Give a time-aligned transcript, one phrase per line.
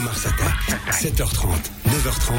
[0.00, 0.54] Mars Attack.
[0.90, 1.48] 7h30,
[1.86, 2.34] 9h30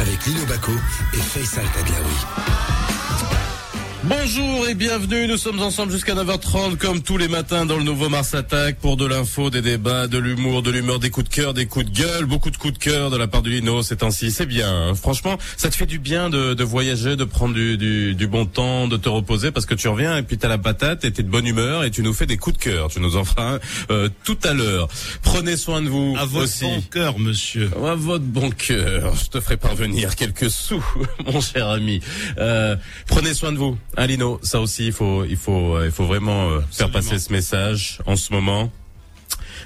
[0.00, 0.72] avec Lino Baco
[1.14, 3.57] et Faisal Tadlaoui.
[4.04, 8.08] Bonjour et bienvenue, nous sommes ensemble jusqu'à 9h30 comme tous les matins dans le nouveau
[8.08, 11.52] Mars Attack pour de l'info, des débats, de l'humour, de l'humeur, des coups de cœur,
[11.52, 13.96] des coups de gueule, beaucoup de coups de cœur de la part du Lino ces
[13.96, 14.70] temps-ci, c'est bien.
[14.72, 14.94] hein.
[14.94, 18.46] Franchement, ça te fait du bien de, de voyager, de prendre du, du, du bon
[18.46, 21.24] temps, de te reposer parce que tu reviens et puis t'as la patate et t'es
[21.24, 22.88] de bonne humeur et tu nous fais des coups de cœur.
[22.90, 23.58] Tu nous en feras un
[23.90, 24.86] euh, tout à l'heure.
[25.22, 26.64] Prenez soin de vous À votre aussi.
[26.64, 27.68] bon cœur, monsieur.
[27.84, 30.84] À votre bon cœur, je te ferai parvenir quelques sous,
[31.26, 32.00] mon cher ami.
[32.38, 32.76] Euh,
[33.08, 34.38] prenez soin de vous, hein, Lino.
[34.42, 38.00] Ça aussi, il faut, il faut, euh, il faut vraiment euh, faire passer ce message
[38.06, 38.70] en ce moment.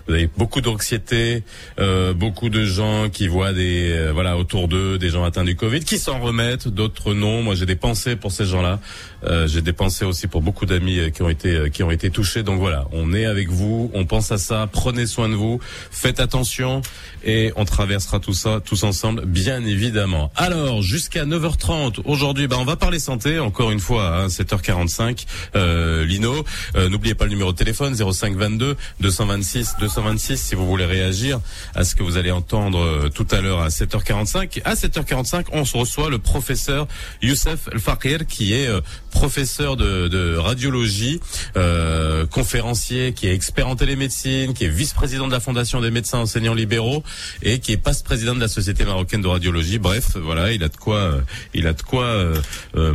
[0.07, 1.43] Vous avez beaucoup d'anxiété,
[1.79, 5.57] euh, beaucoup de gens qui voient des, euh, voilà, autour d'eux, des gens atteints du
[5.57, 7.43] Covid, qui s'en remettent, d'autres non.
[7.43, 8.81] Moi, j'ai des pensées pour ces gens-là.
[9.25, 11.91] Euh, j'ai des pensées aussi pour beaucoup d'amis euh, qui ont été, euh, qui ont
[11.91, 12.43] été touchés.
[12.43, 14.69] Donc voilà, on est avec vous, on pense à ça.
[14.71, 16.83] Prenez soin de vous, faites attention
[17.25, 20.33] et on traversera tout ça tous ensemble, bien évidemment.
[20.35, 25.25] Alors, jusqu'à 9h30 aujourd'hui, bah, on va parler santé encore une fois à 7h45.
[25.55, 26.45] Euh, Lino,
[26.75, 31.41] n'oubliez pas le numéro de téléphone 05 22 226 226 si vous voulez réagir
[31.75, 34.63] à ce que vous allez entendre euh, tout à l'heure à 7h45.
[34.65, 36.89] À 7h45, on se reçoit le professeur
[37.21, 41.21] Youssef El Fakir qui est euh, professeur de, de radiologie,
[41.57, 46.19] euh, conférencier, qui est expert en télémédecine, qui est vice-président de la Fondation des médecins
[46.19, 47.03] enseignants libéraux
[47.43, 49.79] et qui est passe-président de la Société marocaine de radiologie.
[49.79, 51.21] Bref, voilà, il a de quoi, euh,
[51.55, 52.05] il a de quoi.
[52.05, 52.95] euh,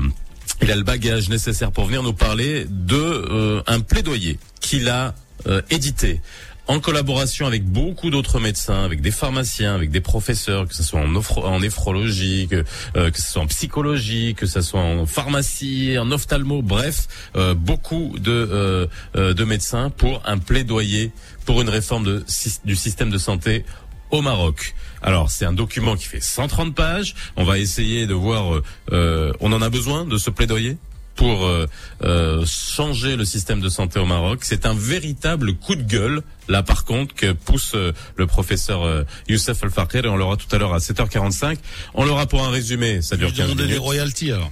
[0.61, 5.13] il a le bagage nécessaire pour venir nous parler de euh, un plaidoyer qu'il a
[5.45, 6.19] euh, édité
[6.67, 10.99] en collaboration avec beaucoup d'autres médecins, avec des pharmaciens, avec des professeurs, que ce soit
[10.99, 12.63] en, en néphrologie, que,
[12.95, 17.53] euh, que ce soit en psychologie, que ce soit en pharmacie, en ophtalmo, bref, euh,
[17.53, 21.11] beaucoup de, euh, euh, de médecins pour un plaidoyer
[21.45, 22.23] pour une réforme
[22.65, 23.63] du système de santé
[24.11, 24.75] au Maroc.
[25.01, 27.15] Alors c'est un document qui fait 130 pages.
[27.37, 28.61] On va essayer de voir.
[28.91, 30.77] euh, on en a besoin de ce plaidoyer?
[31.17, 31.67] Pour euh,
[32.03, 34.39] euh, changer le système de santé au Maroc.
[34.43, 39.03] C'est un véritable coup de gueule, là par contre, que pousse euh, le professeur euh,
[39.27, 41.57] Youssef El Fakir et on l'aura tout à l'heure à 7h45.
[41.95, 43.81] On l'aura pour un résumé, ça dure Je 15 demandais des minutes.
[43.83, 44.51] royalties alors.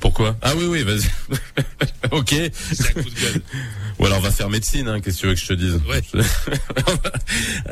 [0.00, 0.36] Pourquoi?
[0.42, 1.08] Ah oui, oui, vas-y.
[2.10, 2.34] ok.
[2.72, 3.42] C'est un coup de gueule.
[4.00, 5.78] Ou alors on va faire médecine, hein, qu'est-ce que tu veux que je te dise?
[5.86, 6.00] Ouais.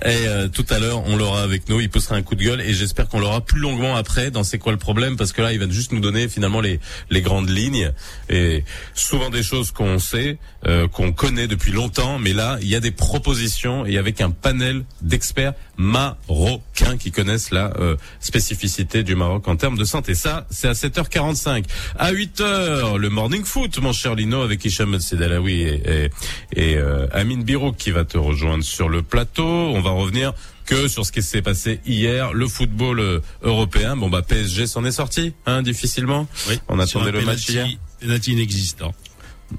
[0.05, 2.61] Et euh, tout à l'heure, on l'aura avec nous, il poussera un coup de gueule
[2.61, 5.17] et j'espère qu'on l'aura plus longuement après dans C'est quoi le problème?
[5.17, 7.93] Parce que là, il va juste nous donner finalement les, les grandes lignes
[8.29, 12.77] et souvent des choses qu'on sait, euh, qu'on connaît depuis longtemps, mais là, il y
[12.77, 19.15] a des propositions et avec un panel d'experts marocains qui connaissent la euh, spécificité du
[19.15, 20.15] Maroc en termes de santé.
[20.15, 21.65] Ça, c'est à 7h45.
[21.99, 26.11] À 8h, le morning foot, mon cher Lino, avec Hicham Sedalawi et, et,
[26.55, 29.45] et euh, Amine Birouk qui va te rejoindre sur le plateau.
[29.45, 30.33] On va revenir
[30.67, 33.97] que sur ce qui s'est passé hier, le football euh, européen.
[33.97, 36.27] Bon bah PSG s'en est sorti, hein, difficilement.
[36.49, 36.59] Oui.
[36.69, 37.67] On attendait le match hier.
[38.01, 38.95] Penalty inexistant.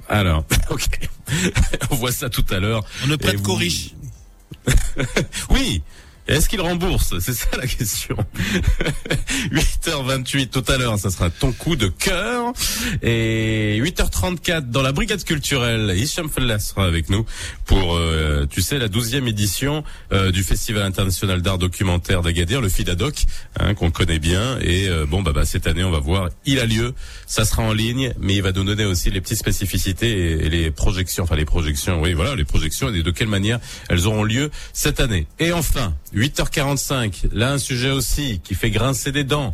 [0.07, 1.09] Alors, ok,
[1.89, 2.83] on voit ça tout à l'heure.
[3.03, 3.95] On ne prête qu'aux riches.
[5.49, 5.81] Oui.
[6.29, 7.15] Est-ce qu'il rembourse?
[7.19, 8.15] C'est ça la question.
[9.51, 12.53] 8h28 tout à l'heure, ça sera ton coup de cœur.
[13.01, 17.25] Et 8h34 dans la brigade culturelle, Hicham Fellas sera avec nous
[17.65, 22.69] pour, euh, tu sais, la 12e édition euh, du Festival international d'art documentaire d'Agadir, le
[22.69, 23.25] FIDADOC,
[23.59, 24.59] hein, qu'on connaît bien.
[24.61, 26.93] Et euh, bon, bah, bah, cette année, on va voir, il a lieu.
[27.25, 30.49] Ça sera en ligne, mais il va nous donner aussi les petites spécificités et, et
[30.49, 33.59] les projections, enfin les projections, oui, voilà, les projections et de quelle manière
[33.89, 35.25] elles auront lieu cette année.
[35.39, 39.53] Et enfin, 8h45, là un sujet aussi qui fait grincer des dents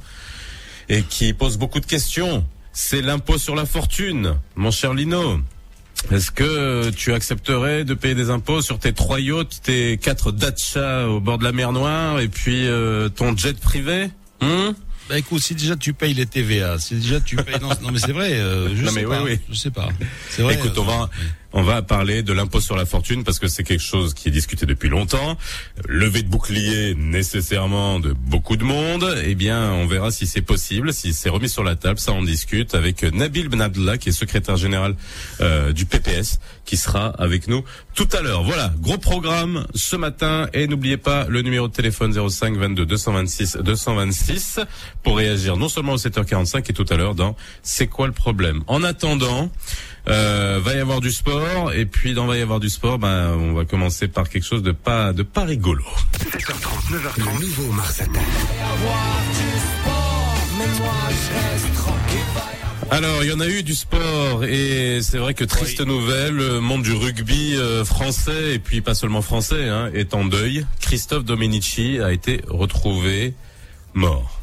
[0.90, 5.40] et qui pose beaucoup de questions, c'est l'impôt sur la fortune, mon cher Lino.
[6.12, 11.08] Est-ce que tu accepterais de payer des impôts sur tes trois yachts, tes quatre Dacia
[11.10, 14.10] au bord de la mer Noire et puis euh, ton jet privé?
[14.42, 14.76] Hum
[15.10, 17.56] Bah écoute, si déjà tu payes les TVA, si déjà tu payes...
[17.62, 19.24] Non, non mais c'est vrai, euh, je Non, sais mais pas.
[19.24, 19.40] oui, oui.
[19.50, 19.88] Je sais pas.
[20.30, 20.56] C'est vrai.
[20.56, 21.10] Écoute, euh, on va
[21.56, 24.32] on va parler de l'impôt sur la fortune parce que c'est quelque chose qui est
[24.32, 25.38] discuté depuis longtemps.
[25.88, 29.06] Levé de bouclier nécessairement de beaucoup de monde.
[29.24, 31.98] Eh bien, on verra si c'est possible, si c'est remis sur la table.
[31.98, 34.96] Ça, on discute avec Nabil Benabdallah, qui est secrétaire général
[35.40, 37.64] euh, du PPS, qui sera avec nous
[37.94, 38.44] tout à l'heure.
[38.44, 43.58] Voilà, gros programme ce matin et n'oubliez pas le numéro de téléphone 05 22 226
[43.64, 44.60] 226
[45.04, 48.62] pour réagir non seulement au 7h45 et tout à l'heure dans C'est quoi le problème?
[48.68, 49.50] En attendant,
[50.08, 53.32] euh, va y avoir du sport et puis dans va y avoir du sport, ben
[53.40, 55.84] on va commencer par quelque chose de pas de pas rigolo.
[56.20, 58.24] 7h30, 9h30, le nouveau Mars Attack.
[62.92, 66.60] Alors, il y en a eu du sport et c'est vrai que triste nouvelle, le
[66.60, 70.66] monde du rugby euh, français et puis pas seulement français hein, est en deuil.
[70.82, 73.34] Christophe Domenici a été retrouvé
[73.94, 74.40] mort.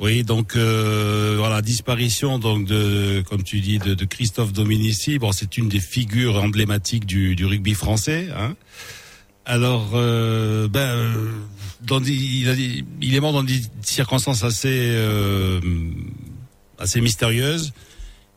[0.00, 5.18] Oui, donc euh, voilà, disparition donc de, comme tu dis, de, de Christophe Domenici.
[5.18, 8.28] Bon, c'est une des figures emblématiques du, du rugby français.
[8.34, 8.56] Hein.
[9.44, 11.30] Alors, euh, ben, euh,
[11.82, 15.60] dans il, a il est mort dans des circonstances assez euh,
[16.78, 17.74] assez mystérieuses,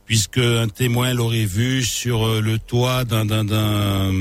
[0.06, 4.12] puisque un témoin l'aurait vu sur euh, le toit d'un d'un d'un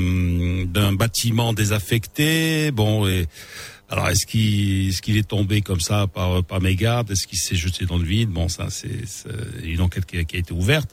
[0.65, 2.71] d'un bâtiment désaffecté.
[2.71, 3.27] Bon, et
[3.93, 7.11] alors est-ce qu'il qu'il est tombé comme ça par par mégarde?
[7.11, 8.29] Est-ce qu'il s'est jeté dans le vide?
[8.29, 9.03] Bon, ça c'est
[9.63, 10.89] une enquête qui a, qui a été ouverte.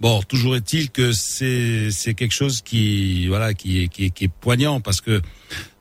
[0.00, 4.32] Bon, toujours est-il que c'est quelque chose qui voilà qui est qui est, qui est
[4.40, 5.20] poignant parce que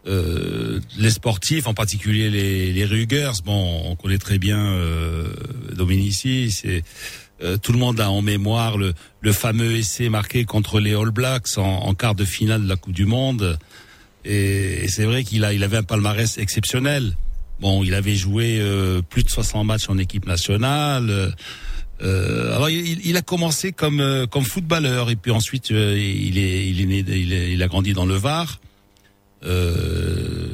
[0.08, 5.34] euh, les sportifs, en particulier les les Rugers, bon, on connaît très bien euh,
[5.74, 6.84] Dominici, c'est
[7.42, 11.12] euh, tout le monde a en mémoire le, le fameux essai marqué contre les All
[11.12, 13.58] Blacks en, en quart de finale de la Coupe du Monde.
[14.26, 17.16] Et, et c'est vrai qu'il a, il avait un palmarès exceptionnel.
[17.60, 21.10] Bon, il avait joué euh, plus de 60 matchs en équipe nationale.
[21.10, 21.30] euh,
[22.02, 26.40] euh, alors il, il a commencé comme euh, comme footballeur et puis ensuite euh, il
[26.40, 28.60] est il est né il, est- il a grandi dans le Var
[29.44, 30.48] euh,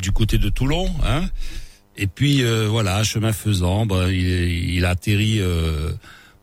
[0.00, 1.28] du côté de Toulon hein
[1.98, 4.26] et puis voilà chemin faisant bah, il,
[4.74, 5.40] il a atterri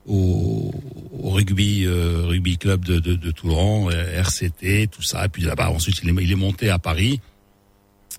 [0.07, 0.73] au,
[1.19, 5.25] au rugby euh, rugby club de, de, de Toulon RCT tout ça.
[5.25, 7.19] Et puis là-bas ensuite il est, il est monté à Paris.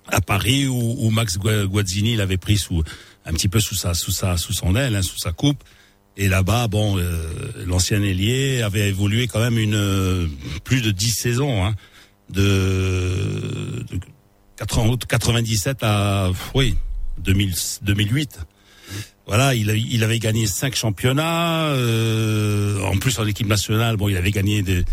[0.09, 2.83] À Paris où, où Max Gua- Guazzini l'avait pris sous
[3.25, 5.63] un petit peu sous sa sous sa sous son aile hein, sous sa coupe.
[6.17, 7.23] Et là-bas bon euh,
[7.67, 10.27] l'ancien ailier avait évolué quand même une euh,
[10.65, 11.75] plus de 10 saisons hein,
[12.31, 13.99] de, de
[14.57, 16.75] 80 97 à oui
[17.19, 18.41] 2000, 2008
[19.27, 21.65] voilà, il, il avait gagné cinq championnats.
[21.67, 24.85] euh, en plus, en équipe nationale, bon, il avait gagné des,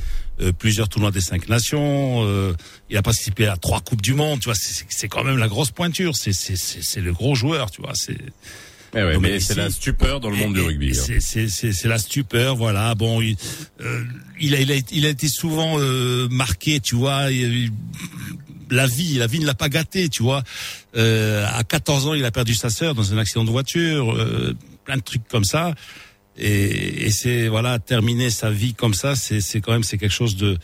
[0.41, 2.23] euh, plusieurs tournois des cinq nations.
[2.25, 2.53] euh,
[2.89, 4.39] il a participé à trois coupes du monde.
[4.39, 6.15] Tu vois, c'est- quand même la grosse pointure.
[6.15, 7.69] C'est c'est le gros joueur.
[7.71, 8.17] Tu vois, c'est
[8.95, 10.91] Eh ouais, mais c'est la stupeur dans le monde et- du rugby.
[10.97, 11.17] hein.
[11.19, 12.93] C'est la stupeur, voilà.
[12.95, 13.35] Bon, il,
[13.81, 14.03] euh,
[14.39, 17.31] il a il a il a été souvent euh, marqué, tu vois.
[17.31, 17.71] il-
[18.73, 20.43] la vie, la vie ne l'a pas gâté, tu vois.
[20.95, 24.55] Euh, à 14 ans, il a perdu sa sœur dans un accident de voiture, euh,
[24.85, 25.73] plein de trucs comme ça.
[26.37, 30.13] Et, et c'est voilà, terminer sa vie comme ça, c'est c'est quand même c'est quelque
[30.13, 30.57] chose de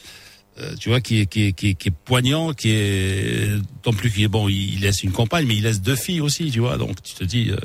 [0.62, 3.50] euh, tu vois, qui est, qui est, qui est, qui est poignant, qui est,
[3.82, 6.52] tant plus qu'il est bon, il, laisse une compagne, mais il laisse deux filles aussi,
[6.52, 7.58] tu vois, donc tu te dis, euh,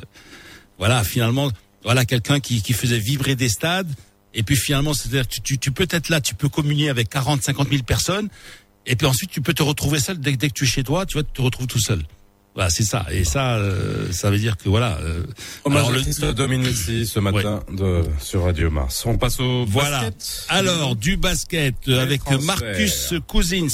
[0.79, 1.51] voilà, finalement,
[1.83, 3.91] voilà, quelqu'un qui, qui faisait vibrer des stades,
[4.33, 7.43] et puis finalement, c'est-à-dire, tu, tu, tu peux être là, tu peux communier avec 40,
[7.43, 8.29] 50 000 personnes,
[8.87, 10.85] et puis ensuite, tu peux te retrouver seul, dès, que- dès que tu es chez
[10.85, 12.03] toi, tu vois, tu te retrouves tout seul.
[12.55, 14.99] Voilà, c'est ça, et ça, euh, ça veut dire que voilà.
[15.03, 15.25] euh,
[15.67, 19.05] alors, le- Dominici ce matin de, sur Radio Mars.
[19.07, 20.03] On passe au Voilà.
[20.03, 20.45] basket.
[20.49, 22.45] Alors du basket avec transferts.
[22.45, 23.67] Marcus Cousins.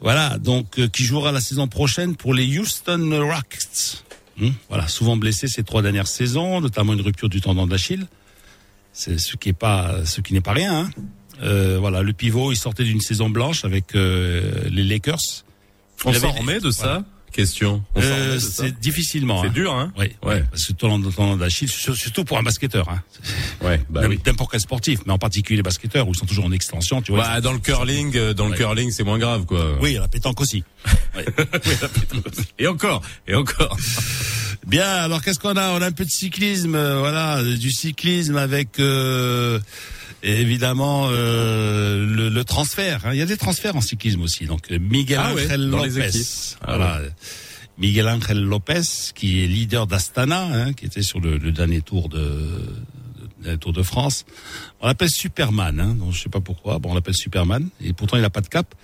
[0.00, 4.04] Voilà, donc euh, qui jouera la saison prochaine pour les Houston Rockets.
[4.36, 8.06] Hmm, voilà, souvent blessé ces trois dernières saisons, notamment une rupture du tendon d'Achille.
[8.92, 10.80] C'est ce qui est pas ce qui n'est pas rien.
[10.80, 10.90] hein.
[11.42, 15.18] Euh, voilà, le pivot, il sortait d'une saison blanche avec euh, les Lakers.
[16.04, 16.72] On s'en remet de voilà.
[16.72, 17.82] ça Question.
[17.96, 19.42] Euh, c'est difficilement.
[19.42, 19.52] C'est hein.
[19.52, 20.44] dur, hein Oui, Ouais.
[20.52, 22.88] parce que tendon d'Achille, sur- surtout pour un basketteur.
[22.88, 23.02] Hein.
[23.64, 24.20] Ouais, bah oui.
[24.24, 27.10] N'importe quel sportif, mais en particulier les basketteurs où ils sont toujours en extension, tu
[27.12, 27.22] vois.
[27.24, 29.78] Bah, dans le curling, euh, dans le curling, c'est moins grave, quoi.
[29.80, 30.62] Oui, la pétanque aussi.
[31.16, 31.24] Ouais.
[32.58, 33.76] Et encore, et encore.
[34.66, 35.70] Bien, alors qu'est-ce qu'on a?
[35.70, 39.58] On a un peu de cyclisme, euh, voilà, du cyclisme avec euh,
[40.24, 43.00] évidemment euh, le, le transfert.
[43.04, 43.10] hein.
[43.12, 44.46] Il y a des transferts en cyclisme aussi.
[44.46, 46.10] Donc Miguel Ah Angel les Lopez.
[46.62, 47.00] Ah voilà.
[47.78, 48.82] Miguel Angel Lopez,
[49.14, 52.38] qui est leader d'Astana, hein, qui était sur le, le dernier tour de,
[53.44, 54.24] de Tour de France.
[54.80, 56.78] On l'appelle Superman, hein, donc je sais pas pourquoi.
[56.78, 58.74] Bon, on l'appelle Superman, et pourtant il n'a pas de cap.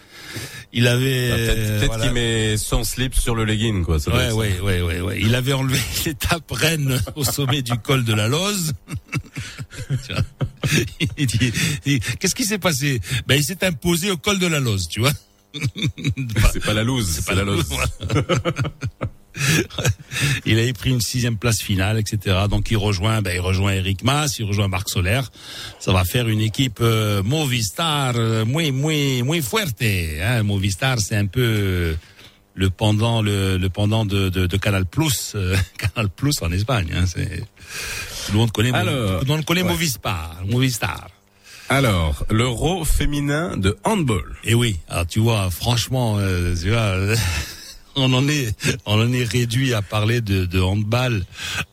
[0.73, 2.05] Il avait Bah, Peut-être peut-être voilà.
[2.05, 3.99] qu'il met son slip sur le legging, quoi.
[3.99, 5.19] Ça Ouais, ouais, ouais, ouais, ouais.
[5.21, 8.73] Il avait enlevé l'étape reine au sommet du col de la Loze.
[11.17, 11.53] Il dit,
[11.85, 13.01] dit, qu'est-ce qui s'est passé?
[13.27, 15.13] Ben, il s'est imposé au col de la Loze, tu vois.
[16.53, 17.69] C'est pas la loose, c'est pas la loose.
[20.45, 22.37] Il avait pris une sixième place finale, etc.
[22.51, 25.31] Donc il rejoint, ben, il rejoint Eric Mas, il rejoint Marc Solaire.
[25.79, 29.83] Ça va faire une équipe euh, Movistar, euh, muy, muy, muy fuerte.
[29.83, 30.43] Hein.
[30.43, 31.95] Movistar, c'est un peu euh,
[32.55, 36.93] le pendant, le, le pendant de, de, de Canal Plus, euh, Canal Plus en Espagne.
[36.95, 37.05] Hein.
[37.07, 37.41] C'est
[38.27, 39.69] tout le monde connaît, Alors, tout le monde connaît ouais.
[39.69, 41.09] Movistar, Movistar.
[41.73, 44.35] Alors, l'euro féminin de handball.
[44.43, 46.97] Et oui, alors tu vois, franchement, euh, tu vois,
[47.95, 48.53] on en est,
[48.87, 51.25] on en est réduit à parler de, de handball,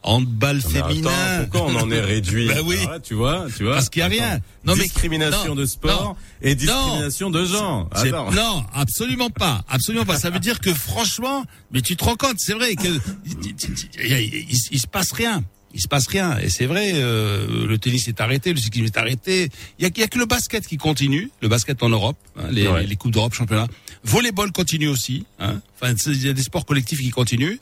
[0.03, 1.47] handball féminin.
[1.49, 2.77] pourquoi on en est réduit Bah oui.
[3.03, 3.73] tu vois, tu vois.
[3.73, 4.39] Parce qu'il y a rien.
[4.65, 7.89] Non, mais discrimination de sport et discrimination de genre.
[8.33, 10.19] Non, absolument pas, absolument pas.
[10.19, 12.87] Ça veut dire que franchement, mais tu te rends compte, c'est vrai que
[13.25, 16.37] il, il se passe rien il se passe rien.
[16.39, 19.49] Et c'est vrai, euh, le tennis est arrêté, le cyclisme est arrêté.
[19.79, 22.47] Il y a, y a, que le basket qui continue, le basket en Europe, hein,
[22.51, 23.67] les, les, coupes d'Europe, championnat.
[24.03, 25.25] Volleyball continue aussi.
[25.39, 25.61] Hein.
[25.75, 27.57] Enfin, il y a des sports collectifs qui continuent.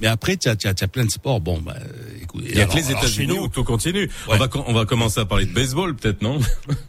[0.00, 1.40] Mais après, tu as, as, as, plein de sports.
[1.40, 1.76] Bon, bah,
[2.22, 4.08] écoute, il y a que les États-Unis où tout continue.
[4.28, 6.40] On va on va commencer à parler de baseball, peut-être, non?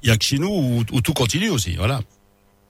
[0.03, 1.75] Il y a que chez nous où, où tout continue aussi.
[1.75, 2.01] Voilà.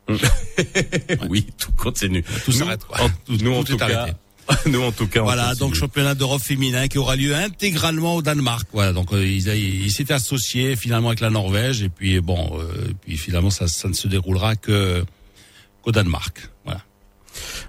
[1.30, 2.24] oui, tout continue.
[2.44, 2.82] Tout s'arrête.
[3.28, 4.18] Nous, nous, en tout cas, arrêté.
[4.66, 5.22] Nous, en tout cas.
[5.22, 8.68] Voilà, donc championnat d'Europe féminin qui aura lieu intégralement au Danemark.
[8.74, 12.94] Voilà, donc euh, ils, ils s'étaient associés finalement avec la Norvège et puis bon, euh,
[13.02, 15.04] puis finalement ça, ça ne se déroulera que
[15.82, 16.50] qu'au Danemark.
[16.66, 16.82] Voilà.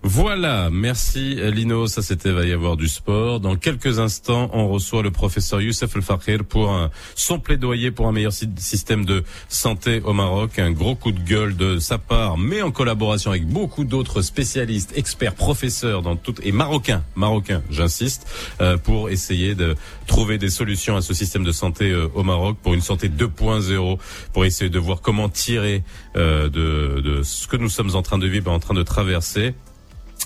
[0.03, 3.41] Voilà, merci Lino, ça c'était va y avoir du sport.
[3.41, 6.77] Dans quelques instants, on reçoit le professeur Youssef El Fakir pour
[7.15, 10.59] son plaidoyer pour un meilleur système de santé au Maroc.
[10.59, 14.93] Un gros coup de gueule de sa part, mais en collaboration avec beaucoup d'autres spécialistes,
[14.97, 18.27] experts, professeurs dans tout et marocains, marocains, j'insiste,
[18.61, 19.77] euh, pour essayer de
[20.07, 23.99] trouver des solutions à ce système de santé euh, au Maroc pour une santé 2.0,
[24.33, 25.83] pour essayer de voir comment tirer
[26.17, 29.55] euh, de, de ce que nous sommes en train de vivre, en train de traverser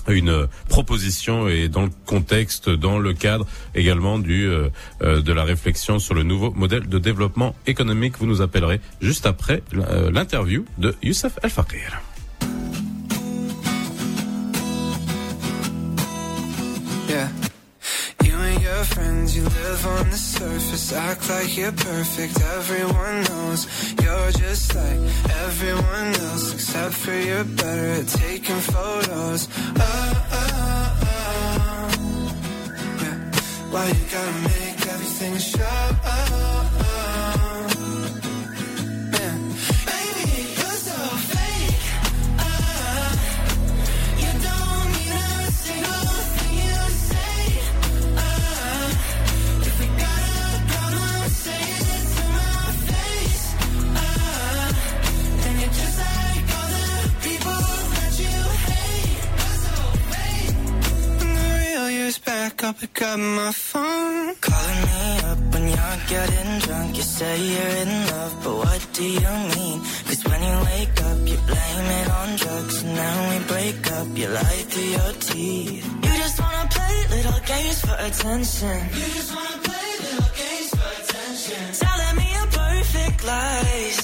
[0.07, 4.69] une proposition et dans le contexte, dans le cadre également du euh,
[5.01, 8.17] euh, de la réflexion sur le nouveau modèle de développement économique.
[8.19, 12.01] Vous nous appellerez juste après euh, l'interview de Youssef El Fakir.
[18.93, 22.39] Friends, you live on the surface, act like you're perfect.
[22.57, 23.61] Everyone knows
[24.01, 24.99] you're just like
[25.45, 29.47] everyone else, except for you're better at taking photos.
[29.79, 31.89] Oh, oh, oh.
[33.01, 33.17] Yeah.
[33.71, 36.96] Why you gotta make everything show?
[62.27, 64.35] Back up, pick up my phone.
[64.47, 66.97] Calling me up when you're getting drunk.
[66.97, 69.77] You say you're in love, but what do you mean?
[70.07, 72.75] Cause when you wake up, you blame it on drugs.
[72.83, 75.85] And then we break up, you lie through your teeth.
[76.05, 78.77] You just wanna play little games for attention.
[78.99, 81.63] You just wanna play little games for attention.
[81.85, 83.99] Telling me your perfect lies.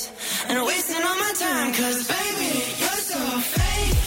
[0.50, 2.52] And wasting all my time, cause baby,
[2.82, 3.20] you're so
[3.56, 4.03] fake.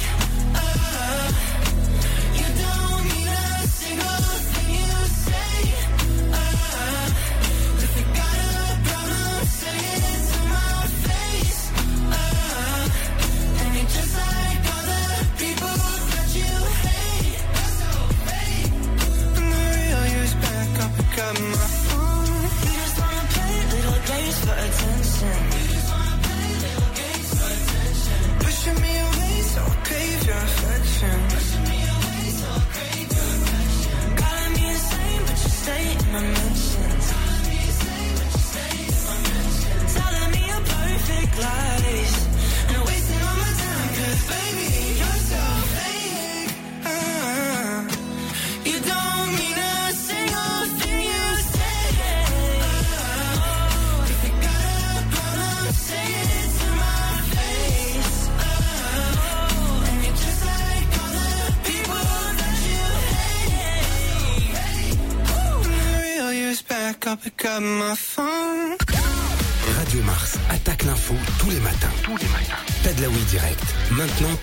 [21.17, 21.66] come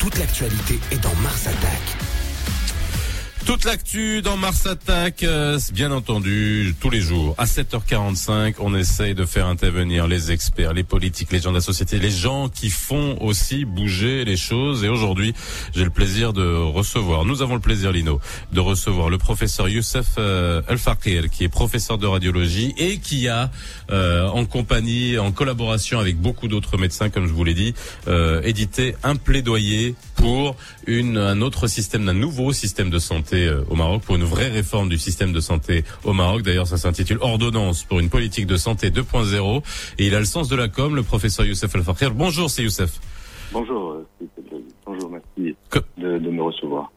[0.03, 2.02] toute l'actualité est dans Mars Attaque.
[3.45, 7.35] Toute l'actu dans Mars Attack, euh, bien entendu, tous les jours.
[7.37, 11.61] À 7h45, on essaye de faire intervenir les experts, les politiques, les gens de la
[11.61, 14.85] société, les gens qui font aussi bouger les choses.
[14.85, 15.33] Et aujourd'hui,
[15.75, 18.21] j'ai le plaisir de recevoir, nous avons le plaisir, Lino,
[18.53, 23.27] de recevoir le professeur Youssef euh, El Fakir, qui est professeur de radiologie et qui
[23.27, 23.51] a,
[23.91, 27.73] euh, en compagnie, en collaboration avec beaucoup d'autres médecins, comme je vous l'ai dit,
[28.07, 30.55] euh, édité un plaidoyer pour
[30.87, 33.32] une, un autre système, un nouveau système de santé
[33.69, 36.43] au Maroc, pour une vraie réforme du système de santé au Maroc.
[36.43, 39.61] D'ailleurs, ça s'intitule Ordonnance pour une politique de santé 2.0.
[39.99, 42.13] Et il a le sens de la com, le professeur Youssef El Fakir.
[42.13, 42.99] Bonjour, c'est Youssef.
[43.51, 43.97] Bonjour,
[44.85, 45.55] bonjour, merci
[45.97, 46.91] de, de, me recevoir.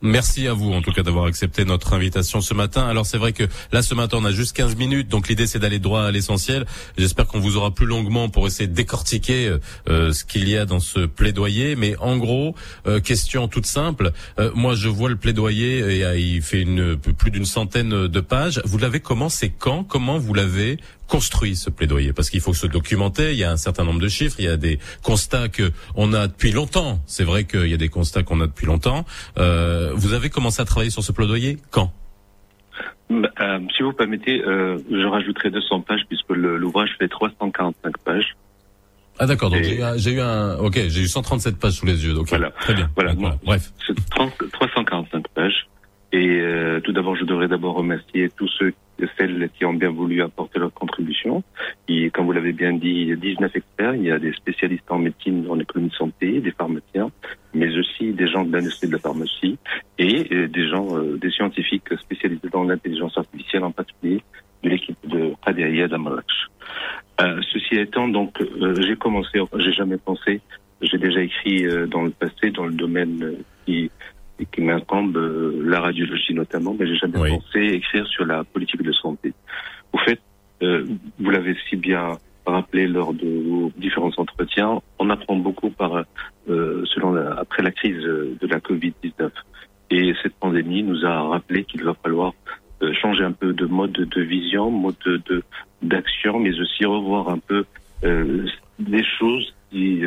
[0.00, 2.86] Merci à vous en tout cas d'avoir accepté notre invitation ce matin.
[2.86, 5.58] Alors c'est vrai que là ce matin on a juste 15 minutes, donc l'idée c'est
[5.58, 6.66] d'aller droit à l'essentiel.
[6.96, 10.56] J'espère qu'on vous aura plus longuement pour essayer de décortiquer euh, euh, ce qu'il y
[10.56, 11.74] a dans ce plaidoyer.
[11.74, 12.54] Mais en gros,
[12.86, 14.12] euh, question toute simple.
[14.54, 18.62] moi je vois le plaidoyer, et, il fait une, plus d'une centaine de pages.
[18.64, 19.82] Vous l'avez commencé quand?
[19.82, 20.78] Comment vous l'avez
[21.08, 24.08] construit ce plaidoyer Parce qu'il faut se documenter, il y a un certain nombre de
[24.08, 27.00] chiffres, il y a des constats que on a depuis longtemps.
[27.06, 29.04] C'est vrai qu'il y a des constats qu'on a depuis longtemps.
[29.38, 31.92] Euh, vous avez commencé à travailler sur ce plaidoyer quand?
[33.10, 38.36] Euh, Si vous permettez, euh, je rajouterai 200 pages puisque l'ouvrage fait 345 pages.
[39.20, 42.28] Ah d'accord, donc j'ai eu un, ok, j'ai eu 137 pages sous les yeux, donc
[42.28, 42.88] voilà, très bien.
[42.94, 43.72] Voilà, bref.
[43.84, 43.94] C'est
[44.52, 45.67] 345 pages.
[46.12, 48.72] Et euh, tout d'abord, je devrais d'abord remercier tous ceux
[49.16, 51.42] celles qui ont bien voulu apporter leur contribution.
[51.88, 54.32] Et comme vous l'avez bien dit, il y a 19 experts, il y a des
[54.32, 57.10] spécialistes en médecine, en économie de santé, des pharmaciens,
[57.54, 59.58] mais aussi des gens de l'industrie de la pharmacie
[59.98, 64.22] et euh, des gens, euh, des scientifiques spécialisés dans l'intelligence artificielle, en particulier
[64.62, 66.24] de l'équipe de Qadia d'Amalach.
[67.20, 70.40] Euh, ceci étant, donc, euh, j'ai commencé, j'ai jamais pensé,
[70.80, 73.90] j'ai déjà écrit dans le passé dans le domaine qui
[74.38, 78.82] et qui m'incombe euh, la radiologie notamment, mais j'ai jamais pensé écrire sur la politique
[78.82, 79.32] de santé.
[79.92, 80.20] Au fait,
[80.62, 80.86] euh,
[81.18, 86.04] vous l'avez si bien rappelé lors de vos différents entretiens, on apprend beaucoup par
[86.48, 89.30] euh, selon après la crise de la Covid-19.
[89.90, 92.32] Et cette pandémie nous a rappelé qu'il va falloir
[92.82, 95.42] euh, changer un peu de mode de vision, mode de
[95.82, 97.64] d'action, mais aussi revoir un peu
[98.04, 98.46] euh,
[98.78, 100.02] des choses qui,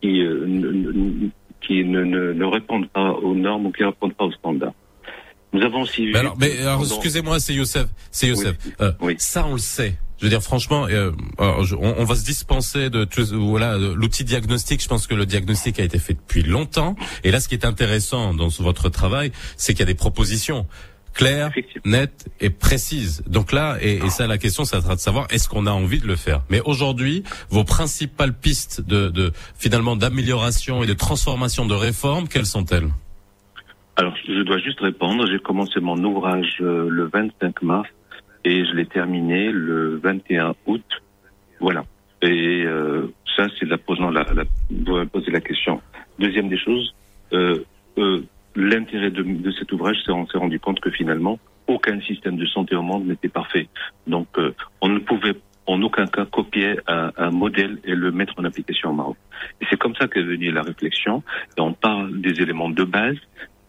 [0.00, 0.22] qui
[1.60, 4.74] qui ne, ne, ne, répondent pas aux normes ou qui ne répondent pas aux standards.
[5.52, 6.12] Nous avons aussi vu.
[6.12, 7.86] Mais alors, mais alors excusez-moi, c'est Youssef.
[8.10, 8.56] C'est Youssef.
[8.80, 9.16] Euh, oui.
[9.18, 9.98] Ça, on le sait.
[10.18, 14.82] Je veux dire, franchement, euh, on, on, va se dispenser de tout, voilà l'outil diagnostic.
[14.82, 16.94] Je pense que le diagnostic a été fait depuis longtemps.
[17.24, 20.66] Et là, ce qui est intéressant dans votre travail, c'est qu'il y a des propositions
[21.14, 21.50] claire,
[21.84, 23.22] nette et précise.
[23.26, 26.00] Donc là, et, et, ça, la question, ça sera de savoir est-ce qu'on a envie
[26.00, 26.42] de le faire?
[26.50, 32.46] Mais aujourd'hui, vos principales pistes de, de finalement d'amélioration et de transformation de réforme, quelles
[32.46, 32.88] sont-elles?
[33.96, 35.26] Alors, je dois juste répondre.
[35.30, 37.88] J'ai commencé mon ouvrage euh, le 25 mars
[38.44, 40.84] et je l'ai terminé le 21 août.
[41.60, 41.84] Voilà.
[42.22, 45.80] Et euh, ça, c'est la posant la, la, vous poser la question.
[46.18, 46.94] Deuxième des choses.
[47.32, 47.64] Euh,
[47.98, 48.22] euh,
[48.56, 52.46] l'intérêt de, de, cet ouvrage, c'est on s'est rendu compte que finalement, aucun système de
[52.46, 53.68] santé au monde n'était parfait.
[54.06, 55.36] Donc, euh, on ne pouvait
[55.66, 59.16] en aucun cas copier un, un, modèle et le mettre en application au Maroc.
[59.60, 61.22] Et c'est comme ça qu'est venue la réflexion.
[61.56, 63.16] Et on parle des éléments de base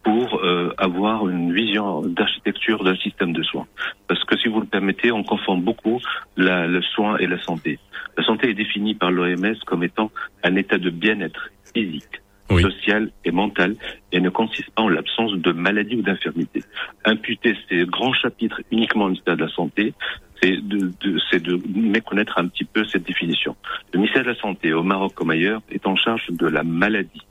[0.02, 3.66] pour euh, avoir une vision d'architecture d'un système de soins.
[4.08, 6.00] Parce que si vous le permettez, on confond beaucoup
[6.36, 7.78] la, le soin et la santé.
[8.16, 10.10] La santé est définie par l'OMS comme étant
[10.42, 12.20] un état de bien-être physique,
[12.60, 13.76] sociale et mentale
[14.12, 16.62] et ne consiste pas en l'absence de maladie ou d'infirmité.
[17.04, 19.94] Imputer ces grands chapitres uniquement au ministère de la Santé,
[20.42, 23.56] c'est de, de, de méconnaître un petit peu cette définition.
[23.92, 27.22] Le ministère de la Santé, au Maroc comme ailleurs, est en charge de la maladie.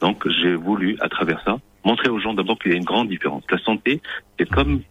[0.00, 3.08] Donc j'ai voulu, à travers ça, montrer aux gens d'abord qu'il y a une grande
[3.08, 3.42] différence.
[3.50, 4.00] La santé,
[4.38, 4.82] c'est comme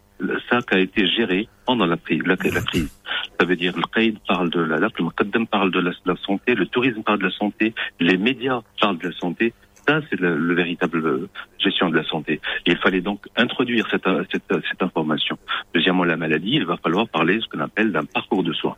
[0.50, 3.00] ça qui a été géré pendant la, la, la crise.
[3.40, 7.04] Ça veut dire le Qaïd parle de la, le parle de la, santé, le tourisme
[7.04, 9.54] parle de la santé, les médias parlent de la santé.
[9.88, 11.28] Ça, c'est le, véritable
[11.60, 12.39] gestion de la santé.
[12.65, 15.38] Et il fallait donc introduire cette, cette, cette, information.
[15.74, 18.78] Deuxièmement, la maladie, il va falloir parler de ce qu'on appelle d'un parcours de soins.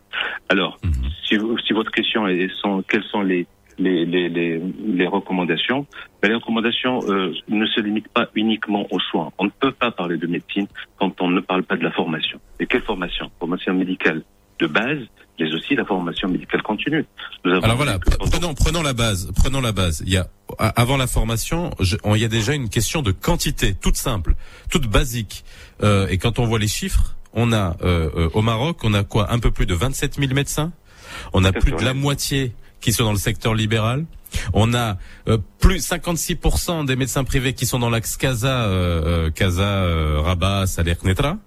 [0.49, 0.91] Alors, mhm.
[1.25, 3.45] si, si, votre question est sont, quels sont les,
[3.77, 5.85] les, les, les, les recommandations,
[6.21, 9.31] ben les recommandations euh, ne se limitent pas uniquement aux soins.
[9.37, 12.39] On ne peut pas parler de médecine quand on ne parle pas de la formation.
[12.59, 13.29] Et quelle formation?
[13.39, 14.23] Formation médicale
[14.59, 15.05] de base,
[15.39, 17.05] mais aussi la formation médicale continue.
[17.45, 19.31] Alors voilà, prenons, prenons la base.
[19.35, 20.03] Prenons la base.
[20.05, 23.73] Il y a avant la formation, je, il y a déjà une question de quantité,
[23.73, 24.35] toute simple,
[24.69, 25.43] toute basique.
[25.83, 29.03] Euh, et quand on voit les chiffres, on a euh, euh au Maroc, on a
[29.03, 30.71] quoi Un peu plus de 27 000 médecins.
[31.33, 34.05] On a plus de la moitié qui sont dans le secteur libéral.
[34.53, 39.31] On a euh, plus 56% des médecins privés qui sont dans l'axe Casa, euh, euh
[39.31, 41.37] Casa, euh, Rabat, Saleh, Knetra.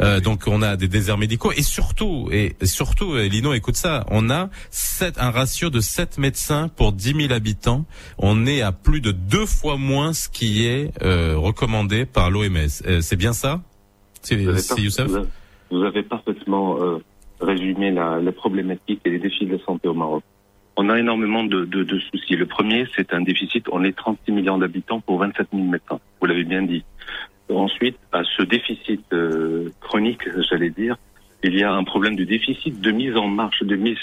[0.00, 4.30] Euh, donc on a des déserts médicaux et surtout et surtout Lino écoute ça, on
[4.30, 4.50] a
[5.18, 7.84] un ratio de 7 médecins pour 10 000 habitants.
[8.18, 12.68] On est à plus de deux fois moins ce qui est euh, recommandé par l'OMS.
[13.00, 13.60] c'est bien ça
[14.22, 15.10] C'est Youssef?
[15.70, 16.76] vous, avez parfaitement
[17.40, 20.22] résumé la, la problématique et les défis de la santé au Maroc
[20.80, 22.36] on a énormément de, de, de soucis.
[22.36, 23.66] Le premier, c'est un déficit.
[23.70, 26.00] On est 36 millions d'habitants pour 27 000 médecins.
[26.20, 26.84] Vous l'avez bien dit.
[27.50, 30.96] Ensuite, à ce déficit euh, chronique, j'allais dire,
[31.42, 33.96] il y a un problème de déficit de mise en marche, de mise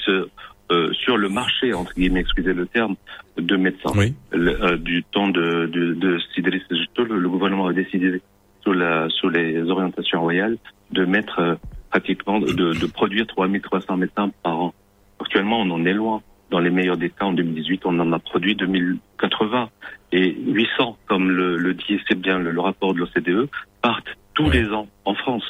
[0.70, 2.96] euh, sur le marché, entre guillemets, excusez le terme,
[3.38, 3.92] de médecins.
[3.96, 4.14] Oui.
[4.34, 8.22] Euh, du temps de, de, de Sidris le, le gouvernement a décidé
[8.64, 10.58] sous, la, sous les orientations royales
[10.92, 11.56] de mettre euh,
[11.90, 14.74] pratiquement, de, de produire 3300 médecins par an.
[15.22, 16.22] Actuellement, on en est loin.
[16.50, 19.70] Dans les meilleurs des cas, en 2018, on en a produit 2080
[20.14, 23.50] et 800, comme le, le dit c'est bien le, le, rapport de l'OCDE,
[23.82, 25.44] partent tous les ans en France,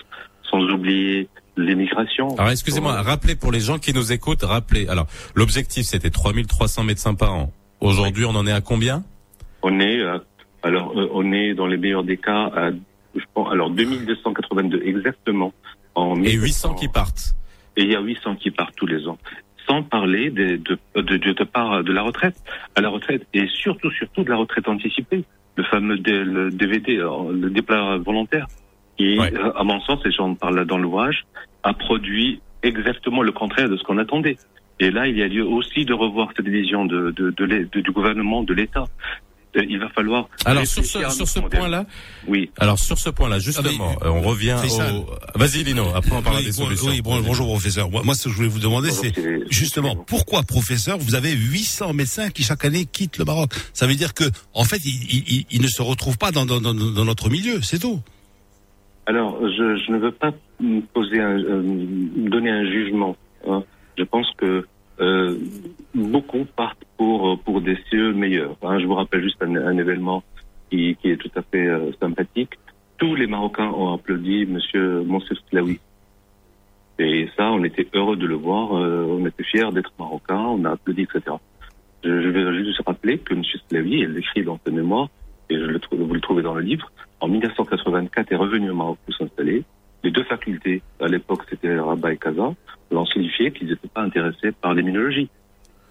[0.49, 2.35] sans oublier l'émigration.
[2.37, 4.87] Alors excusez-moi, rappelez pour les gens qui nous écoutent, rappelez.
[4.87, 7.51] Alors l'objectif c'était 3300 médecins par an.
[7.79, 9.03] Aujourd'hui, on en est à combien?
[9.61, 10.17] On est euh,
[10.63, 12.71] alors euh, on est dans les meilleurs des cas à
[13.15, 15.53] je pense alors 2282 exactement
[15.95, 17.35] en Et 800 qui partent.
[17.75, 19.17] Et il y a 800 qui partent tous les ans
[19.67, 22.35] sans parler de, de, de, de, part de la retraite,
[22.75, 25.23] à la retraite et surtout, surtout de la retraite anticipée,
[25.55, 28.47] le fameux le DVD, euh, le départ volontaire,
[28.97, 31.25] qui, à mon sens, et j'en parle dans l'ouvrage,
[31.63, 34.37] a produit exactement le contraire de ce qu'on attendait.
[34.79, 37.91] Et là, il y a lieu aussi de revoir cette vision de, de, de, du
[37.91, 38.85] gouvernement, de l'État.
[39.57, 40.29] Euh, il va falloir.
[40.45, 41.85] Alors sur ce, sur ce point-là,
[42.27, 42.49] oui.
[42.59, 44.55] Alors sur ce point-là, justement, ah, on revient
[44.93, 45.05] au.
[45.37, 46.89] Vas-y Lino, après on parlera des solutions.
[46.89, 47.89] Oui, bonjour professeur.
[47.89, 49.13] Moi, ce que je voulais vous demander, c'est
[49.49, 53.51] justement pourquoi professeur, vous avez 800 médecins qui chaque année quittent le Maroc?
[53.73, 56.73] Ça veut dire que en fait, ils, ils, ne se retrouvent pas dans, dans, dans,
[56.73, 57.99] dans notre milieu, c'est tout.
[59.05, 60.31] Alors, je, je, ne veux pas
[60.93, 61.61] poser un, euh,
[62.29, 63.15] donner un jugement.
[63.47, 63.63] Hein.
[63.97, 64.65] Je pense que
[64.99, 65.37] euh,
[65.95, 68.55] beaucoup partent pour pour des cieux meilleurs.
[68.63, 68.79] Hein.
[68.79, 70.23] Je vous rappelle juste un, événement
[70.69, 72.53] qui, qui, est tout à fait euh, sympathique.
[72.97, 75.79] Tous les Marocains ont applaudi Monsieur Monsef Slaoui.
[76.99, 78.75] Et ça, on était heureux de le voir.
[78.75, 80.35] Euh, on était fiers d'être Marocains.
[80.35, 81.35] On a applaudi, etc.
[82.03, 85.09] Je, je vais juste rappeler que Monsieur Slaoui, il écrit dans sa mémoire,
[85.49, 89.63] et vous le trouvez dans le livre, en 1984 est revenu au Maroc pour s'installer.
[90.03, 92.53] Les deux facultés, à l'époque c'était Rabat et Casa,
[92.91, 95.29] l'ont signifié qu'ils n'étaient pas intéressés par l'immunologie.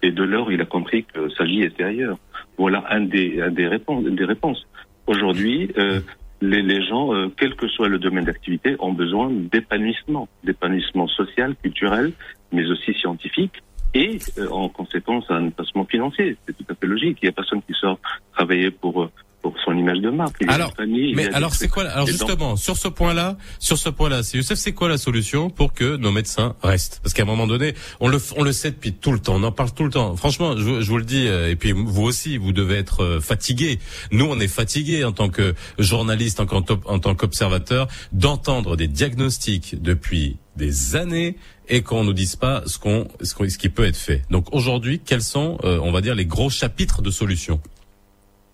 [0.03, 2.17] Et de lors, il a compris que sa vie était ailleurs.
[2.57, 4.05] Voilà un des, un des réponses.
[4.05, 4.67] Des réponses.
[5.07, 6.01] Aujourd'hui, euh,
[6.41, 11.55] les, les, gens, euh, quel que soit le domaine d'activité, ont besoin d'épanouissement, d'épanouissement social,
[11.61, 12.11] culturel,
[12.51, 16.37] mais aussi scientifique, et euh, en conséquence un placement financier.
[16.45, 17.17] C'est tout à fait logique.
[17.21, 17.99] Il n'y a personne qui sort
[18.33, 19.11] travailler pour euh,
[19.51, 20.43] pour son image de marque.
[20.47, 20.73] alors,
[21.15, 24.73] mais alors c'est quoi Alors justement, sur ce point-là, sur ce point-là, c'est Youssef, c'est
[24.73, 26.99] quoi la solution pour que nos médecins restent?
[27.01, 29.43] Parce qu'à un moment donné, on le on le sait depuis tout le temps, on
[29.43, 30.15] en parle tout le temps.
[30.17, 33.19] Franchement, je, je vous le dis, euh, et puis vous aussi, vous devez être euh,
[33.21, 33.79] fatigué.
[34.11, 36.47] Nous, on est fatigué en tant que journaliste, en,
[36.85, 41.37] en tant qu'observateur, d'entendre des diagnostics depuis des années
[41.69, 44.23] et qu'on nous dise pas ce qu'on ce, ce qui peut être fait.
[44.29, 47.61] Donc aujourd'hui, quels sont, euh, on va dire, les gros chapitres de solutions?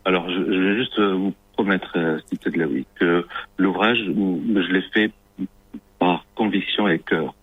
[0.06, 3.26] Alors, je, je, vais juste euh, vous promettre, euh, de la oui, que
[3.58, 5.12] l'ouvrage, je l'ai fait
[6.00, 7.34] par conviction et cœur.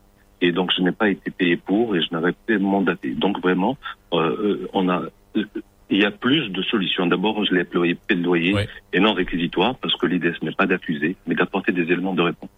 [0.43, 3.11] Et donc, je n'ai pas été payé pour et je n'avais pas mandaté.
[3.11, 3.77] Donc, vraiment,
[4.13, 5.03] euh, euh on a,
[5.35, 7.07] il y a plus de solutions.
[7.07, 8.55] D'abord, je l'ai plaidoyer
[8.93, 12.23] et non réquisitoire parce que l'idée, ce n'est pas d'accuser, mais d'apporter des éléments de
[12.23, 12.51] réponse.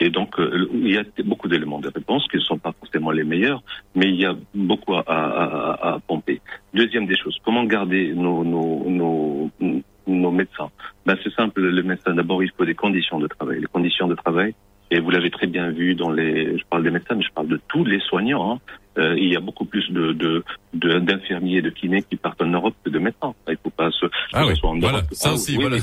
[0.00, 3.10] Et donc, euh, il y a beaucoup d'éléments de réponse qui ne sont pas forcément
[3.10, 3.62] les meilleurs,
[3.94, 6.40] mais il y a beaucoup à, à, à pomper.
[6.72, 9.50] Deuxième des choses, comment garder nos, nos, nos,
[10.06, 10.70] nos médecins?
[11.04, 13.60] Ben, C'est simple, le médecin, d'abord, il faut des conditions de travail.
[13.60, 14.54] Les conditions de travail,
[14.90, 17.48] et vous l'avez très bien vu dans les, je parle des médecins, mais je parle
[17.48, 18.52] de tous les soignants.
[18.52, 18.58] Hein.
[18.98, 20.42] Euh, il y a beaucoup plus de, de,
[20.98, 23.32] d'infirmiers et de kinés qui partent en Europe que de médecins.
[23.48, 25.76] Il faut pas se, ah oui, voilà, ça ah aussi, voilà.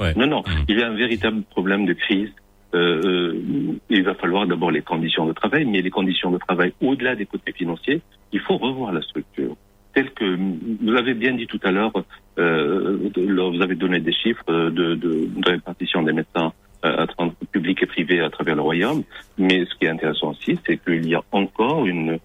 [0.00, 0.14] Ouais.
[0.16, 0.64] Non, non, mmh.
[0.68, 2.30] il y a un véritable problème de crise
[2.74, 6.72] euh, euh, il va falloir d'abord les conditions de travail, mais les conditions de travail
[6.80, 8.00] au-delà des côtés financiers,
[8.32, 9.56] il faut revoir la structure.
[9.94, 10.36] Tel que
[10.82, 11.92] vous avez bien dit tout à l'heure,
[12.38, 16.52] euh, vous avez donné des chiffres de, répartition des médecins
[16.84, 19.04] euh, entre public et privé à travers le royaume.
[19.38, 22.18] Mais ce qui est intéressant aussi, c'est qu'il y a encore une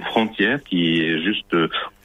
[0.00, 1.54] frontière qui est juste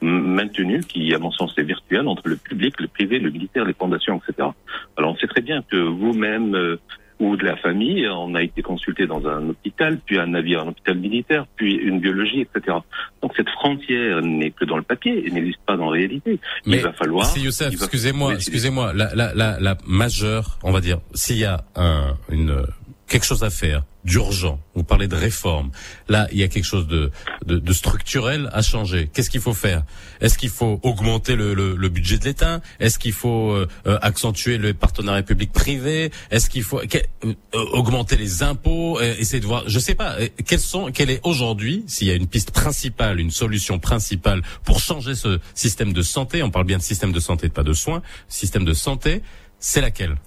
[0.01, 3.73] maintenue, qui à mon sens est virtuelle entre le public, le privé, le militaire, les
[3.73, 4.49] fondations, etc.
[4.97, 6.77] Alors on sait très bien que vous-même,
[7.19, 8.07] ou de la famille.
[8.07, 11.99] On a été consulté dans un hôpital, puis un navire, un hôpital militaire, puis une
[11.99, 12.77] biologie, etc.
[13.21, 16.39] Donc cette frontière n'est que dans le papier et n'existe pas dans la réalité.
[16.65, 17.25] Mais il va falloir.
[17.25, 21.63] Si Youssef, excusez-moi, excusez-moi, la, la, la, la majeure, on va dire, s'il y a
[21.75, 22.65] un, une
[23.07, 24.59] quelque chose à faire d'urgent.
[24.75, 25.71] Vous parlez de réforme.
[26.07, 27.11] Là, il y a quelque chose de,
[27.45, 29.09] de, de structurel à changer.
[29.11, 29.83] Qu'est-ce qu'il faut faire?
[30.21, 32.61] Est-ce qu'il faut augmenter le, le, le budget de l'État?
[32.79, 38.43] Est-ce qu'il faut euh, euh accentuer le partenariat public-privé Est-ce qu'il faut euh, augmenter les
[38.43, 39.63] impôts Essayer de voir.
[39.67, 40.17] Je sais pas.
[40.45, 44.79] Quels sont Quelle est aujourd'hui, s'il y a une piste principale, une solution principale pour
[44.79, 48.03] changer ce système de santé On parle bien de système de santé, pas de soins.
[48.29, 49.23] Système de santé,
[49.59, 50.17] c'est laquelle?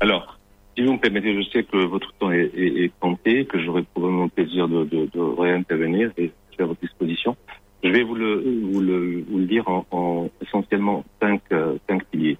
[0.00, 0.35] Alors,
[0.76, 4.30] si vous me permettez, je sais que votre temps est, compté, que j'aurai probablement le
[4.30, 7.34] plaisir de, de, de réintervenir et je suis à votre disposition.
[7.82, 12.04] Je vais vous le, vous le, vous le dire en, en essentiellement cinq, euh, cinq
[12.06, 12.36] piliers.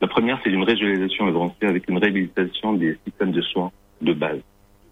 [0.00, 3.72] La première, c'est une régionalisation avancée avec une réhabilitation des systèmes de soins
[4.02, 4.40] de base.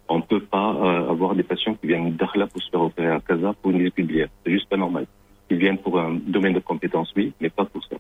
[0.08, 3.08] On ne peut pas euh, avoir des patients qui viennent d'Arla pour se faire opérer
[3.08, 4.28] à Casa pour une biliaire.
[4.44, 5.06] C'est juste pas normal.
[5.50, 7.96] Ils viennent pour un domaine de compétence, oui, mais pas pour ça.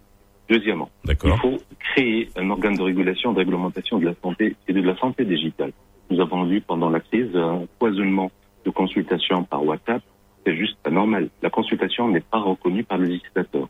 [0.48, 4.80] Deuxièmement, il faut créer un organe de régulation, de réglementation de la santé et de
[4.80, 5.72] la santé digitale.
[6.08, 8.30] Nous avons vu pendant la crise un foisonnement
[8.64, 10.02] de consultations par WhatsApp.
[10.44, 11.30] C'est juste pas normal.
[11.42, 13.68] La consultation n'est pas reconnue par le législateur.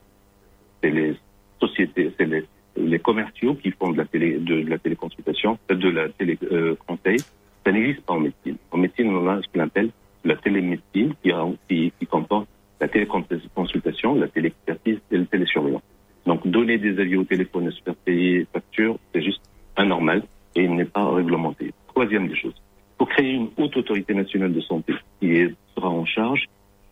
[0.83, 1.17] C'est les
[1.59, 2.45] sociétés, c'est les,
[2.77, 7.19] les, commerciaux qui font de la télé, de, la téléconsultation, de la téléconseil.
[7.65, 8.57] ça n'existe pas en médecine.
[8.71, 9.91] En médecine, on a ce qu'on appelle
[10.25, 11.33] la télémédecine qui,
[11.69, 15.83] qui, qui comporte la téléconsultation, la téléexpertise et le télésurveillance.
[16.27, 19.43] Donc, donner des avis au téléphone et se faire payer facture, c'est juste
[19.77, 20.23] anormal
[20.55, 21.73] et il n'est pas réglementé.
[21.89, 22.55] Troisième des choses,
[22.99, 26.47] pour créer une haute autorité nationale de santé qui sera en charge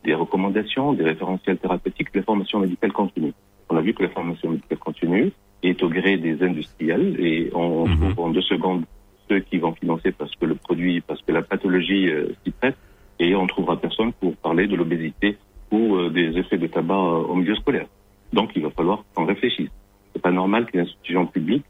[0.05, 3.33] des recommandations, des référentiels thérapeutiques, de la formation médicale continue.
[3.71, 7.89] On a vu que la formation médicale continue est au gré des industriels et on
[7.89, 7.99] mhm.
[7.99, 8.85] trouve en deux secondes
[9.29, 12.77] ceux qui vont financer parce que le produit, parce que la pathologie euh, s'y prête
[13.19, 15.39] et on trouvera personne pour parler de l'obésité
[15.71, 17.87] ou euh, des effets de tabac euh, au milieu scolaire.
[18.35, 19.71] Donc il va falloir qu'on réfléchisse.
[20.13, 21.65] C'est pas normal qu'une institution publique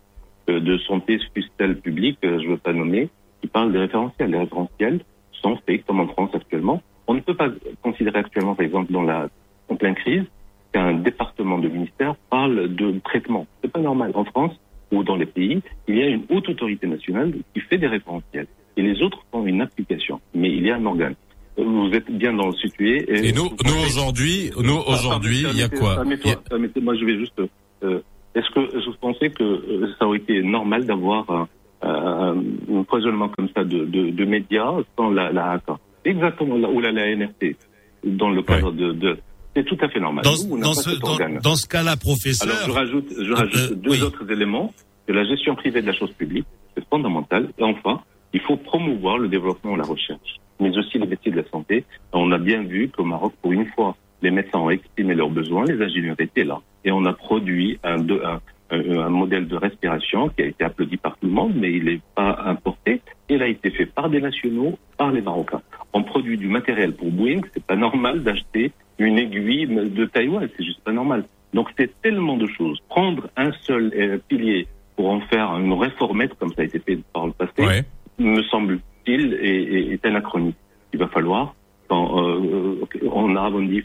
[0.48, 4.30] euh, de santé, fût-elle publique, je ne veux pas nommer, qui parle des référentiels.
[4.30, 5.00] Les référentiels
[5.32, 6.82] sont faits comme en France actuellement.
[7.06, 7.50] On ne peut pas
[7.82, 9.28] considérer actuellement, par exemple, dans la
[9.68, 10.24] en pleine crise,
[10.72, 13.46] qu'un département de ministère parle de traitement.
[13.62, 14.12] C'est pas normal.
[14.14, 14.52] En France
[14.90, 18.46] ou dans les pays, il y a une haute autorité nationale qui fait des référentiels
[18.76, 20.20] et les autres font une application.
[20.34, 21.14] Mais il y a un organe
[21.56, 23.04] vous êtes bien dans le situé.
[23.08, 27.40] Et, nous, nous aujourd'hui, nous aujourd'hui, il y a quoi Moi, je vais juste.
[27.82, 28.00] Euh,
[28.34, 31.48] Est-ce que vous pensez que euh, ça aurait été normal d'avoir un,
[31.82, 35.60] un, foisonnement comme ça de, de, de médias sans la, la
[36.04, 37.56] Exactement, là, ou la, la NRT,
[38.04, 39.18] dans le cadre de, de
[39.56, 40.24] c'est tout à fait normal.
[40.24, 42.48] Dans, Nous, dans, ce, dans, dans, ce cas-là, professeur.
[42.48, 44.72] Alors, je rajoute, je rajoute euh, deux autres éléments.
[45.06, 47.50] Que la gestion privée de la chose publique, c'est fondamental.
[47.58, 48.00] Et enfin,
[48.34, 51.84] il faut promouvoir le développement et la recherche mais aussi les métiers de la santé.
[52.12, 55.64] On a bien vu qu'au Maroc, pour une fois, les médecins ont exprimé leurs besoins,
[55.64, 56.60] les ingénieurs étaient là.
[56.84, 61.16] Et on a produit un, un, un, modèle de respiration qui a été applaudi par
[61.18, 63.00] tout le monde, mais il n'est pas importé.
[63.28, 65.62] Il a été fait par des nationaux, par les Marocains.
[65.92, 70.64] On produit du matériel pour Boeing, c'est pas normal d'acheter une aiguille de Taïwan, c'est
[70.64, 71.24] juste pas normal.
[71.52, 72.80] Donc c'est tellement de choses.
[72.88, 74.66] Prendre un seul euh, pilier
[74.96, 77.84] pour en faire une réformette, comme ça a été fait par le passé,
[78.18, 80.56] me semble est, est, anachronique.
[80.92, 81.54] Il va falloir,
[81.88, 82.76] quand, euh,
[83.10, 83.82] en arabe on dit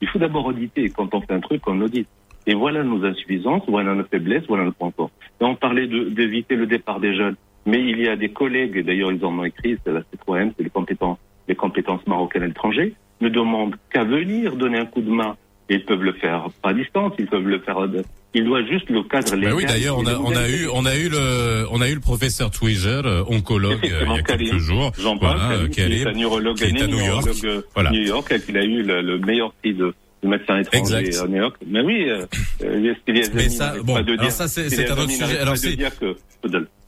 [0.00, 0.88] il faut d'abord auditer.
[0.90, 2.08] Quand on fait un truc, on audite.
[2.46, 4.92] Et voilà nos insuffisances, voilà nos faiblesses, voilà nos points.
[5.40, 7.36] Et on parlait d'éviter le départ des jeunes.
[7.66, 10.64] Mais il y a des collègues, d'ailleurs ils en ont écrit, c'est la C3M, c'est
[10.64, 15.10] les compétences, les compétences marocaines à l'étranger, ne demandent qu'à venir donner un coup de
[15.10, 15.36] main
[15.68, 17.78] ils peuvent le faire à distance, ils peuvent le faire.
[18.34, 19.50] Il doit juste le cadre légal.
[19.50, 21.94] Bah oui, d'ailleurs, on a, on a eu, on a eu le, on a eu
[21.94, 24.92] le professeur Twiger, euh, oncologue, euh, il y a quelques jours.
[24.98, 27.28] Jean-Paul, voilà, qui, est un neurologue, qui est à New York,
[27.74, 27.90] voilà.
[27.90, 31.24] New York, il a eu le, le meilleur prix de médecin étranger exact.
[31.24, 31.56] à New York.
[31.66, 32.26] Mais oui, euh,
[32.64, 32.94] euh
[33.34, 35.38] mais ça, bon, alors ça c'est un autre sujet.
[35.38, 35.76] Alors c'est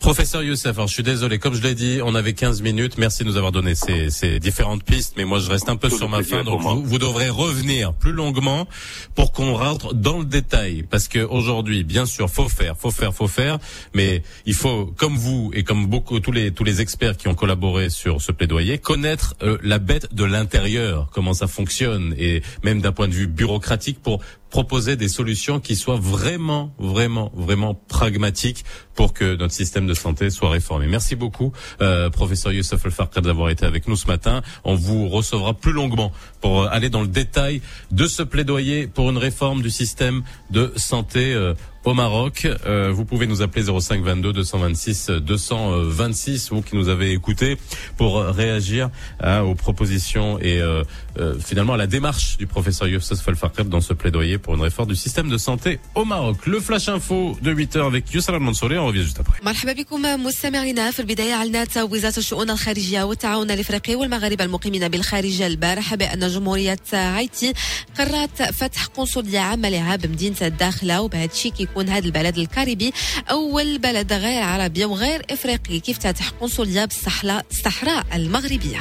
[0.06, 2.96] Professeur Youssef, alors je suis désolé, comme je l'ai dit, on avait 15 minutes.
[2.96, 5.90] Merci de nous avoir donné ces, ces différentes pistes, mais moi je reste un peu
[5.90, 8.68] sur ma fin, donc vous, vous, devrez revenir plus longuement
[9.16, 13.12] pour qu'on rentre dans le détail, parce que aujourd'hui, bien sûr, faut faire, faut faire,
[13.12, 13.58] faut faire,
[13.94, 17.34] mais il faut, comme vous et comme beaucoup tous les tous les experts qui ont
[17.34, 22.80] collaboré sur ce plaidoyer, connaître euh, la bête de l'intérieur, comment ça fonctionne, et même
[22.80, 24.20] d'un point de vue bureaucratique pour
[24.56, 28.64] proposer des solutions qui soient vraiment, vraiment, vraiment pragmatiques
[28.94, 30.86] pour que notre système de santé soit réformé.
[30.86, 34.40] Merci beaucoup, euh, professeur Youssef El d'avoir été avec nous ce matin.
[34.64, 39.10] On vous recevra plus longuement pour euh, aller dans le détail de ce plaidoyer pour
[39.10, 41.52] une réforme du système de santé euh,
[41.86, 42.48] au Maroc.
[42.66, 47.56] Euh, vous pouvez nous appeler 05 22 226 226, vous qui nous avez écoutés,
[47.96, 48.90] pour réagir
[49.20, 50.82] hein, aux propositions et euh,
[51.19, 54.89] euh, finalement à la démarche du professeur Youssef Falfarkeb dans ce plaidoyer pour une réforme
[54.89, 56.37] du système de santé au Maroc.
[56.45, 59.41] Le flash info de 8 h avec Youssef Al-Mansouri, on revient juste après.
[59.43, 65.95] مرحبا بكم مستمعينا في البداية أعلنت وزارة الشؤون الخارجية والتعاون الإفريقي والمغاربة المقيمين بالخارج البارحة
[65.95, 67.53] بأن جمهورية هايتي
[67.97, 72.93] قررت فتح قنصلية عامة لها بمدينة الداخلة وبهذا الشيء يكون هذا البلد الكاريبي
[73.29, 78.79] أول بلد غير عربي وغير إفريقي كيفتتح قنصلية بالصحراء المغربية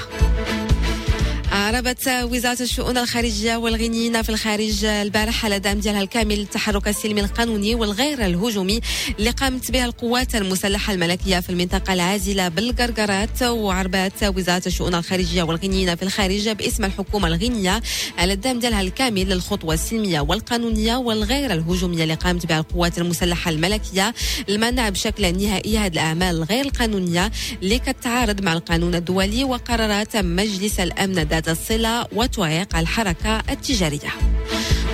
[1.53, 7.75] أعربت وزارة الشؤون الخارجية والغنيين في الخارج البارحة على دعم ديالها الكامل للتحرك السلمي القانوني
[7.75, 8.79] والغير الهجومي
[9.19, 13.41] اللي قامت به القوات المسلحة الملكية في المنطقة العازلة بالقرقرات.
[13.43, 17.81] وعربت وزارة الشؤون الخارجية والغنيين في الخارج باسم الحكومة الغنية
[18.17, 24.13] على الدعم ديالها الكامل للخطوة السلمية والقانونية والغير الهجومية اللي قامت بها القوات المسلحة الملكية
[24.49, 27.31] المنع بشكل نهائي هذه الأعمال الغير القانونية
[27.63, 34.13] اللي كتعارض مع القانون الدولي وقرارات مجلس الأمن ذات الصلة وتعيق الحركة التجارية.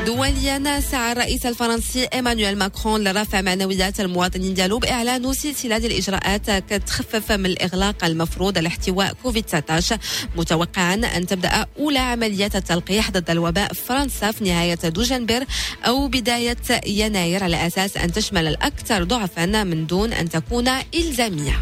[0.06, 7.45] دوليا سعى الرئيس الفرنسي إيمانويل ماكرون لرفع معنويات المواطنين ديالو بإعلان سلسلة الإجراءات كتخفف من
[7.45, 9.97] الإغلاق المفروض لاحتواء كوفيد 19
[10.36, 15.45] متوقعا أن تبدأ أولى عمليات التلقيح ضد الوباء في فرنسا في نهاية دجنبر
[15.86, 21.60] أو بداية يناير على أساس أن تشمل الأكثر ضعفا من دون أن تكون إلزامية.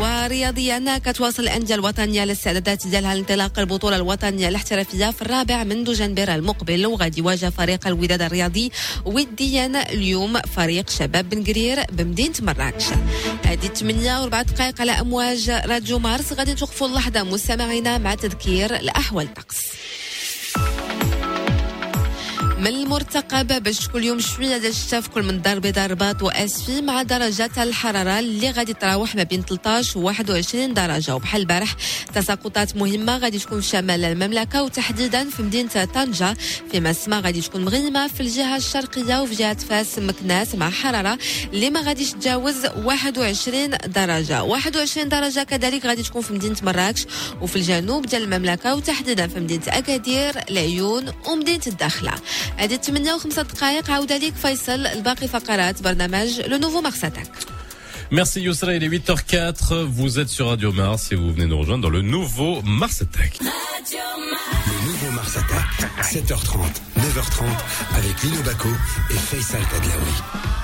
[0.00, 6.86] ورياضيا كتواصل الأندية الوطنية الاستعدادات ديالها لانطلاق البطولة الوطنية الاحترافية في الرابع من دجنبر المقبل.
[6.86, 8.72] وغادي يواجه فريق الوداد الرياضي
[9.04, 12.84] وديا اليوم فريق شباب بن قرير بمدينة مراكش.
[13.44, 16.32] هذه 8 وربع دقائق على أمواج راديو مارس.
[16.32, 19.56] غادي توقفوا اللحظة مستمعينا مع تذكير الأحوال الطقس
[22.58, 26.80] من المرتقب باش كل يوم شوية ديال الشتاء في كل من دار بيضاء رباط واسفي
[26.82, 31.14] مع درجات الحرارة اللي غادي تراوح ما بين 13 و 21 درجة.
[31.14, 31.76] وبحال البارح
[32.14, 36.36] تساقطات مهمة غادي تكون في شمال المملكة وتحديدا في مدينة طنجة.
[36.72, 41.18] فيما السماء غادي تكون مغيمه في الجهة الشرقية وفي جهة فاس مكناس مع حرارة
[41.52, 44.42] اللي ما غاديش تجاوز 21 درجة.
[44.42, 47.06] 21 درجة كذلك غادي تكون في مدينة مراكش
[47.40, 52.12] وفي الجنوب ديال المملكة وتحديدا في مدينة أكادير العيون ومدينة الداخلة.
[52.57, 57.31] هذه 8 و5 دقائق عودة ليك فيصل الباقي فقرات برنامج لو نوفو مارساتاك
[58.11, 61.81] Merci Yousra, il est 8h04, vous êtes sur Radio Mars et vous venez nous rejoindre
[61.81, 63.39] dans le nouveau Mars Attack.
[63.41, 66.59] Le nouveau Mars Attack, 7h30,
[66.99, 67.43] 9h30,
[67.97, 68.69] avec Lino Baco
[69.09, 70.56] et Faisal Tadlaoui.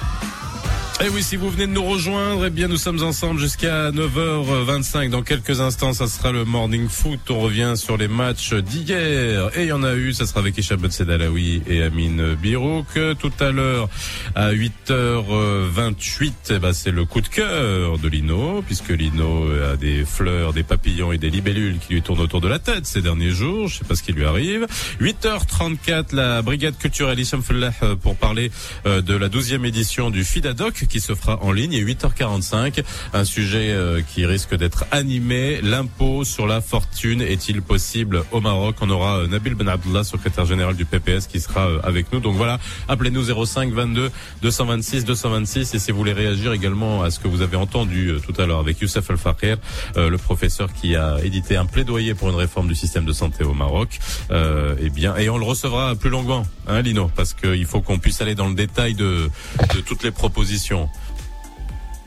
[1.02, 5.10] Et oui, si vous venez de nous rejoindre, eh bien, nous sommes ensemble jusqu'à 9h25.
[5.10, 7.18] Dans quelques instants, ça sera le morning foot.
[7.30, 9.50] On revient sur les matchs d'hier.
[9.56, 10.12] Et il y en a eu.
[10.12, 12.86] Ça sera avec Isha Sedalaoui et Amine Birouk.
[13.18, 13.88] Tout à l'heure,
[14.36, 20.04] à 8h28, eh ben, c'est le coup de cœur de Lino, puisque Lino a des
[20.04, 23.30] fleurs, des papillons et des libellules qui lui tournent autour de la tête ces derniers
[23.30, 23.66] jours.
[23.66, 24.68] Je sais pas ce qui lui arrive.
[25.00, 28.52] 8h34, la brigade culturelle Issam Fellah pour parler
[28.86, 33.24] euh, de la 12e édition du FIDADOC qui se fera en ligne et 8h45 un
[33.24, 35.60] sujet euh, qui risque d'être animé.
[35.62, 38.76] L'impôt sur la fortune est-il possible au Maroc?
[38.80, 42.20] On aura euh, Nabil Ben Abdullah secrétaire général du PPS qui sera euh, avec nous.
[42.20, 42.58] Donc voilà.
[42.88, 44.10] Appelez-nous 05 22
[44.42, 48.40] 226 226 et si vous voulez réagir également à ce que vous avez entendu tout
[48.40, 49.56] à l'heure avec Youssef El Fakir
[49.96, 53.54] le professeur qui a édité un plaidoyer pour une réforme du système de santé au
[53.54, 53.98] Maroc
[54.30, 57.98] euh, eh bien et on le recevra plus longuement hein Lino parce qu'il faut qu'on
[57.98, 59.30] puisse aller dans le détail de,
[59.74, 60.73] de toutes les propositions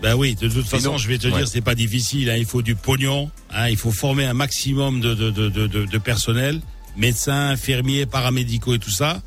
[0.02, 1.38] Ben oui, de toute façon, je vais te Ouais.
[1.40, 2.30] dire, c'est pas difficile.
[2.30, 3.32] Hein, il faut du pognon.
[3.52, 6.62] Hein, il faut former un maximum de, de, de, de, de- de personnel,
[6.96, 9.22] médecins, infirmiers, paramédicaux et tout ça.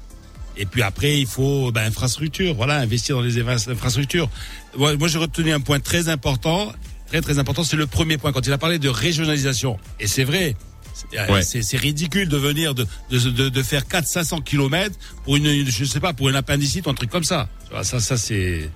[0.56, 2.54] Et puis après, il faut ben, infrastructure.
[2.54, 4.28] Voilà, investir dans les infra- infrastructures.
[4.76, 6.72] Moi, j'ai retenu un point très important,
[7.08, 7.64] très très important.
[7.64, 9.76] C'est le premier point quand il a parlé de régionalisation.
[9.98, 10.54] Et c'est vrai.
[10.94, 11.42] C'est- euh, Ouais.
[11.42, 15.98] C'est c'est ridicule de venir de, de, de, faire 400-500 kilomètres pour une, je sais
[16.00, 17.48] pas, pour une appendicite ou un truc comme ça.
[17.82, 18.70] Ça, ça c'est,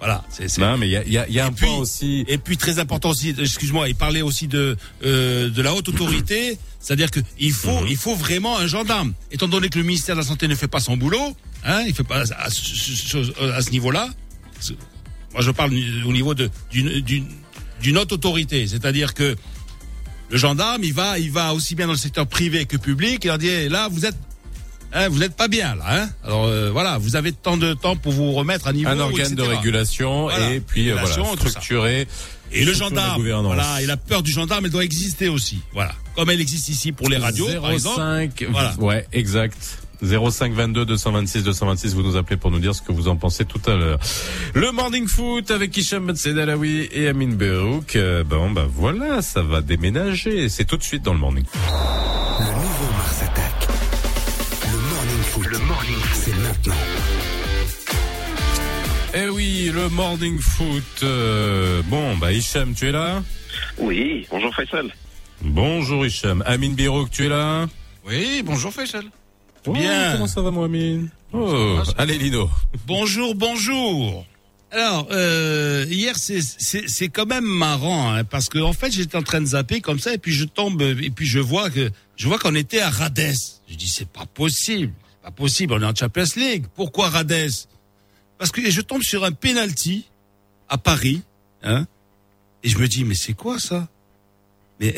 [0.00, 1.76] voilà, c'est, c'est- non mais il y a, y a, y a un puis- point
[1.76, 5.88] aussi et puis très important aussi, excuse-moi, il parlait aussi de euh, de la haute
[5.90, 7.86] autorité, c'est-à-dire que il faut Mhm.
[7.88, 9.12] il faut vraiment un gendarme.
[9.30, 11.94] Étant donné que le ministère de la santé ne fait pas son boulot, hein, il
[11.94, 14.08] fait pas à, à ce- à ce niveau-là.
[15.32, 15.72] Moi, je parle
[16.06, 17.26] au niveau de d'une d'une
[17.82, 19.36] d'une haute autorité, c'est-à-dire que
[20.30, 23.20] le gendarme, il va il va aussi bien dans le secteur privé que public.
[23.24, 24.16] Il leur dit eh, là, vous êtes
[24.92, 25.84] hein, vous n'êtes pas bien là.
[25.88, 28.88] Hein Alors euh, voilà, vous avez tant de temps pour vous remettre à niveau.
[28.90, 30.52] un organe de régulation Voilà.
[30.52, 32.06] et puis euh, Régulation, voilà structuré
[32.52, 35.60] Et le gendarme, voilà, et la peur du gendarme, elle doit exister aussi.
[35.72, 35.92] Voilà.
[36.16, 37.96] Comme elle existe ici pour les radios, par exemple.
[38.00, 38.74] 05 Voilà.
[38.78, 43.06] ouais exact 05 22 226 226 vous nous appelez pour nous dire ce que vous
[43.08, 43.98] en pensez tout à l'heure.
[44.54, 47.96] Le morning foot avec Hicham Ben Sedalawi et Amine Berouk.
[47.96, 51.44] Euh, bon bah voilà, ça va déménager, c'est tout de suite dans le morning.
[52.40, 52.89] Le nouveau
[59.14, 61.02] Eh oui, le morning foot.
[61.02, 63.22] euh, bon bah Hicham, tu es là
[63.78, 64.90] Oui, bonjour Faisal.
[65.42, 66.42] Bonjour Hicham.
[66.46, 67.66] Amine Berouk, tu es là
[68.06, 69.04] Oui, bonjour Faisal.
[69.66, 70.12] Oh, Bien.
[70.12, 72.48] comment ça va mon Amine Oh, allez Lino.
[72.86, 74.24] Bonjour, bonjour.
[74.72, 79.16] Alors, euh, hier, c'est- c'est c'est quand même marrant, hein, parce que en fait, j'étais
[79.16, 81.90] en train de zapper comme ça, et puis je tombe, et puis je vois que
[82.16, 83.34] je vois qu'on était à Rades.
[83.68, 86.66] Je dis, c'est pas possible, c'est pas possible, on est en Champions League.
[86.76, 87.50] Pourquoi Rades?
[88.40, 90.06] Parce que je tombe sur un penalty
[90.70, 91.20] à Paris,
[91.62, 91.86] hein,
[92.62, 93.86] et je me dis, mais c'est quoi ça?
[94.80, 94.94] Mais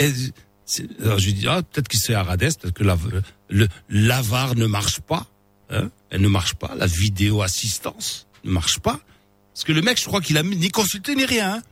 [1.03, 2.97] alors je dis, ah, peut-être que c'est à Rades, peut-être que la,
[3.49, 5.26] le l'AVAR ne marche pas,
[5.70, 9.01] hein, elle ne marche pas, la vidéo assistance ne marche pas.
[9.53, 11.55] Parce que le mec, je crois qu'il a ni consulté ni rien.
[11.55, 11.62] hein.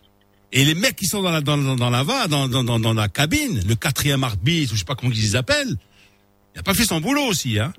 [0.50, 3.08] Et les mecs qui sont dans la dans, dans, dans la dans, dans, dans, la
[3.08, 5.76] cabine, le quatrième arbitre, ou je sais pas comment ils appellent,
[6.56, 7.60] il a pas fait son boulot aussi.
[7.60, 7.72] Hein.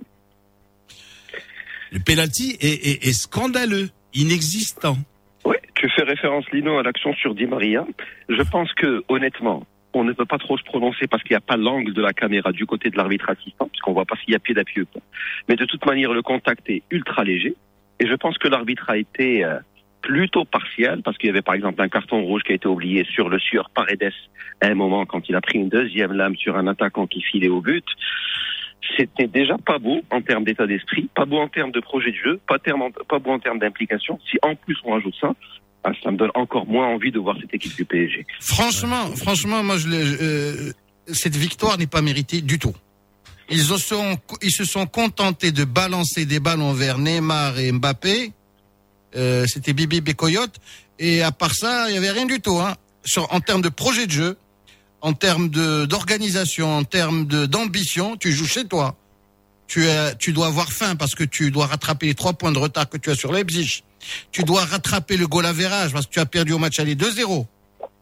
[1.92, 4.96] Le penalty est, scandaleux, inexistant.
[5.44, 7.86] Oui, tu fais référence, Lino, à l'action sur Di Maria.
[8.30, 11.42] Je pense que, honnêtement, on ne peut pas trop se prononcer parce qu'il n'y a
[11.42, 14.36] pas l'angle de la caméra du côté de l'arbitre assistant, puisqu'on voit pas s'il y
[14.36, 15.02] a pied d'appui ou pas.
[15.50, 17.56] Mais de toute manière, le contact est ultra léger.
[18.00, 19.60] Et je pense que l'arbitre a été euh,
[20.02, 23.04] plutôt partiel, parce qu'il y avait par exemple un carton rouge qui a été oublié
[23.04, 24.14] sur le sueur Paredes
[24.62, 27.50] à un moment quand il a pris une deuxième lame sur un attaquant qui filait
[27.50, 27.86] au but.
[28.98, 32.16] C'était déjà pas beau en termes d'état d'esprit, pas beau en termes de projet de
[32.18, 34.20] jeu, pas, terme- pas beau en termes d'implication.
[34.30, 35.34] Si en plus on rajoute ça,
[35.84, 38.26] ah, ça me donne encore moins envie de voir cette équipe du PSG.
[38.40, 40.72] Franchement, franchement, moi, je euh,
[41.08, 42.74] cette victoire n'est pas méritée du tout.
[43.50, 48.32] Ils, se sont, ils se sont contentés de balancer des ballons vers Neymar et Mbappé.
[49.16, 50.56] Euh, C'était Bibi Bekoyote.
[51.00, 52.60] Et à part ça, il y avait rien du tout.
[52.60, 52.76] Hein.
[53.04, 54.38] Sur, en termes de projet de jeu,
[55.02, 58.96] en termes d'organisation, en termes d'ambition, tu joues chez toi.
[59.68, 59.86] Tu,
[60.20, 62.98] tu dois avoir faim parce que tu dois rattraper les trois points de retard que
[62.98, 63.84] tu as sur Leipzig.
[64.32, 67.46] Tu dois rattraper le goal average parce que tu as perdu au match aller 2-0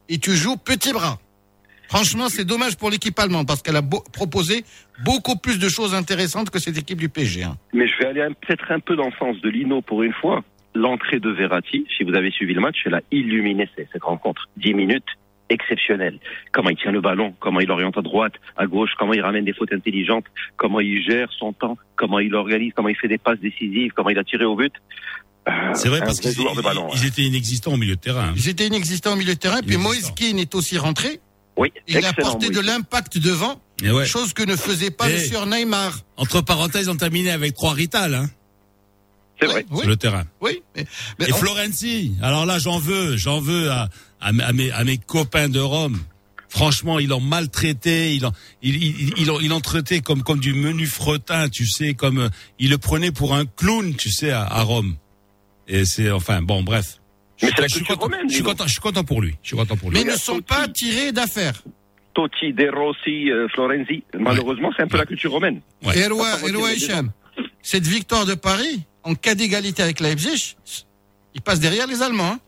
[0.10, 1.20] et tu joues petit bras.
[1.88, 4.64] Franchement, c'est dommage pour l'équipe allemande parce qu'elle a proposé
[5.04, 7.44] beaucoup plus de choses intéressantes que cette équipe du PSG.
[7.44, 7.58] hein.
[7.74, 10.44] Mais je vais aller peut-être un peu dans le sens de Lino pour une fois.
[10.76, 14.48] L'entrée de Verratti, si vous avez suivi le match, elle a illuminé cette rencontre.
[14.58, 15.04] 10 minutes
[15.50, 16.20] exceptionnelles.
[16.52, 19.46] Comment il tient le ballon, comment il oriente à droite, à gauche, comment il ramène
[19.46, 20.26] des fautes intelligentes,
[20.58, 24.10] comment il gère son temps, comment il organise, comment il fait des passes décisives, comment
[24.10, 24.74] il a tiré au but.
[25.48, 27.08] Euh, C'est vrai parce vrai qu'ils hein.
[27.08, 28.28] étaient inexistants au milieu de terrain.
[28.30, 28.34] hein.
[28.36, 29.62] Ils étaient inexistants au milieu de terrain.
[29.66, 30.12] Puis Moïse.
[30.16, 31.20] Keane est aussi rentré.
[31.58, 32.56] Oui, Il a apporté oui.
[32.56, 34.06] de l'impact devant, Et ouais.
[34.06, 35.14] chose que ne faisait pas Eh.
[35.14, 36.00] le sur Neymar.
[36.16, 38.30] Entre parenthèses, on terminé avec trois Rital hein,
[39.42, 39.66] C'est vrai.
[39.72, 40.24] Oui, sur le terrain.
[40.42, 40.62] oui.
[40.76, 40.86] Mais,
[41.20, 43.90] mais Et on- Florenzi, alors là j'en veux, j'en veux à,
[44.22, 46.00] à, mes- à mes, à mes copains de Rome.
[46.50, 48.32] Franchement, ils l'ont maltraité, ils l'ont,
[48.64, 52.18] ils, ils, ils l'ont, ils l'ont traité comme comme du menu fretin, tu sais, comme
[52.20, 54.96] euh, ils le prenaient pour un clown, tu sais, à, à Rome.
[55.68, 57.00] Et c'est enfin bon, bref.
[57.42, 59.22] Mais c'est la je suis culture content, romaine, je suis content, je suis content pour
[59.22, 59.36] lui.
[59.44, 59.98] Je suis content pour lui.
[60.00, 60.46] mais ils ne sont Totti.
[60.48, 61.62] pas tirés d'affaire.
[62.16, 64.04] Totti, De Rossi, euh, Florenzi.
[64.18, 65.62] Malheureusement, c'est un peu la culture romaine.
[65.86, 65.98] Ouais.
[66.00, 67.12] Et Hicham,
[67.62, 70.58] cette victoire de Paris, en cas d'égalité avec Leipzig,
[71.36, 72.34] ils passent derrière les Allemands.
[72.34, 72.40] hein.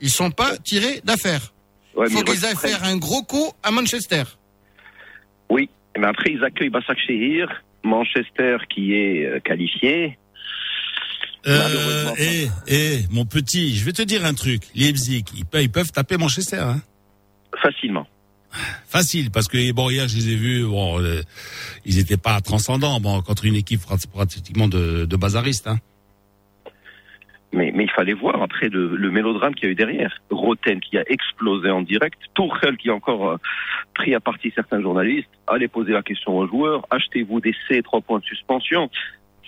[0.00, 1.52] Ils sont pas tirés d'affaire.
[1.94, 4.22] Ouais, Il faut qu'ils aillent faire un gros coup à Manchester.
[5.50, 5.68] Oui,
[5.98, 7.48] mais après ils accueillent Basak Shehir,
[7.82, 10.18] Manchester qui est euh, qualifié.
[11.46, 12.14] Euh, Malheureusement.
[12.18, 14.62] eh, eh, mon petit, je vais te dire un truc.
[14.74, 16.80] Leipzig, ils peuvent, ils peuvent taper Manchester, hein.
[17.62, 18.06] Facilement.
[18.88, 21.20] Facile, parce que bon hier je les ai vus, bon, euh,
[21.84, 25.66] ils n'étaient pas transcendants, bon, contre une équipe prat- pratiquement de, de bazaristes.
[25.66, 25.78] Hein.
[27.52, 30.12] Mais, mais il fallait voir après le, le mélodrame qu'il y a eu derrière.
[30.30, 33.36] Roten qui a explosé en direct, Tourelle qui a encore euh,
[33.94, 38.02] pris à partie certains journalistes, allez poser la question aux joueurs, achetez-vous des C, trois
[38.02, 38.90] points de suspension?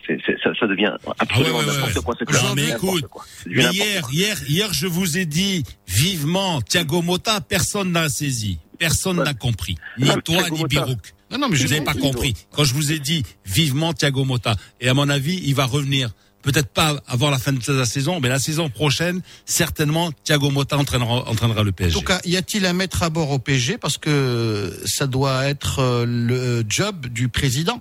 [0.06, 2.02] C'est, c'est- ça, ça devient absolument Ah ouais, ouais, n'importe ouais.
[2.26, 2.42] quoi.
[2.42, 3.22] Non, mais écoute, quoi.
[3.46, 4.10] Mais hier, quoi.
[4.12, 9.76] hier, hier, je vous ai dit vivement Thiago Motta, personne n'a saisi, personne n'a compris,
[9.98, 10.64] ni Ah, toi Thiago ni.
[10.64, 11.12] Birouk.
[11.30, 12.32] Non, non, mais j'ai n'avez pas compris.
[12.32, 12.34] compris.
[12.50, 16.08] Quand je vous ai dit vivement Thiago Motta, et à mon avis, il va revenir.
[16.42, 20.78] Peut-être pas avant la fin de la saison, mais la saison prochaine, certainement, Thiago Motta
[20.78, 21.98] entraînera, entraînera le En PSG.
[21.98, 25.80] tout cas, y a-t-il à mettre à bord au PSG parce que ça doit être
[25.80, 27.80] euh, le job du président?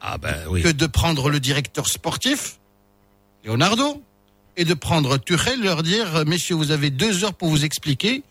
[0.00, 0.60] Ah ben oui.
[0.62, 2.58] que de prendre le directeur sportif,
[3.44, 4.02] Leonardo,
[4.56, 8.22] et de prendre Tuchel, leur dire euh, messieurs, vous avez deux heures pour vous expliquer,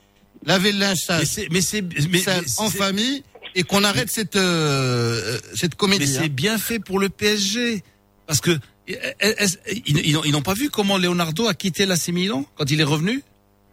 [0.45, 1.19] lavez le linge sale,
[1.51, 3.23] Mais c'est, mais mais, mais en famille
[3.55, 6.07] et qu'on arrête cette euh, cette mais comédie.
[6.07, 6.27] c'est hein.
[6.29, 7.81] bien fait pour le PSG.
[8.27, 12.45] Parce que, ils, ils n'ont- ils n'ont pas vu comment Leonardo a quitté l'AC Milan
[12.55, 13.21] quand il est revenu?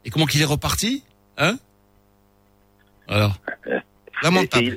[0.04, 1.02] Et comment qu'il est reparti?
[1.38, 1.56] Hein?
[3.08, 3.36] Alors.
[3.66, 3.70] Et,
[4.22, 4.64] Lamentable.
[4.64, 4.72] et il,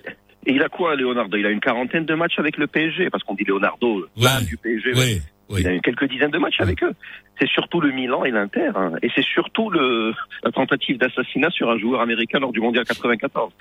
[0.52, 1.38] et il a quoi, Leonardo?
[1.38, 4.44] Il a une quarantaine de matchs avec le PSG, parce qu'on dit Leonardo, Ouais.
[4.46, 5.22] du PSG.
[5.50, 6.94] Il a eu quelques dizaines de matchs avec eux.
[7.40, 8.92] C'est surtout le Milan et l'Inter, hein.
[9.02, 10.14] et c'est surtout le,
[10.44, 13.54] la tentative d'assassinat sur un joueur américain lors du Mondial 94.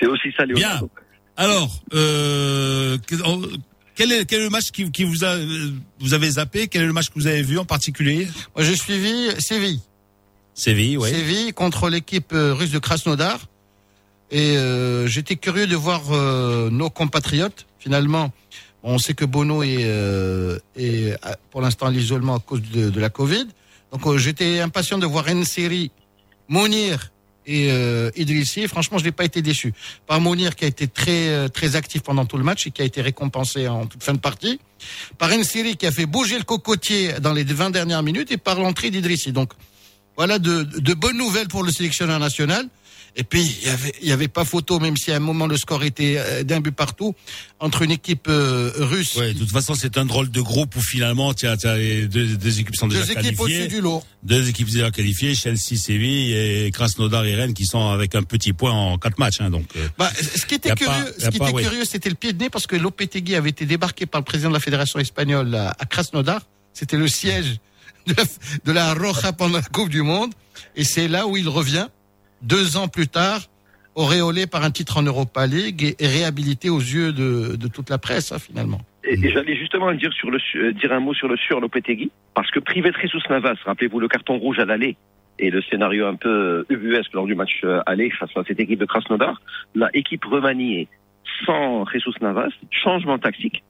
[0.00, 0.88] c'est aussi ça, Leonardo.
[1.36, 2.96] Alors, euh,
[3.94, 5.36] quel est, quel est le match qui, qui vous a,
[6.00, 6.68] vous avez zappé?
[6.68, 8.28] Quel est le match que vous avez vu en particulier?
[8.54, 9.80] Moi, j'ai suivi Séville.
[10.54, 11.10] Séville, oui.
[11.10, 13.46] Séville contre l'équipe euh, russe de Krasnodar.
[14.30, 17.66] Et euh, j'étais curieux de voir euh, nos compatriotes.
[17.78, 18.32] Finalement,
[18.82, 22.90] on sait que Bono est, euh, est euh, pour l'instant à l'isolement à cause de,
[22.90, 23.46] de la Covid.
[23.92, 25.90] Donc euh, j'étais impatient de voir une série
[26.48, 27.10] Mounir
[27.46, 28.66] et euh, Idrissi.
[28.68, 29.72] Franchement, je n'ai pas été déçu.
[30.06, 32.82] Par Mounir qui a été très euh, très actif pendant tout le match et qui
[32.82, 34.60] a été récompensé en toute fin de partie.
[35.18, 38.36] Par une série qui a fait bouger le cocotier dans les 20 dernières minutes et
[38.36, 39.32] par l'entrée d'Idrissi.
[39.32, 39.52] Donc
[40.16, 42.68] voilà de, de bonnes nouvelles pour le sélectionneur national.
[43.16, 45.56] Et puis, il y avait, y avait pas photo, même si à un moment le
[45.56, 47.14] score était euh, d'un but partout,
[47.60, 49.14] entre une équipe euh, russe.
[49.14, 52.36] Ouais, de toute façon, c'est un drôle de groupe où finalement, tu as les deux,
[52.36, 53.68] deux équipes sont déjà deux équipes au-dessus qualifiées.
[53.68, 54.02] du lot.
[54.24, 58.52] Deux équipes déjà qualifiées, Chelsea, Séville et Krasnodar et Rennes qui sont avec un petit
[58.52, 59.40] point en quatre matchs.
[59.40, 61.56] Hein, donc, euh, Bah, ce qui était curieux, pas- y ce a qui pas, était
[61.56, 61.62] oui.
[61.62, 64.48] curieux, c'était le pied de nez parce que Lopetegui avait été débarqué par le président
[64.48, 66.40] de la fédération espagnole à, à Krasnodar.
[66.72, 67.58] C'était le siège
[68.08, 68.24] de la,
[68.64, 70.32] de la Roja pendant la Coupe du Monde.
[70.74, 71.86] Et c'est là où il revient,
[72.42, 73.40] deux ans plus tard,
[73.94, 78.32] auréolé par un titre en Europa League et, réhabilité aux yeux de, toute la presse,
[78.32, 78.80] hein, finalement.
[79.04, 82.50] Et, j'allais justement dire sur le euh, dire un mot sur le sur Lopetegui parce
[82.50, 84.96] que privé de Jesus Navas, rappelez-vous le carton rouge à l'aller
[85.38, 88.60] et le scénario un peu euh, ubuesque lors du match euh, aller face à cette
[88.60, 89.40] équipe de Krasnodar,
[89.74, 90.88] la équipe remaniée
[91.44, 93.62] sans Jesus Navas, changement tactique.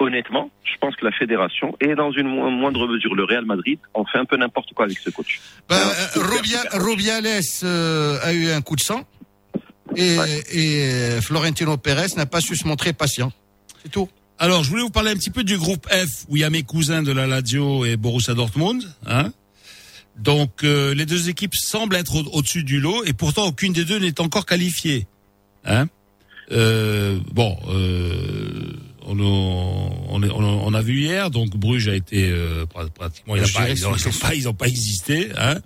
[0.00, 3.78] Honnêtement, je pense que la fédération et dans une mo- moindre mesure le Real Madrid
[3.94, 5.40] ont fait un peu n'importe quoi avec ce coach.
[5.68, 6.82] Bah, euh, super.
[6.84, 7.26] Rubiales
[7.62, 9.02] euh, a eu un coup de sang
[9.96, 10.42] et, Ouais.
[10.52, 13.32] et euh, Florentino Pérez n'a pas su se montrer patient.
[13.82, 14.08] C'est tout.
[14.38, 16.50] Alors, je voulais vous parler un petit peu du groupe F, où il y a
[16.50, 18.82] mes cousins de la Lazio et Borussia Dortmund.
[19.06, 19.32] Hein
[20.16, 23.84] Donc, euh, les deux équipes semblent être au- au-dessus du lot, et pourtant aucune des
[23.84, 25.06] deux n'est encore qualifiée.
[25.64, 25.86] Hein
[26.50, 28.72] euh, bon, euh,
[29.06, 30.28] on, a- on, on a-
[30.66, 33.60] on a vu hier, donc Bruges a été euh, pra- pratiquement, il a Je pas,
[33.60, 35.30] dirais ils, ont, c'est- ils ont pas, ils ont pas existé.
[35.36, 35.56] Hein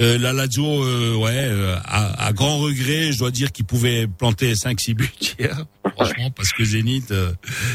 [0.00, 4.06] euh, la Lazio, euh, ouais, euh, à, à grand regret, je dois dire qu'ils pouvaient
[4.06, 5.64] planter 5-6 buts hier,
[5.96, 7.32] franchement, parce que Zénith euh,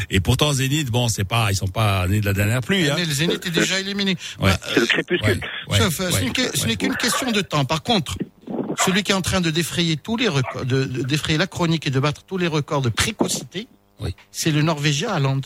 [0.10, 2.90] et pourtant Zénith, bon, c'est pas, ils sont pas nés de la dernière pluie.
[2.90, 2.96] Hein.
[2.98, 4.12] Mais le Zénith est déjà éliminé.
[4.40, 4.52] Ouais.
[4.52, 5.40] Bah, C'est le crépuscule.
[5.68, 7.66] Ouais, ouais, Sauf, euh, ce n'est qu'une question de temps.
[7.66, 8.18] Par contre,
[8.86, 11.88] celui qui est en train de défrayer tous les records, de, de défrayer la chronique
[11.88, 13.68] et de battre tous les records de précocité,
[14.04, 14.16] Oui.
[14.32, 15.42] c'est le Norvégien Haaland.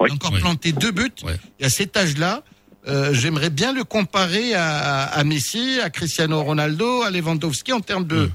[0.00, 0.08] Oui.
[0.08, 0.40] Il a encore Oui.
[0.40, 1.12] planté deux buts.
[1.58, 2.42] Et à cet âge-là,
[2.88, 8.06] euh, j'aimerais bien le comparer à, à Messi, à Cristiano Ronaldo, à Lewandowski en termes
[8.06, 8.30] de.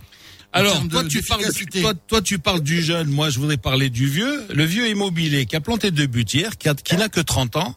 [0.54, 1.44] Alors, toi, tu parles,
[1.82, 3.10] toi, toi, tu parles du jeune.
[3.10, 4.46] Moi, je voudrais parler du vieux.
[4.54, 7.76] Le vieux immobilier qui a planté deux buts hier, qui, n'a que 30 ans.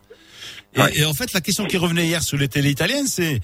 [0.77, 0.93] Et, Ouais.
[0.99, 3.41] et en fait, la question qui revenait hier sur les télé italiennes, c'est,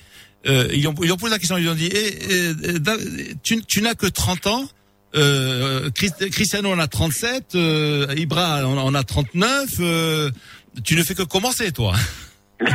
[0.47, 3.35] euh, ils, ont, ils ont posé la question, ils ont dit, eh, eh,
[3.67, 4.69] tu n'as que 30 ans.
[5.15, 9.69] Euh, Cristiano en a 37, euh, Ibra en, a 39.
[9.81, 10.31] euh,
[10.85, 11.95] tu ne fais que commencer, toi.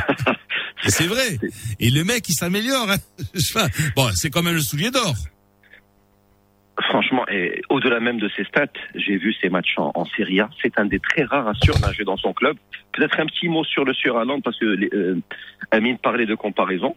[0.86, 1.38] C'est vrai.
[1.80, 2.90] Et le mec, il s'améliore.
[2.90, 3.68] Hein.
[3.96, 5.14] Bon, c'est quand même le soulier d'or.
[6.82, 10.50] Franchement, et au-delà même de ses stats, j'ai vu ses matchs en, en Serie A.
[10.62, 12.56] C'est un des très rares à surnager dans son club.
[12.94, 15.20] Peut-être un petit mot sur le surallant parce que euh,
[15.72, 16.96] Amine parlait de comparaison.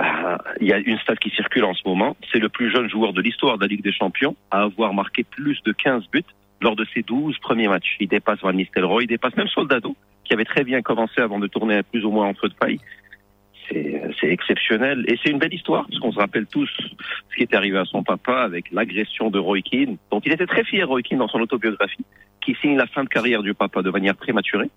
[0.00, 2.16] Bah, Il y a une stat qui circule en ce moment.
[2.32, 5.24] C'est le plus jeune joueur de l'histoire de la Ligue des Champions à avoir marqué
[5.24, 6.24] plus de 15 buts
[6.62, 7.96] lors de ses 12 premiers matchs.
[8.00, 9.94] Il dépasse Van Nistelrooy, il dépasse même Soldado,
[10.24, 12.80] qui avait très bien commencé avant de tourner plus ou moins en feu de paille.
[13.70, 15.04] C'est exceptionnel.
[15.06, 16.68] Et c'est une belle histoire, parce qu'on se rappelle tous
[17.30, 20.46] ce qui est arrivé à son papa avec l'agression de Roy Keane, dont il était
[20.46, 22.04] très fier, Roy Keane, dans son autobiographie,
[22.40, 24.70] qui signe la fin de carrière du papa de manière prématurée.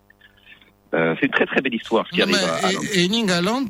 [0.93, 3.67] Euh, c'est une très très belle histoire, ce qui Non, arrive à, à Haaland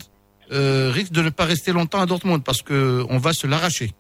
[0.52, 3.91] euh, risque de ne pas rester longtemps à Dortmund parce que on va se l'arracher.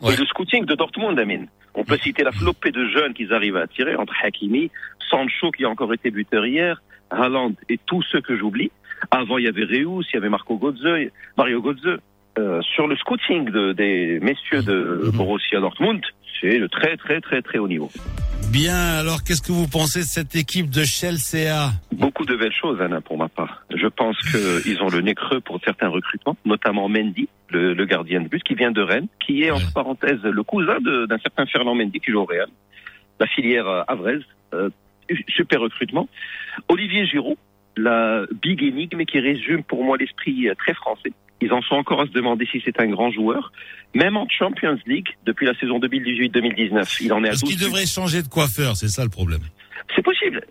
[0.00, 0.14] Ouais.
[0.14, 1.48] Et le scouting de Dortmund, Amine.
[1.74, 4.70] On peut citer la flopée de jeunes qu'ils arrivent à attirer, entre Hakimi,
[5.10, 6.80] Sancho qui a encore été buteur hier,
[7.10, 8.70] Haaland et tous ceux que j'oublie.
[9.10, 11.98] Avant, il y avait Reus, il y avait Marco Götze, Mario Götze.
[12.38, 15.10] Euh, sur le scouting de- des messieurs de Mhm.
[15.16, 16.00] Borussia Dortmund,
[16.40, 17.90] c'est de très très très très haut niveau.
[18.52, 22.80] Bien, alors qu'est-ce que vous pensez de cette équipe de Chelsea Beaucoup de belles choses,
[22.80, 23.57] Anna, pour ma part.
[23.78, 28.20] Je pense qu'ils ont le nez creux pour certains recrutements, notamment Mendy, le, le gardien
[28.20, 31.74] de but, qui vient de Rennes, qui est, entre parenthèses, le cousin d'un certain Fernand
[31.74, 32.48] Mendy qui joue au Real.
[33.20, 34.18] La filière euh, Avrez,
[34.54, 34.70] euh,
[35.28, 36.08] super recrutement.
[36.68, 37.36] Olivier Giroud,
[37.76, 41.12] la big énigme qui résume pour moi l'esprit euh, très français.
[41.40, 43.52] Ils en sont encore à se demander si c'est un grand joueur.
[43.94, 47.60] Même en Champions League, depuis la saison 2018-2019, il en est à Est-ce 12 qu'il
[47.60, 49.40] devrait changer de coiffeur C'est ça le problème.
[49.96, 50.44] C'est possible.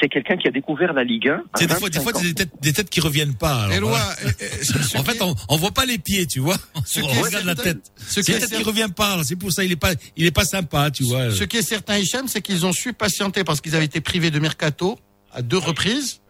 [0.00, 1.34] C'est quelqu'un qui a découvert la Ligue 1.
[1.34, 3.64] à C'est des fois, des 25 fois, des têtes, des têtes qui reviennent pas.
[3.64, 4.16] alors Éloi, voilà.
[4.24, 6.56] euh, euh, En fait, on, on voit pas les pieds, tu vois.
[6.86, 7.92] Ce on qui est regarde la certain- tête.
[7.98, 9.22] ce qui est la tête qui revient pas.
[9.22, 11.30] C'est pour ça, il est pas, il est pas sympa, tu vois.
[11.30, 14.30] Ce qui est certain, Hicham, c'est qu'ils ont su patienter parce qu'ils avaient été privés
[14.30, 14.98] de mercato
[15.32, 16.20] à deux reprises.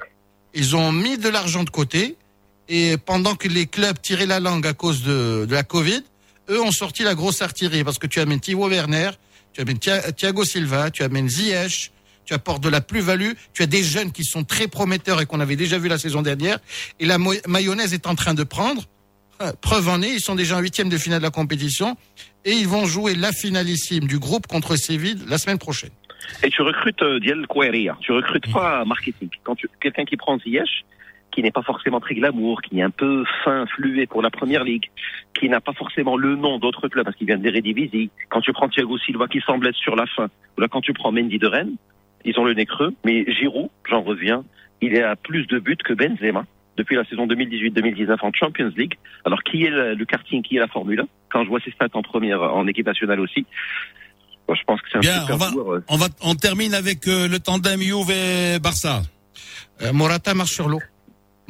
[0.52, 2.16] Ils ont mis de l'argent de côté
[2.68, 6.02] et pendant que les clubs tiraient la langue à cause de, de la Covid,
[6.50, 9.10] eux ont sorti la grosse artillerie parce que tu amènes Thibaut Werner,
[9.52, 11.92] tu amènes Thia- Thiago Silva, tu amènes Ziyech,
[12.30, 15.40] tu apportes de la plus-value, tu as des jeunes qui sont très prometteurs et qu'on
[15.40, 16.58] avait déjà vu la saison dernière
[17.00, 18.84] et la mayonnaise est en train de prendre.
[19.42, 21.96] Euh, Preuve en est, ils sont déjà en huitième de finale de la compétition
[22.44, 25.90] et ils vont jouer la finalissime du groupe contre Séville la semaine prochaine.
[26.44, 27.98] Et tu recrutes euh, Diel Koueria.
[28.00, 29.30] Tu recrutes pas marketing.
[29.42, 30.84] Quand tu quelqu'un qui prend Ziyech,
[31.32, 34.62] qui n'est pas forcément très glamour, qui est un peu fin, fluet pour la première
[34.62, 34.88] ligue,
[35.34, 38.10] qui n'a pas forcément le nom d'autres clubs parce qu'il vient des Redivisie.
[38.28, 40.92] Quand tu prends Thiago Silva qui semble être sur la fin, ou là quand tu
[40.92, 41.74] prends Mendy de Rennes,
[42.24, 42.94] ils ont le nez creux.
[43.04, 44.44] Mais Giroud, j'en reviens,
[44.80, 46.44] il est à plus de buts que Benzema
[46.76, 48.94] depuis la saison 2018-2019 en Champions League.
[49.24, 51.00] Alors qui est le, le karting, qui est la Formule?
[51.00, 53.44] 1 Quand je vois ses stats en première, en équipe nationale aussi,
[54.48, 55.72] je pense que c'est un Bien, super on va, joueur.
[55.74, 59.02] euh, on va, on termine avec euh, le tandem Juve et Barça.
[59.82, 60.80] Euh, Morata marche sur l'eau.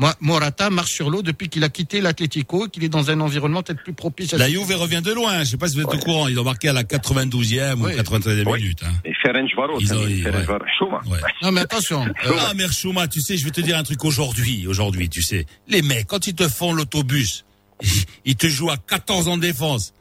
[0.00, 3.20] Moi, Morata marche sur l'eau depuis qu'il a quitté l'Atlético et qu'il est dans un
[3.20, 5.40] environnement peut-être plus propice à La Juve revient de loin.
[5.44, 6.26] Je sais pas si vous êtes au courant.
[6.26, 7.92] Ils ont marqué à la 92e Oui.
[7.92, 8.62] ou 93e Oui.
[8.62, 8.82] minute.
[8.82, 8.92] Hein.
[9.04, 10.22] Et Ferencvaros, Ils ont- hein, ouais.
[10.22, 11.00] Ferencvaros, Schumann.
[11.06, 11.18] Ouais.
[11.42, 12.06] Non, mais attention.
[12.06, 15.20] euh, Ah, mais Chouma, tu sais, je vais te dire un truc aujourd'hui, aujourd'hui, tu
[15.22, 15.44] sais.
[15.68, 17.44] Les mecs, quand ils te font l'autobus,
[18.24, 19.92] ils te jouent à 14 ans de défense.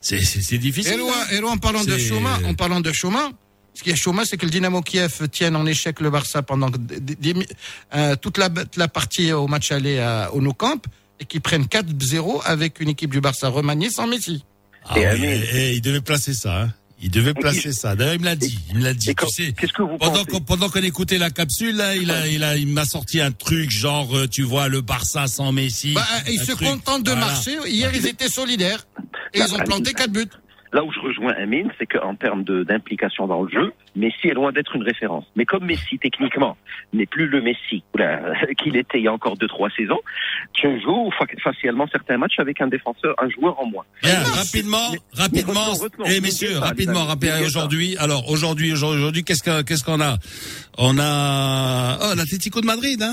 [0.00, 0.16] C'est,
[0.58, 0.94] difficile.
[0.94, 1.26] Et loin, hein.
[1.30, 3.30] et loin, en parlant de Chouma, en parlant de Chouma,
[3.74, 6.68] ce qui est Chouma, c'est que le Dynamo Kiev tienne en échec le Barça pendant
[7.94, 10.84] euh, toute la, partie au match aller à, au Nou Camp
[11.20, 14.44] et qu'ils prennent 4-0 avec une équipe du Barça remaniée sans Messi.
[14.84, 16.74] Ah Et oui, eh, eh, il devait placer ça, hein.
[17.04, 17.96] Il devait placer ça.
[17.96, 18.56] D'ailleurs, il me l'a dit.
[18.70, 19.12] Il me l'a dit.
[19.12, 22.28] Tu sais, Qu'est-ce que vous pendant qu'on, pendant qu'on écoutait la capsule, là, il a,
[22.28, 25.94] il a, il m'a sorti un truc genre, euh, tu vois, le Barça sans Messi.
[25.94, 26.68] Bah, ils Un se truc.
[26.68, 27.26] contentent de Voilà.
[27.26, 27.56] marcher.
[27.66, 28.86] Hier, ils étaient solidaires.
[29.34, 30.26] Et ils ont planté 4 buts.
[30.72, 34.52] Là où je rejoins Amine, c'est qu'en termes d'implication dans le jeu, Messi est loin
[34.52, 35.24] d'être une référence.
[35.36, 36.56] Mais comme Messi, techniquement,
[36.94, 37.82] n'est plus le Messi
[38.58, 40.00] qu'il était il y a encore deux, trois saisons,
[40.54, 43.84] tu joues fa- facilement certains matchs avec un défenseur, un joueur en moins.
[44.02, 46.04] Bien, rapidement, rapidement, retenons.
[46.08, 47.96] eh messieurs, rapidement, rappelez aujourd'hui.
[47.98, 50.16] Alors aujourd'hui, aujourd'hui, aujourd'hui, qu'est-ce que- qu'est-ce qu'on a?
[50.78, 53.12] On a oh l'Atlético de Madrid, hein?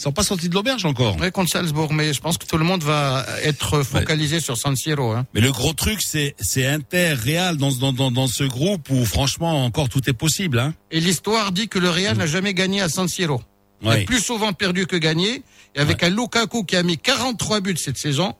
[0.00, 1.20] Ils sont pas sortis de l'auberge encore.
[1.20, 1.92] Ouais, contre Salzbourg.
[1.92, 5.12] Mais je pense que tout le monde va être focalisé sur San Siro.
[5.12, 5.26] Hein.
[5.34, 9.04] Mais le gros truc, c'est c'est Inter, Real dans, dans dans dans ce groupe où
[9.04, 12.80] franchement encore tout est possible, hein Et l'histoire dit que le Real n'a jamais gagné
[12.80, 13.42] à San Siro.
[13.82, 15.42] Il a plus souvent perdu que gagné.
[15.74, 18.34] Et avec un Lukaku qui a mis 43 buts cette saison.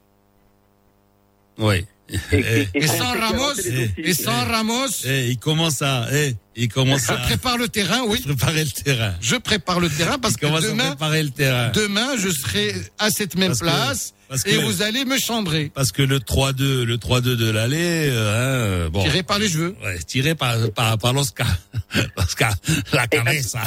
[1.58, 1.84] Ouais.
[2.32, 3.60] Eh, Et sans Ramos,
[3.98, 8.00] et sans Ramos, eh, il commence à, eh, il commence je à prépare le terrain,
[8.06, 8.20] oui.
[8.24, 9.14] préparer le terrain.
[9.20, 11.68] Je prépare le terrain parce Il que demain, préparer le terrain.
[11.70, 15.18] demain, je serai à cette même Parce que- place parce et que- vous allez me
[15.18, 15.72] chambrer.
[15.74, 19.02] Parce que le 3-2, le 3-2 de l'aller, euh, hein, bon.
[19.02, 19.74] Tiré par les cheveux.
[19.84, 21.48] Ouais, tiré par, par, par l'Oscar.
[22.16, 22.54] L'Oscar,
[22.92, 23.60] la cabeza.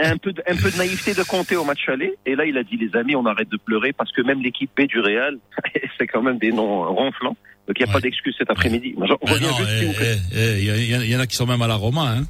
[0.00, 2.14] un peu, de, un peu de naïveté de compter au match aller.
[2.26, 4.70] Et là, il a dit, les amis, on arrête de pleurer parce que même l'équipe
[4.76, 5.36] B du Real,
[5.98, 7.36] c'est quand même des noms ronflants.
[7.68, 7.92] Donc, il n'y a Ouais.
[7.92, 8.94] pas d'excuse cet après-midi.
[9.00, 10.16] Ah plaît.
[10.34, 12.24] eh, eh, il y, il en a qui sont même à la Roma, hein.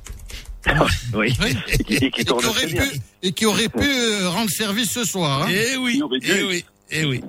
[1.15, 1.29] Oui.
[1.41, 1.57] Oui.
[1.73, 4.91] Et qui- et qui Et qui aurait pu, et qui aurait pu euh, rendre service
[4.91, 5.45] ce soir.
[5.45, 5.51] hein.
[5.51, 6.31] Eh oui, Il dû.
[6.31, 7.21] eh oui, eh oui.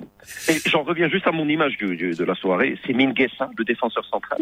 [0.48, 2.76] Et j'en reviens juste à mon image du, du- de la soirée.
[2.86, 4.40] C'est Minguesa, le défenseur central,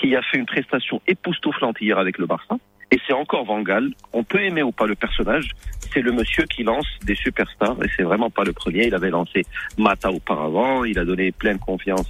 [0.00, 2.56] qui a fait une prestation époustouflante hier avec le Barça.
[2.90, 3.90] Et c'est encore Van Gaal.
[4.12, 5.50] On peut aimer ou pas le personnage.
[5.92, 7.76] C'est le monsieur qui lance des superstars.
[7.84, 8.86] Et c'est vraiment pas le premier.
[8.86, 9.42] Il avait lancé
[9.78, 10.84] Mata auparavant.
[10.84, 12.06] Il a donné pleine confiance.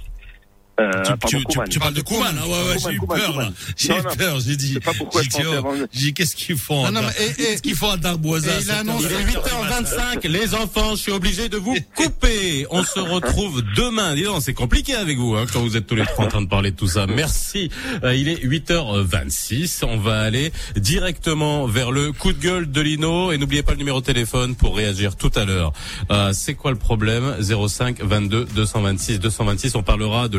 [0.77, 0.91] Euh,
[1.27, 3.51] Tu, tu- tu- parles de Kouman, ah ouais, ouais, j'ai eu peur.
[3.77, 4.73] J'ai eu peur, j'ai dit.
[5.13, 6.83] J'ai dit, oh, qu'est-ce qu'ils font?
[6.85, 8.51] Non, non, à mais- et- et- Qu'est-ce qu'ils font à Darboisa?
[8.61, 12.67] Il a annoncé 8h25, les enfants, je suis obligé de vous couper.
[12.71, 14.15] On se retrouve demain.
[14.15, 16.41] Dis donc, c'est compliqué avec vous hein, quand vous êtes tous les trois en train
[16.41, 17.07] de parler de tout ça.
[17.07, 17.69] Merci.
[18.03, 19.83] Euh, il est 8h26.
[19.87, 23.31] On va aller directement vers le coup de gueule de Lino.
[23.31, 25.73] Et n'oubliez pas le numéro de téléphone pour réagir tout à l'heure.
[26.11, 27.35] Euh, c'est quoi le problème?
[27.41, 29.75] 05 22 226 226.
[29.75, 30.37] On parlera de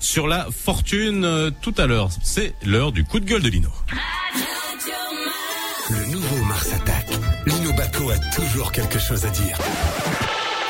[0.00, 2.08] sur la fortune euh, tout à l'heure.
[2.22, 3.70] C'est l'heure du coup de gueule de Lino.
[5.90, 7.10] Le nouveau Mars attaque.
[7.46, 9.58] Lino Baco a toujours quelque chose à dire.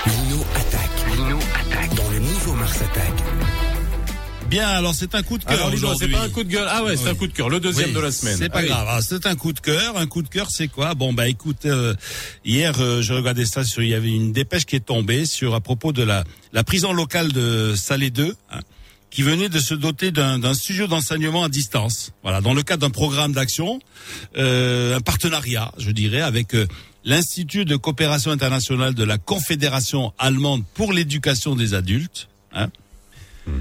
[0.07, 1.17] Lino attaque.
[1.17, 1.95] Lino attaque.
[1.95, 3.23] Dans le nouveau Mars attaque.
[4.55, 6.13] Bien, alors c'est un coup de cœur Lino, c'est aujourd'hui.
[6.15, 6.69] pas un coup de gueule.
[6.71, 7.11] Ah ouais, c'est Oui.
[7.11, 7.49] un coup de cœur.
[7.49, 8.37] Le deuxième Oui, de la semaine.
[8.39, 8.69] C'est pas Allez.
[8.69, 8.87] grave.
[8.87, 9.97] Alors, C'est un coup de cœur.
[9.97, 10.95] Un coup de cœur, c'est quoi?
[10.95, 11.93] Bon bah écoute, euh,
[12.45, 13.83] hier euh, je regardais ça sur.
[13.83, 16.93] Il y avait une dépêche qui est tombée sur à propos de la la prison
[16.93, 18.61] locale de Salé 2, hein,
[19.11, 22.13] qui venait de se doter d'un d'un studio d'enseignement à distance.
[22.23, 23.81] Voilà, dans le cadre d'un programme d'action,
[24.37, 26.69] euh, un partenariat, je dirais, avec euh,
[27.05, 32.29] l'Institut de coopération internationale de la Confédération allemande pour l'éducation des adultes.
[32.57, 32.69] Hein,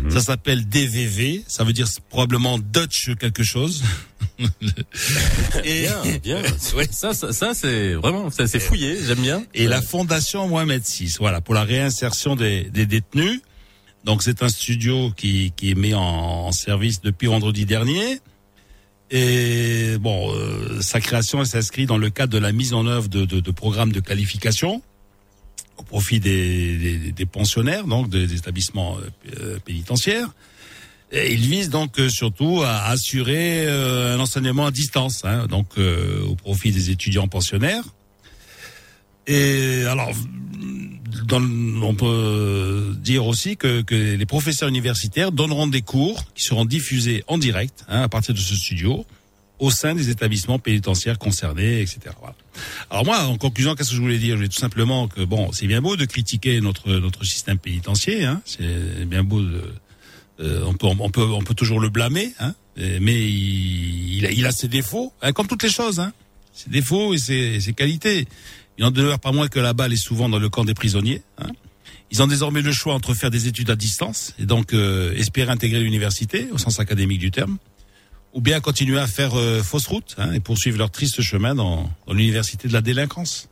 [0.09, 3.83] ça s'appelle DVV, ça veut dire probablement Dutch quelque chose.
[5.63, 6.41] et, Bien, bien.
[6.91, 8.97] Ça, ça, ça, c'est vraiment, ça, c'est fouillé.
[9.05, 9.43] J'aime bien.
[9.53, 13.41] et la fondation Mohamed VI, voilà, pour la réinsertion des, des détenus.
[14.05, 18.19] Donc c'est un studio qui, qui est mis en, en service depuis vendredi dernier.
[19.11, 23.25] Et bon, euh, sa création s'inscrit dans le cadre de la mise en œuvre de,
[23.25, 24.81] de, de programmes de qualification
[25.77, 28.97] au profit des, des, des pensionnaires, donc des, établissements
[29.39, 30.29] euh, pénitentiaires.
[31.13, 35.67] Et il vise donc euh, surtout à assurer euh, un enseignement à distance, hein, donc
[35.77, 37.83] euh, au profit des étudiants pensionnaires.
[39.27, 40.09] Et alors,
[41.27, 41.41] dans,
[41.83, 47.23] on peut dire aussi que, que les professeurs universitaires donneront des cours qui seront diffusés
[47.27, 49.05] en direct hein, à partir de ce studio
[49.59, 51.99] au sein des établissements pénitentiaires concernés, etc.
[52.19, 52.35] Voilà.
[52.89, 54.31] Alors moi, en conclusion, qu'est-ce que je voulais dire?
[54.31, 58.31] Je voulais tout simplement que bon, c'est bien beau de critiquer notre notre système pénitentiaire,
[58.31, 59.61] hein, c'est bien beau de
[60.39, 64.45] euh, on peut on peut on peut toujours le blâmer, hein, mais il, a, il
[64.45, 66.11] a ses défauts, hein, comme toutes les choses, hein,
[66.53, 68.27] ses défauts et ses, ses qualités.
[68.77, 71.21] Il en demeure pas moins que la balle est souvent dans le camp des prisonniers.
[71.37, 71.49] Hein.
[72.09, 75.51] Ils ont désormais le choix entre faire des études à distance et donc euh, espérer
[75.51, 77.57] intégrer l'université au sens académique du terme,
[78.33, 81.89] ou bien continuer à faire euh, fausse route hein, et poursuivre leur triste chemin dans,
[82.07, 83.49] dans l'université de la délinquance.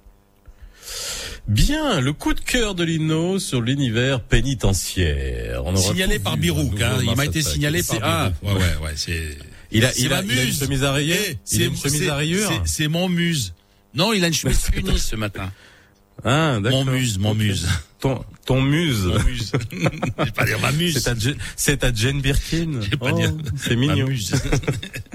[1.48, 5.64] Bien, le coup de cœur de Lino sur l'univers pénitentiaire.
[5.66, 8.58] On aura Signalé par vu Birouk, hein, il m'a été signalé par C'est- ah, Birouk.
[8.60, 9.38] Ouais, ouais, ouais, c'est.
[9.72, 11.16] Il a, C'est il a, il a une chemise à rayures.
[11.30, 12.48] Eh, il a une chemise à rayures.
[12.50, 13.54] c'est- C'est mon muse.
[13.94, 15.52] Non, il a une chemise unie ce matin.
[16.24, 16.86] Ah, d'accord.
[16.86, 17.68] Mon muse, mon muse.
[18.02, 19.06] Ton, ton muse.
[19.06, 19.52] Mon muse.
[19.72, 20.98] Je vais pas dire ma muse.
[20.98, 22.80] C'est ta, Je- c'est ta Jane Birkin.
[23.00, 23.08] Oh,
[23.56, 24.08] C'est mignon.
[24.08, 24.34] muse.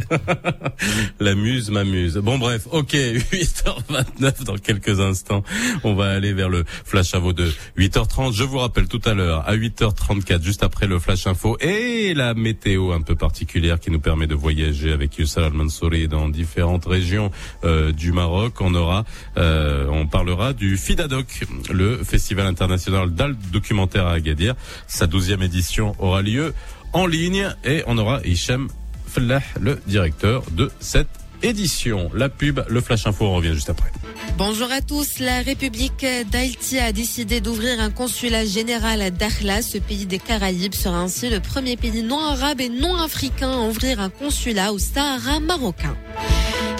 [1.20, 2.14] La muse m'amuse.
[2.18, 2.92] Bon bref, ok,
[3.32, 5.42] 8h29 dans quelques instants.
[5.82, 8.32] On va aller vers le flash info de 8h30.
[8.34, 12.34] Je vous rappelle tout à l'heure à 8h34, juste après le flash info et la
[12.34, 17.30] météo un peu particulière qui nous permet de voyager avec Youssal Al-Mansouri dans différentes régions
[17.64, 18.60] euh, du Maroc.
[18.60, 19.04] On aura,
[19.38, 24.54] euh, on parlera du FIDADOC, le Festival international d'Al documentaire à Agadir.
[24.86, 26.54] Sa douzième édition aura lieu
[26.92, 28.68] en ligne et on aura Hicham
[29.06, 31.08] Fellah, le directeur de cette
[31.42, 32.10] édition.
[32.14, 33.90] La pub, le flash info, on revient juste après.
[34.38, 35.18] Bonjour à tous.
[35.18, 39.62] La République d'Haïti a décidé d'ouvrir un consulat général à Dakhla.
[39.62, 43.66] Ce pays des Caraïbes sera ainsi le premier pays non arabe et non africain à
[43.66, 45.96] ouvrir un consulat au Sahara marocain.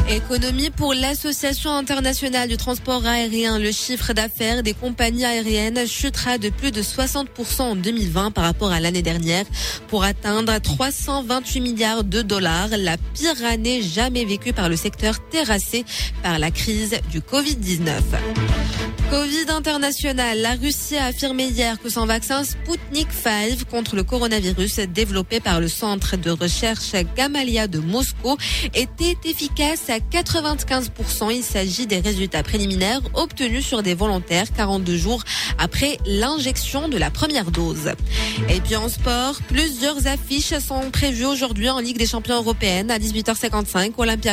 [0.08, 3.58] Économie pour l'Association internationale du transport aérien.
[3.58, 8.70] Le chiffre d'affaires des compagnies aériennes chutera de plus de 60% en 2020 par rapport
[8.70, 9.44] à l'année dernière
[9.88, 15.84] pour atteindre 328 milliards de dollars, la pire année jamais vécue par le secteur terrassé
[16.22, 17.90] par la crise du Covid-19.
[19.10, 20.40] Covid international.
[20.40, 25.60] La Russie a affirmé hier que son vaccin Sputnik 5 contre le coronavirus développé par
[25.60, 28.36] le centre de recherche Gamaleya de Moscou
[28.74, 31.32] était efficace à 95%.
[31.32, 35.22] Il s'agit des résultats préliminaires obtenus sur des volontaires 42 jours
[35.58, 37.92] après l'injection de la première dose.
[38.48, 42.98] Et puis en sport, plusieurs affiches sont prévues aujourd'hui en Ligue des champions européennes à
[42.98, 43.92] 18h55.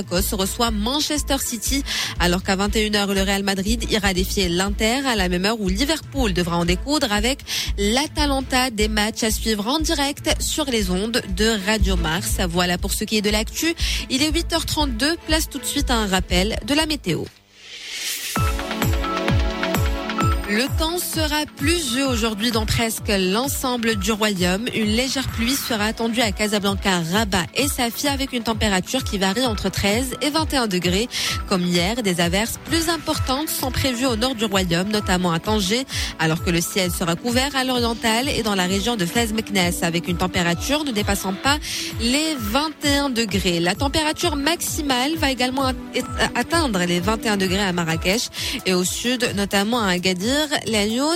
[0.09, 1.83] Reçoit Manchester City
[2.19, 6.33] alors qu'à 21h le Real Madrid ira défier l'Inter à la même heure où Liverpool
[6.33, 7.39] devra en découdre avec
[7.77, 12.37] l'Atalanta des matchs à suivre en direct sur les ondes de Radio Mars.
[12.49, 13.73] Voilà pour ce qui est de l'actu.
[14.09, 15.15] Il est 8h32.
[15.27, 17.23] Place tout de suite à un rappel de la météo.
[20.55, 24.67] Le temps sera pluvieux aujourd'hui dans presque l'ensemble du royaume.
[24.75, 29.47] Une légère pluie sera attendue à Casablanca, Rabat et Safi avec une température qui varie
[29.47, 31.09] entre 13 et 21 degrés.
[31.49, 35.87] Comme hier, des averses plus importantes sont prévues au nord du royaume, notamment à Tanger,
[36.19, 40.07] alors que le ciel sera couvert à l'oriental et dans la région de Fès-Meknès avec
[40.07, 41.57] une température ne dépassant pas
[41.99, 43.59] les 21 degrés.
[43.59, 45.71] La température maximale va également
[46.35, 48.29] atteindre les 21 degrés à Marrakech
[48.67, 51.15] et au sud, notamment à Agadir, La Lyon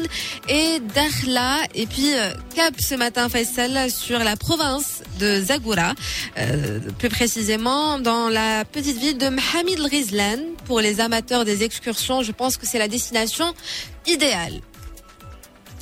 [0.50, 1.60] et Dakhla.
[1.76, 5.94] Et puis euh, cap ce matin, Faisal, sur la province de Zagoura,
[6.38, 10.40] euh, plus précisément dans la petite ville de Mohamed Rizlan.
[10.66, 13.54] Pour les amateurs des excursions, je pense que c'est la destination
[14.06, 14.62] idéale.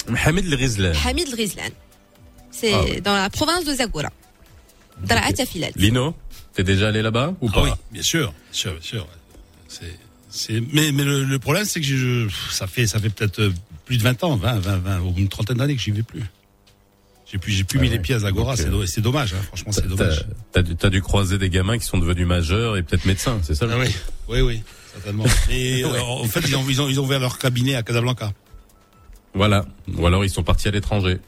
[0.08, 0.94] Mohamed Rizlan.
[0.94, 1.72] Mohamed Rizlan.
[2.52, 3.02] C'est Ah oui.
[3.02, 4.10] dans la province de Zagoura.
[5.04, 5.72] Dans la Atafilal.
[5.76, 6.16] Lino,
[6.54, 7.64] t'es déjà allé là-bas ou Ah pas?
[7.64, 9.08] oui, bien sûr, bien sûr, bien sûr.
[9.68, 9.94] C'est,
[10.74, 13.54] mais, mais le, le problème, c'est que je, ça fait, ça fait peut-être euh,
[13.86, 16.24] plus de 20 ans, 20, 20, 20, ou une trentaine d'années que j'y vais plus.
[17.32, 17.96] J'ai plus, j'ai plus Ah mis ouais.
[17.96, 20.26] les pieds à Zagora, c'est, euh, c'est dommage, hein, franchement, c'est dommage.
[20.52, 23.78] T'as dû, croiser des gamins qui sont devenus majeurs et peut-être médecins, c'est ça Ah
[23.80, 23.88] oui,
[24.28, 24.64] oui, oui,
[24.94, 25.26] certainement.
[25.50, 28.32] Et euh, en fait, ils ont, ils ont, ils ont ouvert leur cabinet à Casablanca.
[29.36, 29.66] Voilà.
[29.98, 31.20] Ou alors ils sont partis à l'étranger.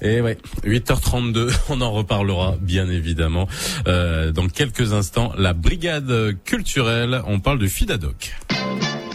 [0.00, 3.48] Et ouais, 8h32, on en reparlera bien évidemment
[3.86, 5.32] euh, dans quelques instants.
[5.36, 8.34] La brigade culturelle, on parle du FIDADOC.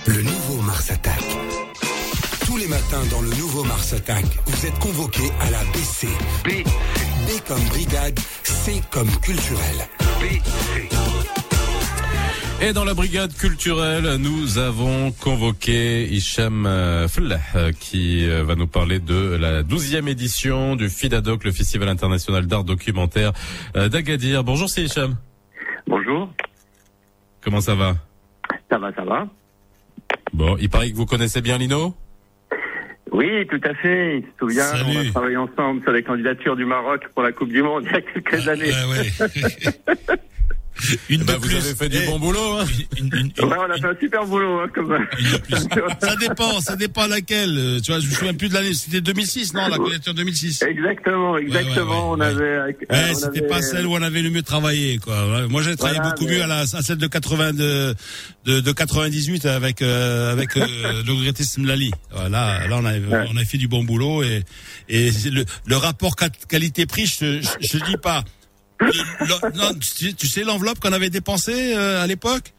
[0.06, 1.22] Le nouveau Mars Attack.
[2.46, 6.08] Tous les matins dans le nouveau Mars Attack, vous êtes convoqués à la BC.
[6.46, 6.64] B.
[7.28, 9.76] B comme brigade, C comme culturel.
[10.22, 11.37] BC.
[12.60, 18.56] Et dans la brigade culturelle, nous avons convoqué Hicham euh, Fellah, euh, qui euh, va
[18.56, 23.32] nous parler de la douzième édition du FIDADOC, le Festival international d'art documentaire
[23.76, 24.44] d'Agadir.
[24.44, 25.18] Bonjour, c'est Hicham.
[25.86, 26.34] Bonjour.
[27.42, 27.94] Comment ça va?
[28.72, 29.28] Ça va, ça va.
[30.34, 31.94] Bon, il paraît que vous connaissez bien Lino?
[33.12, 34.18] Oui, tout à fait.
[34.18, 37.50] Il se souvient, on a travaillé ensemble sur les candidatures du Maroc pour la Coupe
[37.50, 38.72] du Monde il y a quelques années.
[38.72, 40.16] ouais.
[41.10, 42.60] Une bah, vous avez fait du bon boulot.
[42.60, 42.66] Hein
[43.42, 44.60] on a fait un super boulot.
[44.60, 44.98] Hein, comme...
[46.02, 47.58] ça dépend, ça dépend laquelle.
[47.58, 48.74] Euh, tu vois, je me souviens plus de l'année.
[48.74, 50.62] C'était 2006, non La candidature 2006.
[50.64, 52.12] Exactement, exactement.
[52.12, 52.76] on avait.
[52.90, 55.48] Ouais, c'était pas celle où on avait le mieux travaillé, quoi.
[55.48, 57.96] Moi, j'ai travaillé beaucoup mieux à, la, à celle de 80 de,
[58.46, 60.66] de, de 98 avec euh, avec euh,
[61.06, 61.92] le regretté Smlali.
[62.14, 62.94] Là, là, on a
[63.32, 64.44] on a fait du bon boulot et
[64.90, 66.16] et le, le rapport
[66.48, 68.24] qualité-prix, je, je, je dis pas
[69.56, 72.54] non, tu, sais l'enveloppe qu'on avait dépensée euh, à l'époque?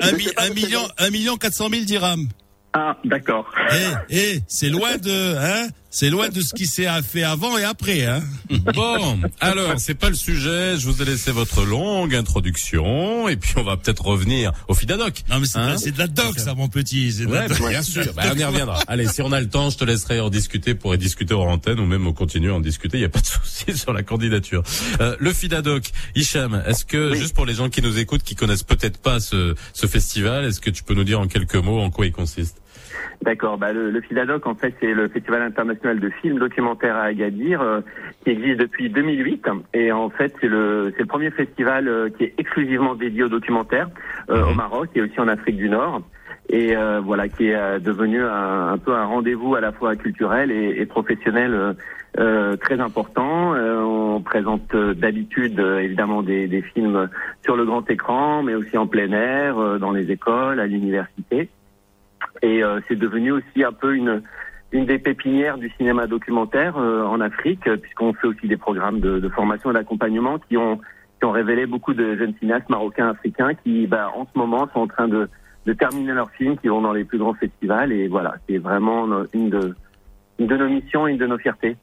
[0.00, 0.12] Un,
[0.52, 2.28] million, un million quatre cent mille dirhams.
[2.72, 3.50] Ah, d'accord.
[3.72, 5.68] Eh, eh, c'est loin de, hein?
[5.98, 8.22] C'est loin de ce qui s'est fait avant et après, hein.
[8.72, 10.76] Bon, alors c'est pas le sujet.
[10.78, 15.24] Je vous ai laissé votre longue introduction et puis on va peut-être revenir au Fidadoc.
[15.28, 17.12] Non mais c'est hein de la doc, ça, mon petit.
[17.26, 18.14] Ouais, bien sûr.
[18.14, 18.78] Bah, on y reviendra.
[18.86, 21.48] Allez, si on a le temps, je te laisserai en discuter pour y discuter hors
[21.48, 22.98] antenne ou même au continuer en discuter.
[22.98, 24.62] Il y a pas de souci sur la candidature.
[25.00, 28.62] Euh, le Fidadoc, Hicham, est-ce que juste pour les gens qui nous écoutent, qui connaissent
[28.62, 31.90] peut-être pas ce, ce festival, est-ce que tu peux nous dire en quelques mots en
[31.90, 32.58] quoi il consiste?
[33.22, 33.58] D'accord.
[33.58, 37.60] Bah, le, le FIDADOC, en fait, c'est le Festival international de films documentaires à Agadir,
[37.60, 37.80] euh,
[38.24, 39.46] qui existe depuis 2008.
[39.74, 43.28] Et en fait, c'est le, c'est le premier festival euh, qui est exclusivement dédié aux
[43.28, 43.88] documentaires
[44.30, 44.56] euh, au mhm.
[44.56, 46.02] Maroc et aussi en Afrique du Nord.
[46.50, 46.74] Et
[47.04, 50.86] voilà, qui est devenu un, un, peu un rendez-vous à la fois culturel et, et
[50.86, 51.76] professionnel
[52.14, 53.52] très important.
[53.52, 57.10] on présente d'habitude évidemment des, des, films
[57.44, 61.50] sur le grand écran, mais aussi en plein air, dans les écoles, à l'université.
[62.42, 64.22] Et euh, c'est devenu aussi un peu une,
[64.72, 69.18] une des pépinières du cinéma documentaire euh, en Afrique, puisqu'on fait aussi des programmes de,
[69.18, 70.78] de formation et d'accompagnement qui ont,
[71.18, 74.80] qui ont révélé beaucoup de jeunes cinéastes marocains, africains, qui bah, en ce moment sont
[74.80, 75.28] en train de,
[75.66, 77.92] de terminer leurs films, qui vont dans les plus grands festivals.
[77.92, 79.74] Et voilà, c'est vraiment une de,
[80.38, 81.76] une de nos missions, une de nos fiertés.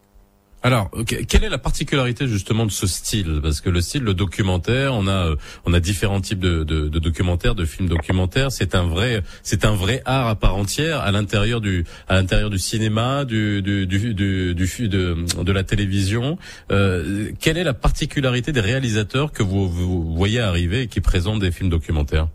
[0.66, 3.39] Alors, quelle est la particularité justement de ce style?
[3.43, 7.66] Parce que le style, le documentaire, on a, on a différents types de, documentaires, de
[7.66, 8.51] films documentaires.
[8.51, 12.49] C'est un vrai, c'est un vrai art à part entière à l'intérieur du, à l'intérieur
[12.49, 16.39] du cinéma, du, du, du, du, de, la télévision.
[16.72, 21.41] Euh, quelle est la particularité des réalisateurs que vous, vous voyez arriver et qui présentent
[21.41, 22.28] des films documentaires?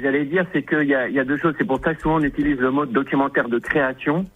[0.00, 1.54] J'allais dire, c'est qu'il y a, y a deux choses.
[1.58, 4.26] C'est pour ça que souvent on utilise le mot documentaire de création.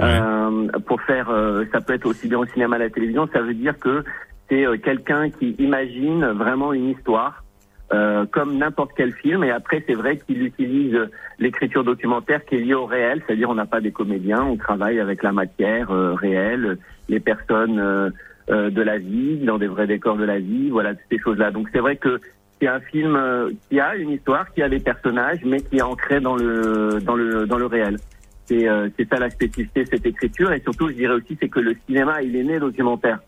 [0.00, 3.28] Euh, pour faire, euh, ça peut être aussi bien au cinéma à la télévision.
[3.32, 4.02] Ça veut dire que
[4.48, 7.44] c'est euh, quelqu'un qui imagine vraiment une histoire.
[7.92, 9.42] Euh, comme n'importe quel film.
[9.42, 10.96] Et après, c'est vrai qu'il utilise
[11.40, 15.00] l'écriture documentaire qui est liée au réel, c'est-à-dire on n'a pas des comédiens, on travaille
[15.00, 18.12] avec la matière réelle, les personnes
[18.48, 21.50] de la vie, dans des vrais décors de la vie, voilà toutes ces choses-là.
[21.50, 22.20] Donc c'est vrai que
[22.60, 23.18] c'est un film
[23.68, 27.16] qui a une histoire, qui a des personnages, mais qui est ancré dans le dans
[27.16, 27.96] le dans le réel.
[28.52, 30.52] Euh, c'est ça la spécificité cette écriture.
[30.52, 33.20] Et surtout, je dirais aussi, c'est que le cinéma, il est né documentaire.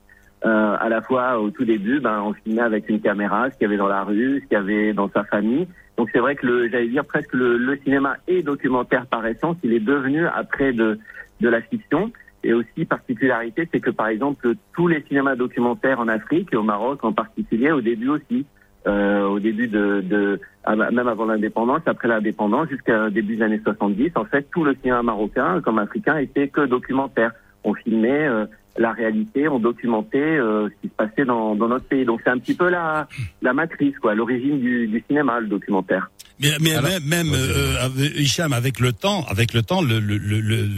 [0.44, 3.62] Euh, à la fois, au tout début, ben, on filmait avec une caméra, ce qu'il
[3.62, 5.68] y avait dans la rue, ce qu'il y avait dans sa famille.
[5.96, 9.56] Donc c'est vrai que le, j'allais dire presque le, le, cinéma est documentaire par essence.
[9.62, 10.98] Il est devenu après de,
[11.40, 12.10] de la fiction.
[12.44, 16.64] Et aussi particularité, c'est que par exemple tous les cinémas documentaires en Afrique et au
[16.64, 18.46] Maroc en particulier, au début aussi,
[18.86, 24.12] euh, au début de, de même avant l'indépendance, après l'indépendance, jusqu'à début des années 70,
[24.14, 27.32] en fait, tout le cinéma marocain comme africain était que documentaire.
[27.64, 31.86] On filmait euh, la réalité, on documentait euh, ce qui se passait dans, dans notre
[31.86, 32.04] pays.
[32.04, 33.06] Donc c'est un petit peu la,
[33.40, 36.10] la matrice, quoi, l'origine du, du cinéma, le documentaire.
[36.40, 40.68] Mais, mais même, même euh, Hicham, avec le temps, avec le temps, le, le, le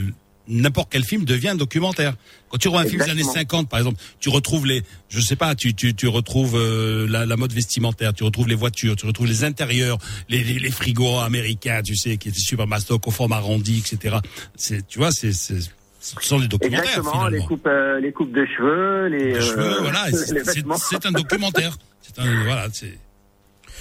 [0.49, 2.15] n'importe quel film devient documentaire.
[2.49, 5.37] Quand tu vois un film des années 50, par exemple, tu retrouves les, je sais
[5.37, 9.07] pas, tu tu, tu retrouves euh, la, la, mode vestimentaire, tu retrouves les voitures, tu
[9.07, 13.11] retrouves les intérieurs, les, les, les frigos américains, tu sais, qui étaient super mastoc au
[13.11, 14.17] format arrondi, etc.
[14.55, 15.61] C'est, tu vois, c'est, c'est
[16.05, 19.79] ce sont des documentaires Exactement, les coupes, euh, les coupes de cheveux, les, les cheveux,
[19.79, 20.07] euh, voilà,
[20.77, 21.77] c'est un documentaire.
[22.03, 22.99] C'est un, voilà, c'est.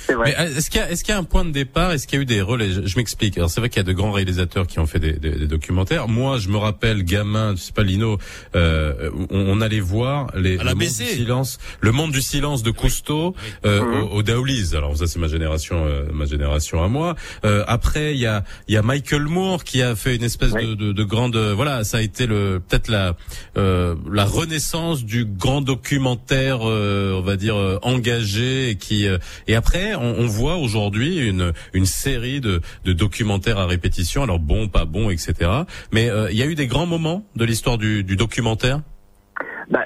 [0.09, 1.91] Mais euh, est-ce qu'il y a, est-ce qu'il y a un point de départ?
[1.91, 2.69] Est-ce qu'il y a eu des relais?
[2.85, 3.37] Je, m'explique.
[3.37, 5.47] Alors c'est vrai qu'il y a de grands réalisateurs qui ont fait des, des, des
[5.47, 6.07] documentaires.
[6.07, 8.17] Moi, je me rappelle, gamin, je sais pas Lino,
[8.55, 12.71] euh, on, on, allait voir les le monde du silence, le monde du silence de
[12.71, 13.35] Cousteau
[13.65, 14.03] euh, Mhm.
[14.03, 14.75] au, au Daoulies.
[14.75, 17.15] Alors ça, c'est ma génération, euh, ma génération à moi.
[17.45, 20.53] Euh, après, il y a, il y a Michael Moore qui a fait une espèce
[20.53, 23.15] de, de, de grande, voilà, ça a été le peut-être la
[23.57, 29.17] euh, la renaissance du grand documentaire, euh, on va dire euh, engagé et qui euh,
[29.47, 31.33] et après on, voit aujourd'hui
[31.73, 34.23] une série de, documentaires à répétition.
[34.23, 35.49] Alors bon, pas bon, etc.
[35.91, 38.79] Mais euh, il y a eu des grands moments de l'histoire du, documentaire?
[39.69, 39.85] Bah,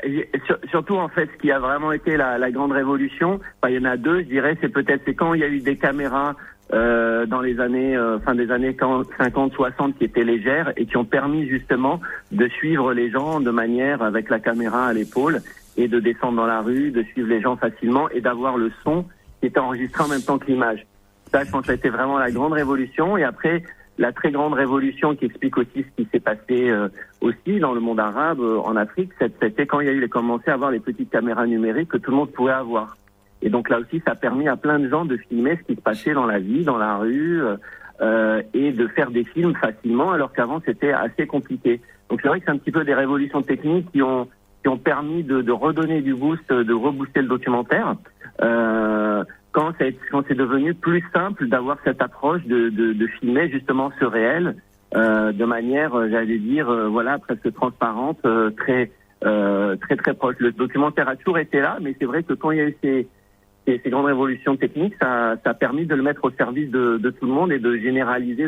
[0.71, 3.97] surtout en fait, ce qui a vraiment été la, grande révolution, il y en a
[3.97, 6.35] deux, je dirais, c'est peut-être quand il y a eu des caméras
[6.73, 10.97] euh, dans les années euh, fin des années 50 60 qui étaient légères et qui
[10.97, 12.01] ont permis justement
[12.33, 15.41] de suivre les gens de manière avec la caméra à l'épaule
[15.77, 19.05] et de descendre dans la rue, de suivre les gens facilement et d'avoir le son
[19.39, 20.85] qui était enregistré en même temps que l'image.
[21.31, 23.17] Ça, je pense que ça a été vraiment la grande révolution.
[23.17, 23.63] Et après,
[23.97, 26.87] la très grande révolution qui explique aussi ce qui s'est passé euh,
[27.21, 30.09] aussi dans le monde arabe, euh, en Afrique, c'était quand il y a eu les
[30.09, 32.95] commencé à avoir les petites caméras numériques que tout le monde pouvait avoir.
[33.41, 35.75] Et donc là aussi, ça a permis à plein de gens de filmer ce qui
[35.75, 37.57] se passait dans la vie, dans la rue, euh,
[38.01, 41.81] euh, et de faire des films facilement, alors qu'avant c'était assez compliqué.
[42.09, 44.27] Donc c'est vrai que c'est un petit peu des révolutions techniques qui ont
[44.67, 47.95] ont permis de, redonner du boost, de rebooster le documentaire.
[48.41, 54.55] Euh, quand c'est devenu plus simple d'avoir cette approche de, filmer justement ce réel
[54.95, 58.19] euh, de manière, euh, j'allais dire, euh, voilà, presque transparente,
[58.57, 60.35] très très très proche.
[60.37, 62.77] Le documentaire a toujours été là, mais c'est vrai que quand il y a eu
[62.83, 67.33] ces grandes révolutions techniques, ça, a permis de le mettre au service de, tout le
[67.33, 68.47] monde et de généraliser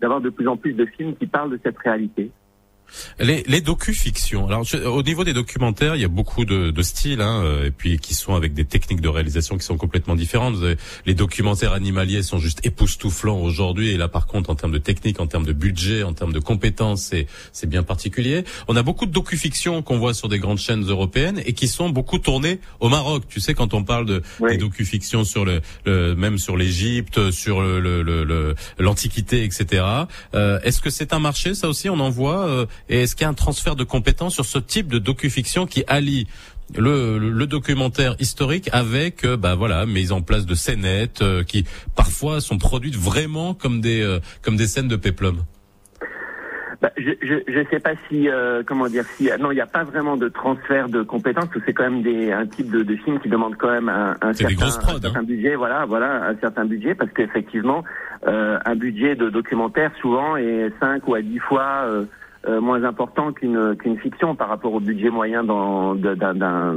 [0.00, 2.32] d'avoir de plus en plus de films qui parlent de cette réalité.
[3.20, 4.46] Les, les docu-fictions.
[4.48, 7.66] Alors, je- au niveau des documentaires, il y a beaucoup de, de styles, hein, euh,
[7.66, 10.56] et puis qui sont avec des techniques de réalisation qui sont complètement différentes.
[11.06, 15.20] Les documentaires animaliers sont juste époustouflants aujourd'hui, et là, par contre, en termes de technique,
[15.20, 18.44] en termes de budget, en termes de compétences, c'est c'est bien particulier.
[18.68, 21.88] On a beaucoup de docu-fictions qu'on voit sur des grandes chaînes européennes et qui sont
[21.90, 23.24] beaucoup tournées au Maroc.
[23.28, 24.50] Tu sais, quand on parle de Oui.
[24.52, 29.84] des docu-fictions sur le, le même sur l'Égypte, sur le le- le- le- l'Antiquité, etc.
[30.34, 33.24] Euh, est-ce que c'est un marché, ça aussi, on en voit euh, Et est-ce qu'il
[33.24, 36.26] y a un transfert de compétences sur ce type de docu-fiction qui allie
[36.76, 41.42] le, le, le documentaire historique avec euh, bah voilà mise en place de scénettes euh,
[41.42, 41.64] qui
[41.96, 45.44] parfois sont produites vraiment comme des euh, comme des scènes de péplum?
[46.80, 49.66] Bah, je, je je sais pas si euh, comment dire si non il n'y a
[49.66, 52.84] pas vraiment de transfert de compétences parce que c'est quand même des un type de,
[52.84, 55.00] de film qui demande quand même un, un certain, prods, un hein.
[55.02, 57.82] certain budget voilà voilà un certain budget parce qu'effectivement
[58.28, 61.84] euh, un budget de documentaire souvent est 5 ou à 10 fois
[62.46, 66.76] euh, moins important qu'une qu'une fiction par rapport au budget moyen dans d'un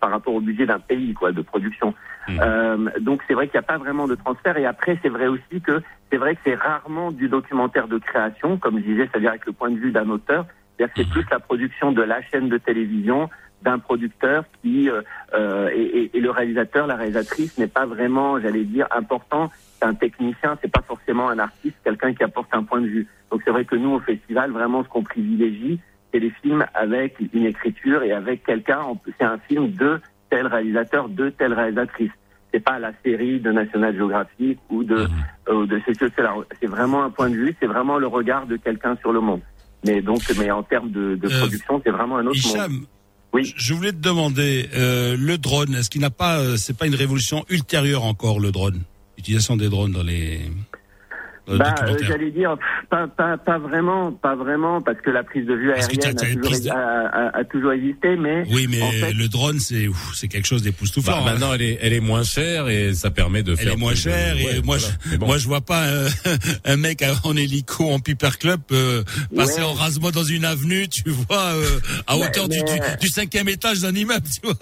[0.00, 1.94] par rapport au budget d'un pays quoi de production.
[2.28, 2.38] Mhm.
[2.42, 5.26] Euh, donc c'est vrai qu'il n'y a pas vraiment de transfert et après c'est vrai
[5.28, 5.80] aussi que
[6.10, 9.52] c'est vrai que c'est rarement du documentaire de création comme je disais c'est-à-dire avec le
[9.52, 10.46] point de vue d'un auteur
[10.76, 13.30] c'est-à-dire que c'est plus la production de la chaîne de télévision
[13.62, 18.64] d'un producteur qui euh, et, et- et le réalisateur la réalisatrice n'est pas vraiment j'allais
[18.64, 19.50] dire important
[19.82, 23.42] un technicien c'est pas forcément un artiste quelqu'un qui apporte un point de vue donc
[23.44, 25.78] c'est vrai que nous au festival vraiment ce qu'on privilégie
[26.12, 28.80] c'est les films avec une écriture et avec quelqu'un
[29.18, 30.00] c'est un film de
[30.30, 32.10] tel réalisateur de telle réalisatrice
[32.52, 35.06] c'est pas la série de National Geographic ou de
[35.48, 35.80] euh, de.
[36.60, 39.40] C'est vraiment un point de vue, c'est vraiment le regard de quelqu'un sur le monde.
[39.84, 42.54] Mais donc, mais en termes de, de Euh, production, c'est vraiment un autre monde.
[42.56, 42.86] Hicham,
[43.34, 43.52] Oui.
[43.56, 47.44] je voulais te demander, euh, le drone, est-ce qu'il n'a pas, c'est pas une révolution
[47.50, 48.80] ultérieure encore, le drone?
[49.18, 50.40] L'utilisation des drones dans les,
[51.56, 52.08] Bah, euh, documentaire.
[52.08, 52.56] j'allais dire
[52.90, 56.34] pas, pas, pas vraiment, pas vraiment, parce que la prise de vue que aérienne a
[56.34, 59.88] toujours, de- a, a- a toujours existé, mais Oui, mais en fait- le drone, c'est
[59.88, 61.12] ouf, c'est quelque chose d'époustouflant.
[61.12, 61.32] Bah, hein.
[61.32, 63.92] maintenant, elle est elle est moins chère et ça permet de Elle faire est moins
[63.92, 64.94] de- chère et ouais, moi, voilà.
[65.10, 65.26] je, bon.
[65.26, 66.08] moi, je vois pas euh,
[66.64, 69.02] un mec en hélico en Piper Club euh,
[69.36, 69.66] passer Ouais.
[69.66, 71.64] en rasement dans une avenue, tu vois, euh,
[72.06, 74.54] à Mais- hauteur du, mais- du, du cinquième étage d'un immeuble, tu vois.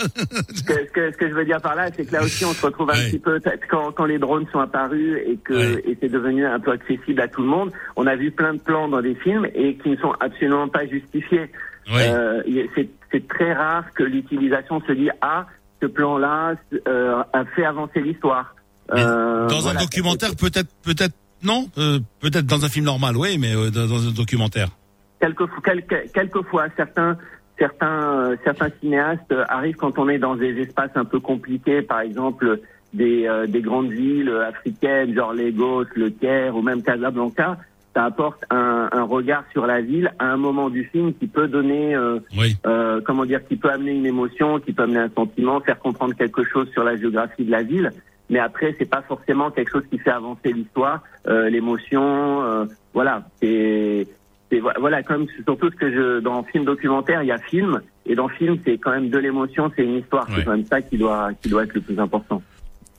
[0.54, 2.44] ce que, ce, que, ce que je veux dire par là, c'est que là aussi,
[2.44, 3.10] on se retrouve un Ouais.
[3.10, 5.82] petit peu quand, quand les drones sont apparus et que Ouais.
[5.86, 7.72] et c'est devenu un peu accessible à tout le monde.
[7.96, 10.86] On a vu plein de plans dans des films et qui ne sont absolument pas
[10.86, 11.50] justifiés.
[11.92, 12.42] Euh,
[13.12, 15.46] c'est très rare que l'utilisation se dit ah
[15.80, 16.54] ce plan-là
[16.88, 18.56] euh, a fait avancer l'histoire.
[18.92, 19.80] Euh, dans voilà.
[19.80, 21.68] un documentaire, peut-être, peut-être non,
[22.20, 24.68] peut-être dans un film normal, oui, mais dans, un documentaire.
[25.20, 27.16] quelquefois, quelques- quelquefois certains
[27.58, 32.60] certains certains cinéastes arrivent quand on est dans des espaces un peu compliqués, par exemple
[32.92, 37.56] des euh, des grandes villes africaines, genre Lagos, Le Caire ou même Casablanca.
[37.94, 41.48] Ça apporte un, un regard sur la ville à un moment du film qui peut
[41.48, 42.54] donner, euh, Oui.
[42.66, 46.14] euh, comment dire, qui peut amener une émotion, qui peut amener un sentiment, faire comprendre
[46.14, 47.90] quelque chose sur la géographie de la ville.
[48.28, 53.22] mais après c'est pas forcément quelque chose qui fait avancer l'histoire, euh, l'émotion, euh, voilà,
[53.40, 54.06] c'est
[54.80, 58.28] voilà comme surtout ce que je dans film documentaire il y a film et dans
[58.28, 61.30] film c'est quand même de l'émotion, c'est une histoire, c'est quand même ça qui doit
[61.40, 62.42] qui doit être le plus important.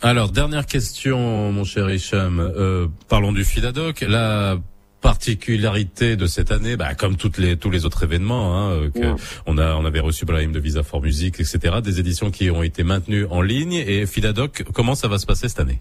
[0.04, 4.02] Alors dernière question, mon cher Hicham, euh, parlons du Fidadoc.
[4.02, 4.58] La
[5.02, 9.20] particularité de cette année, bah, comme toutes les tous les autres événements, hein, euh, que
[9.48, 11.78] on a on avait reçu Brahim de Visa for Music, etc.
[11.84, 15.48] Des éditions qui ont été maintenues en ligne et Fidadoc, comment ça va se passer
[15.50, 15.80] cette année?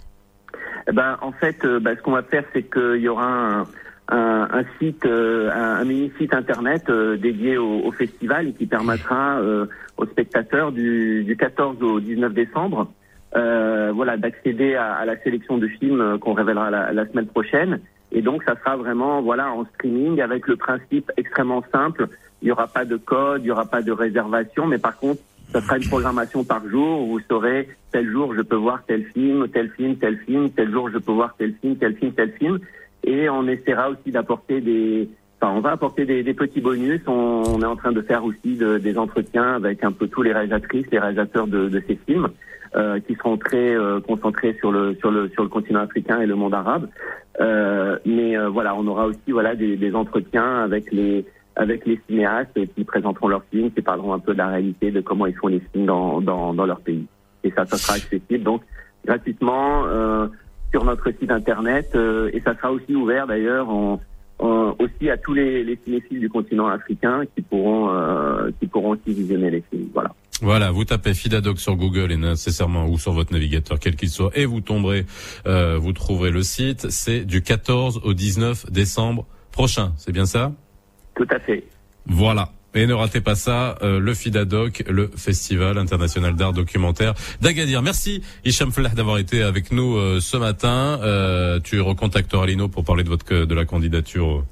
[0.89, 3.61] Eh Ben en fait, euh, bah, ce qu'on va faire, c'est qu'il y aura un,
[4.09, 6.91] un, un site, euh, un, mini site internet
[7.21, 9.43] dédié au, au, festival et qui permettra
[9.99, 12.91] aux spectateurs du, du 14 au 19 décembre,
[13.93, 17.81] voilà, d'accéder à, à, la sélection de films qu'on révélera la, la semaine prochaine
[18.13, 22.09] et donc, ça sera vraiment voilà en streaming avec le principe extrêmement simple.
[22.43, 25.21] Il n'y aura pas de code, il n'y aura pas de réservation, mais par contre,
[25.53, 29.05] ça sera une programmation par jour où vous saurez tel jour je peux voir tel
[29.15, 32.33] film, tel film, tel film, tel jour je peux voir tel film, tel film, tel
[32.33, 32.59] film.
[33.05, 35.09] Et on essaiera aussi d'apporter des,
[35.41, 37.01] enfin, on va apporter des, des petits bonus.
[37.07, 40.23] On, on, est en train de faire aussi de, des entretiens avec un peu tous
[40.23, 42.29] les réalisatrices, les réalisateurs de, de ces films.
[42.77, 46.27] Euh, qui seront très euh, concentrés sur le sur le sur le continent africain et
[46.27, 46.91] le monde arabe.
[47.41, 51.25] Euh, mais euh, voilà, on aura aussi voilà des, des, entretiens avec les
[51.55, 55.01] avec les cinéastes qui présenteront leurs films, qui parleront un peu de la réalité, de
[55.01, 57.07] comment ils font les films dans dans, dans leur pays.
[57.45, 58.61] Et ça, ça sera accessible donc
[59.07, 59.85] gratuitement
[60.71, 61.97] sur notre site internet
[62.33, 64.01] et ça sera aussi ouvert d'ailleurs en
[64.39, 67.89] aussi à tous les, les, cinéphiles du continent africain qui pourront
[68.61, 69.89] qui pourront aussi visionner les films.
[69.95, 70.11] Voilà.
[70.43, 74.31] Voilà, vous tapez Fidadoc sur Google et nécessairement ou sur votre navigateur quel qu'il soit
[74.35, 75.07] et vous tomberez,
[75.47, 76.91] euh, vous trouverez le site.
[76.91, 80.53] C'est du 14 au 19 décembre prochain, c'est bien ça?
[81.15, 81.65] Tout à fait.
[82.05, 82.53] Voilà.
[82.77, 87.81] Et ne ratez pas ça, euh, le FIDADOC, le Festival international d'art documentaire d'Agadir.
[87.81, 91.01] Merci Hicham Flah d'avoir été avec nous euh, ce matin.
[91.03, 94.45] Euh, tu recontacteras Lino pour parler de votre de la candidature au,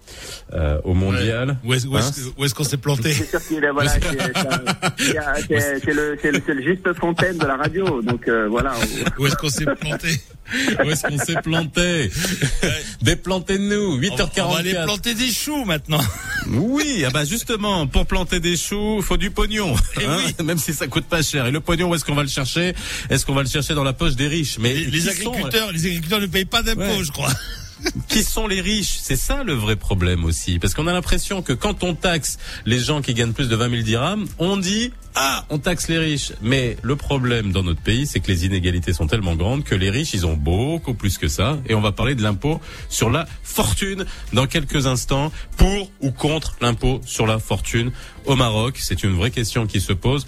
[0.85, 1.59] au mondial.
[1.65, 3.91] Où est-ce est qu'on s'est planté C'est sûr qu'il est voilà,
[4.99, 8.01] c'est le, le, le, juste fontaine de la radio.
[8.01, 8.73] Donc voilà.
[9.19, 10.09] Où est-ce qu'on s'est planté?
[10.53, 12.11] Où est-ce qu'on s'est planté
[13.03, 14.01] Déplantez-nous.
[14.01, 14.43] 8h44.
[14.43, 16.01] On va aller planter des choux maintenant.
[16.47, 20.45] Oui, ah bah justement, pour planter des choux, faut du pognon, eh hein oui.
[20.45, 21.47] même si ça coûte pas cher.
[21.47, 22.75] Et le pognon, où est-ce qu'on va le chercher?
[23.09, 24.59] Est-ce qu'on va le chercher dans la poche des riches?
[24.59, 25.73] Mais les, les agriculteurs, sont...
[25.73, 27.05] les agriculteurs ne payent pas d'impôts, ouais.
[27.05, 27.33] je crois.
[28.09, 28.99] Qui sont les riches?
[29.01, 30.59] C'est ça le vrai problème aussi.
[30.59, 33.71] Parce qu'on a l'impression que quand on taxe les gens qui gagnent plus de 20
[33.71, 36.33] 000 dirhams, on dit ah, on taxe les riches.
[36.43, 39.91] Mais le problème dans notre pays, c'est que les inégalités sont tellement grandes que les
[39.91, 41.59] riches, ils ont beaucoup plus que ça.
[41.67, 45.31] Et on va parler de l'impôt sur la fortune dans quelques instants.
[45.57, 47.93] Pour ou contre l'impôt sur la fortune
[48.27, 50.27] au Maroc C'est une vraie question qui se pose.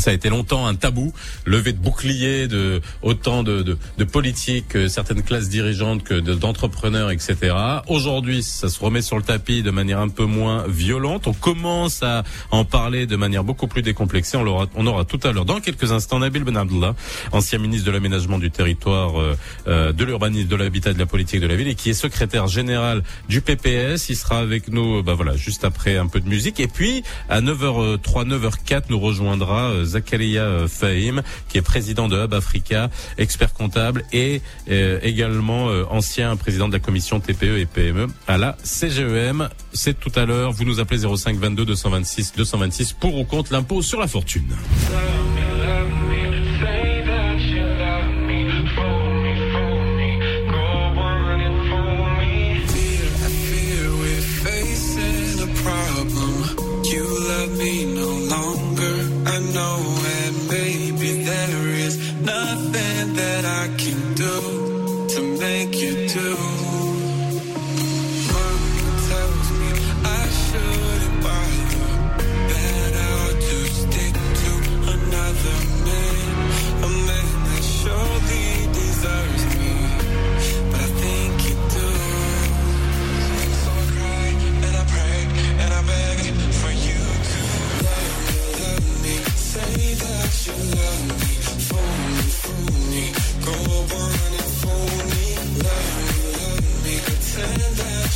[0.00, 1.12] Ça a été longtemps un tabou,
[1.44, 7.54] levé de boucliers de autant de, de, de politiques, certaines classes dirigeantes que d'entrepreneurs, etc.
[7.86, 11.26] Aujourd'hui, ça se remet sur le tapis de manière un peu moins violente.
[11.26, 14.36] On commence à en parler de manière beaucoup plus décomplexée.
[14.36, 16.94] On aura, on aura tout à l'heure, dans quelques instants, Nabil Ben Abdullah,
[17.32, 19.36] ancien ministre de l'aménagement du territoire, euh,
[19.68, 22.46] euh, de l'urbanisme, de l'habitat, de la politique de la ville, et qui est secrétaire
[22.46, 24.08] général du PPS.
[24.08, 26.60] Il sera avec nous, bah voilà, juste après un peu de musique.
[26.60, 32.90] Et puis à 9h03, 9h04, nous rejoindra Zakaria Fahim, qui est président de Hub Africa,
[33.18, 38.38] expert comptable et euh, également euh, ancien président de la commission TPE et PME à
[38.38, 39.48] la CGEM.
[39.72, 40.52] C'est tout à l'heure.
[40.52, 44.48] Vous nous appelez 05 22 226 226 pour ou contre l'impôt sur la fortune.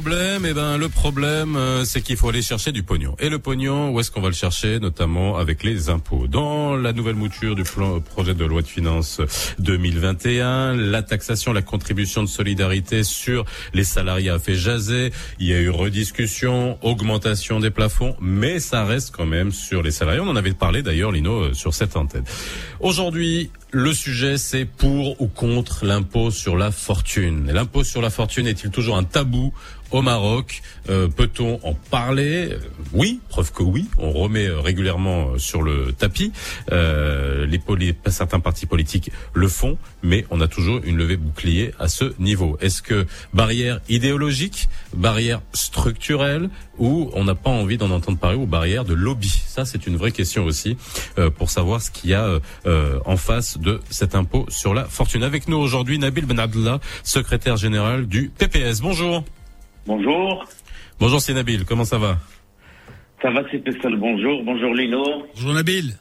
[0.00, 3.16] problème Eh ben, le problème, euh, c'est qu'il faut aller chercher du pognon.
[3.18, 4.78] Et le pognon, où est-ce qu'on va le chercher?
[4.78, 6.28] Notamment avec les impôts.
[6.28, 9.20] Dans la nouvelle mouture du plan, projet de loi de finances
[9.58, 13.44] 2021, la taxation, la contribution de solidarité sur
[13.74, 15.10] les salariés a fait jaser.
[15.40, 19.90] Il y a eu rediscussion, augmentation des plafonds, mais ça reste quand même sur les
[19.90, 20.20] salariés.
[20.20, 22.24] On en avait parlé d'ailleurs, Lino, euh, sur cette antenne.
[22.78, 27.50] Aujourd'hui, le sujet, c'est pour ou contre l'impôt sur la fortune.
[27.52, 29.52] L'impôt sur la fortune est-il toujours un tabou
[29.90, 32.48] au Maroc Euh, Peut-on en parler?
[32.52, 32.58] Euh,
[32.94, 33.88] Oui, preuve que oui.
[33.98, 36.32] On remet euh, régulièrement sur le tapis.
[36.72, 37.60] Euh, les,
[38.06, 42.56] certains partis politiques le font, mais on a toujours une levée bouclier à ce niveau.
[42.62, 46.48] Est-ce que barrière idéologique, barrière structurelle,
[46.78, 49.28] ou on n'a pas envie d'en entendre parler, ou barrière de lobby?
[49.46, 50.76] Ça, c'est une vraie question aussi
[51.18, 52.38] euh, pour savoir ce qu'il y a
[53.04, 55.22] en face de cet impôt sur la fortune.
[55.22, 58.80] Avec nous aujourd'hui, Nabil Ben Abdallah, secrétaire général du PPS.
[58.80, 59.24] Bonjour.
[59.86, 60.44] Bonjour,
[61.00, 61.64] Bonjour, c'est Nabil.
[61.64, 62.18] Comment ça va?
[63.22, 65.96] Ça va c'est Pessel, bonjour, bonjour Lino, Bonjour Nabil.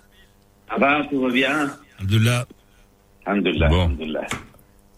[0.69, 1.71] ça va, tout va bien?
[1.99, 2.45] Abdullah.
[3.25, 3.81] Alhamdulillah, Bon.
[3.85, 4.27] alhamdulillah.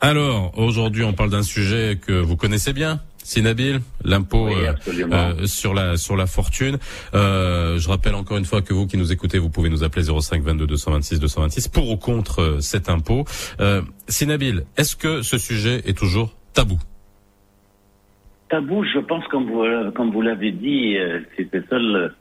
[0.02, 3.02] Alors, aujourd'hui, on parle d'un sujet que vous connaissez bien.
[3.24, 4.74] C'est Nabil, l'impôt Oui, euh,
[5.12, 6.78] euh, sur la sur la fortune.
[7.14, 10.06] Euh, je rappelle encore une fois que vous qui nous écoutez, vous pouvez nous appeler
[10.06, 13.26] 05 22 226 226 pour ou contre euh, cet impôt.
[13.60, 13.82] Euh,
[14.26, 16.80] Nabil, est-ce que ce sujet est toujours tabou?
[18.50, 22.12] Tabou, je pense, comme vous, comme vous l'avez dit, euh, c'est Pessel,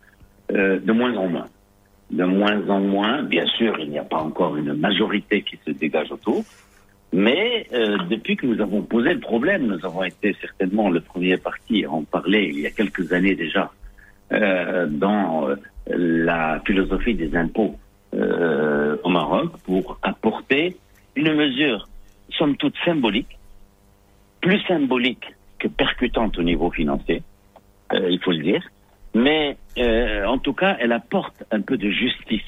[0.53, 1.47] euh, de moins en moins.
[2.11, 5.71] De moins en moins, bien sûr, il n'y a pas encore une majorité qui se
[5.71, 6.45] dégage autour,
[7.13, 11.39] mais euh, depuis que nous avons posé le problème, nous avons été certainement le premier
[11.39, 13.73] parti à en parler il y a quelques années déjà,
[14.31, 15.49] dans
[15.87, 17.79] la philosophie des impôts
[18.13, 20.77] au Maroc pour apporter
[21.17, 21.89] une mesure,
[22.37, 23.39] somme toute symbolique,
[24.43, 27.23] plus symbolique que percutante au niveau financier,
[27.93, 28.63] euh, il faut le dire,
[29.15, 32.43] mais euh, en tout cas, elle apporte un peu de justice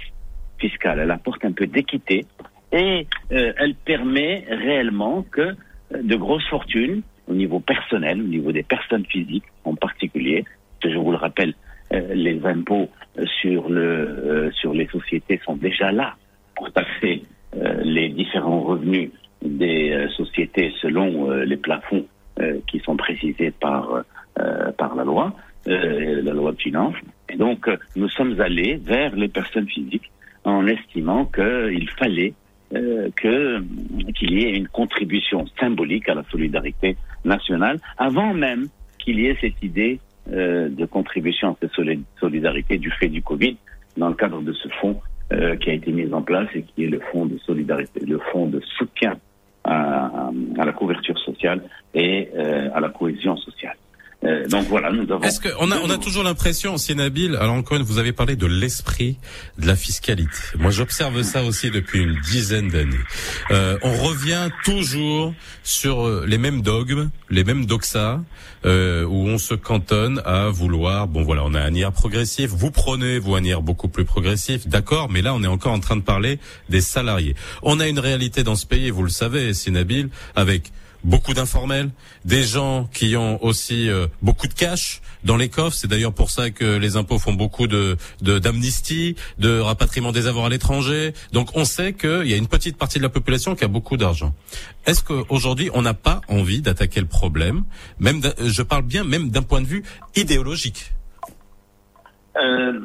[0.59, 2.27] fiscale, elle apporte un peu d'équité
[2.73, 5.57] et euh, elle permet réellement que
[5.91, 10.45] de grosses fortunes, au niveau personnel, au niveau des personnes physiques en particulier,
[10.81, 11.55] que je vous le rappelle,
[11.91, 12.89] les impôts
[13.41, 16.15] sur le sur les sociétés sont déjà là
[16.55, 17.25] pour taxer
[17.83, 19.11] les différents revenus
[19.43, 22.07] des sociétés selon les plafonds
[22.69, 23.83] qui sont précisés par
[24.39, 25.33] euh, par la loi,
[25.69, 26.95] euh, la loi de finances.
[27.29, 30.11] Et donc euh, nous sommes allés vers les personnes physiques
[30.45, 32.35] en estimant qu'il fallait
[32.75, 33.61] euh, que
[34.17, 38.69] qu'il y ait une contribution symbolique à la solidarité nationale avant même
[39.01, 39.99] qu'il y ait cette idée
[40.33, 43.57] euh, de contribution à cette soli- solidarité du fait du Covid
[43.97, 44.99] dans le cadre de ce fonds
[45.33, 48.19] euh, qui a été mis en place et qui est le fonds de solidarité, le
[48.31, 49.15] fonds de soutien
[49.65, 51.63] à, à la couverture sociale
[51.95, 53.77] et euh, à la cohésion sociale.
[54.25, 55.23] Euh, donc voilà, nous avons.
[55.23, 58.47] Est-ce a, on a toujours l'impression, c'est Nabil, alors encore une, vous avez parlé de
[58.47, 59.17] l'esprit
[59.59, 60.31] de la fiscalité.
[60.59, 62.97] Moi, j'observe ça aussi depuis une dizaine d'années.
[63.51, 68.21] Euh, on revient toujours sur euh, les mêmes dogmes, les mêmes doxas,
[68.67, 72.71] euh, où on se cantonne à vouloir, bon voilà, on a un IR progressif, vous
[72.71, 75.97] prenez, vous, un IR beaucoup plus progressif, d'accord, mais là, on est encore en train
[75.97, 76.39] de parler
[76.69, 77.35] des salariés.
[77.63, 80.73] On a une réalité dans ce pays, vous le savez, c'est Nabil, avec
[81.05, 81.91] beaucoup d'informels,
[82.25, 85.77] des gens qui ont aussi euh, beaucoup de cash dans les coffres.
[85.77, 90.47] C'est d'ailleurs pour ça que les impôts font beaucoup de d'amnistie, de, rapatriement des avoirs
[90.47, 91.13] à l'étranger.
[91.33, 93.97] Donc on sait qu'il y a une petite partie de la population qui a beaucoup
[93.97, 94.35] d'argent.
[94.87, 97.63] Est-ce qu'aujourd'hui on n'a pas envie d'attaquer le problème
[97.99, 99.83] Même, je parle bien même d'un point de vue
[100.17, 100.93] idéologique?
[102.37, 102.79] Euh,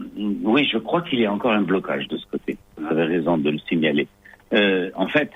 [0.43, 2.57] oui, je crois qu'il y a encore un blocage de ce côté.
[2.77, 4.07] Vous avez raison de le signaler.
[4.53, 5.31] Euh, en fait,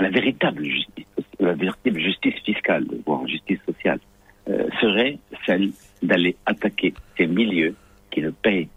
[0.00, 1.06] la véritable justice,
[1.40, 3.98] la véritable justice fiscale, voire justice sociale,
[4.48, 5.70] euh, serait celle
[6.02, 7.74] d'aller attaquer ces milieux
[8.10, 8.68] qui ne payent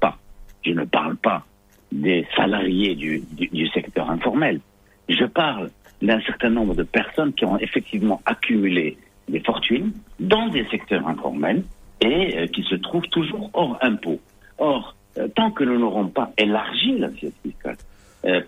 [0.00, 0.16] pas.
[0.64, 1.44] Je ne parle pas
[1.92, 4.60] des salariés du, du, secteur informel.
[5.08, 5.70] Je parle
[6.00, 8.96] d'un certain nombre de personnes qui ont effectivement accumulé
[9.28, 11.64] des fortunes dans des secteurs informels
[12.00, 14.20] et euh, qui se trouvent toujours hors impôt.
[14.58, 17.76] Or, euh, tant que nous n'aurons pas élargi l'assiette fiscale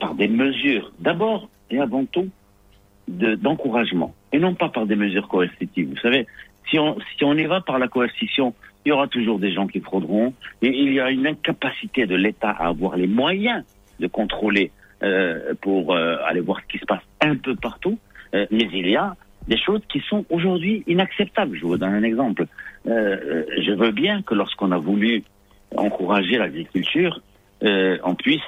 [0.01, 2.29] par des mesures, d'abord et avant tout,
[3.13, 5.89] d'encouragement, et non pas par des mesures coercitives.
[5.91, 6.27] Vous savez,
[6.69, 9.81] si on, si on y par la coercition, il y aura toujours des gens qui
[9.81, 13.65] frauderont, et il y a une incapacité de l'État à avoir les moyens
[14.01, 14.71] de contrôler
[15.03, 17.99] euh, pour euh, aller voir ce qui se passe un peu partout,
[18.35, 19.15] euh, mais il y a
[19.49, 21.57] des choses qui sont aujourd'hui inacceptables.
[21.57, 22.47] Je vous donne un exemple.
[22.87, 25.25] Euh, je veux bien que lorsqu'on a voulu
[25.77, 27.21] encourager l'agriculture,
[27.63, 28.41] euh, on puisse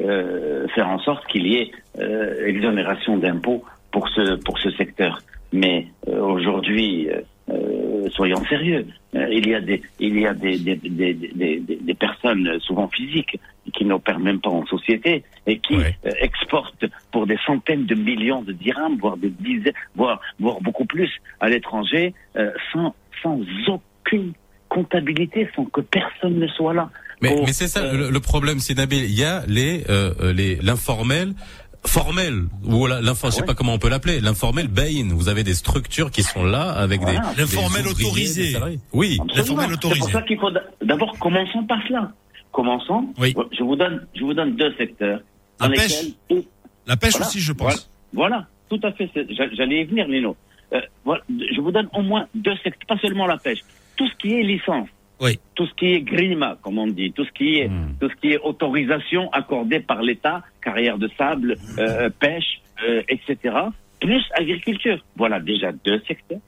[0.00, 5.20] euh, faire en sorte qu'il y ait euh, exonération d'impôts pour ce pour ce secteur.
[5.52, 8.86] Mais euh, aujourd'hui, euh, soyons sérieux.
[9.14, 13.38] il y a des il y a des des, des, des, des personnes souvent physiques
[13.74, 15.96] qui n'opèrent même pas en société et qui Ouais.
[16.20, 21.10] exportent pour des centaines de millions de dirhams, voire des dizaines, voire voire beaucoup plus
[21.40, 24.32] à l'étranger, euh, sans sans aucune
[24.68, 26.90] comptabilité, sans que personne ne soit là.
[27.22, 29.04] Mais, mais c'est ça euh, le, le problème, c'est Nabil.
[29.04, 31.34] Il y a les euh, les l'informel
[31.86, 35.08] formel ou la- l'info, je sais pas comment on peut l'appeler, l'informel bain.
[35.12, 37.20] Vous avez des structures qui sont là avec Voilà.
[37.34, 38.56] des L'informel autorisé.
[38.92, 39.18] Oui.
[39.34, 40.00] L'informel C'est autorisé.
[40.00, 40.50] pour ça qu'il faut
[40.82, 42.12] d'abord commençons par cela.
[42.52, 43.08] Commençons.
[43.18, 43.34] Oui.
[43.56, 45.20] Je vous donne, je vous donne deux secteurs
[45.60, 46.02] La dans pêche.
[46.02, 46.44] lesquels
[46.86, 47.26] La pêche Voilà.
[47.28, 47.90] aussi, je pense.
[48.12, 49.08] Voilà, tout à fait.
[49.14, 50.36] c'est- j'a- J'allais y venir, Lino.
[50.72, 53.60] Euh, voilà, je vous donne au moins deux secteurs, pas seulement la pêche.
[53.96, 54.88] Tout ce qui est licence.
[55.20, 55.38] Oui.
[55.54, 57.94] Tout ce qui est grima, comme on dit, tout ce qui est, Hmm.
[58.00, 63.36] tout ce qui est autorisation accordée par l'État, carrière de sable, euh, pêche, euh, etc.
[64.00, 64.98] Plus agriculture.
[65.16, 66.38] Voilà déjà deux secteurs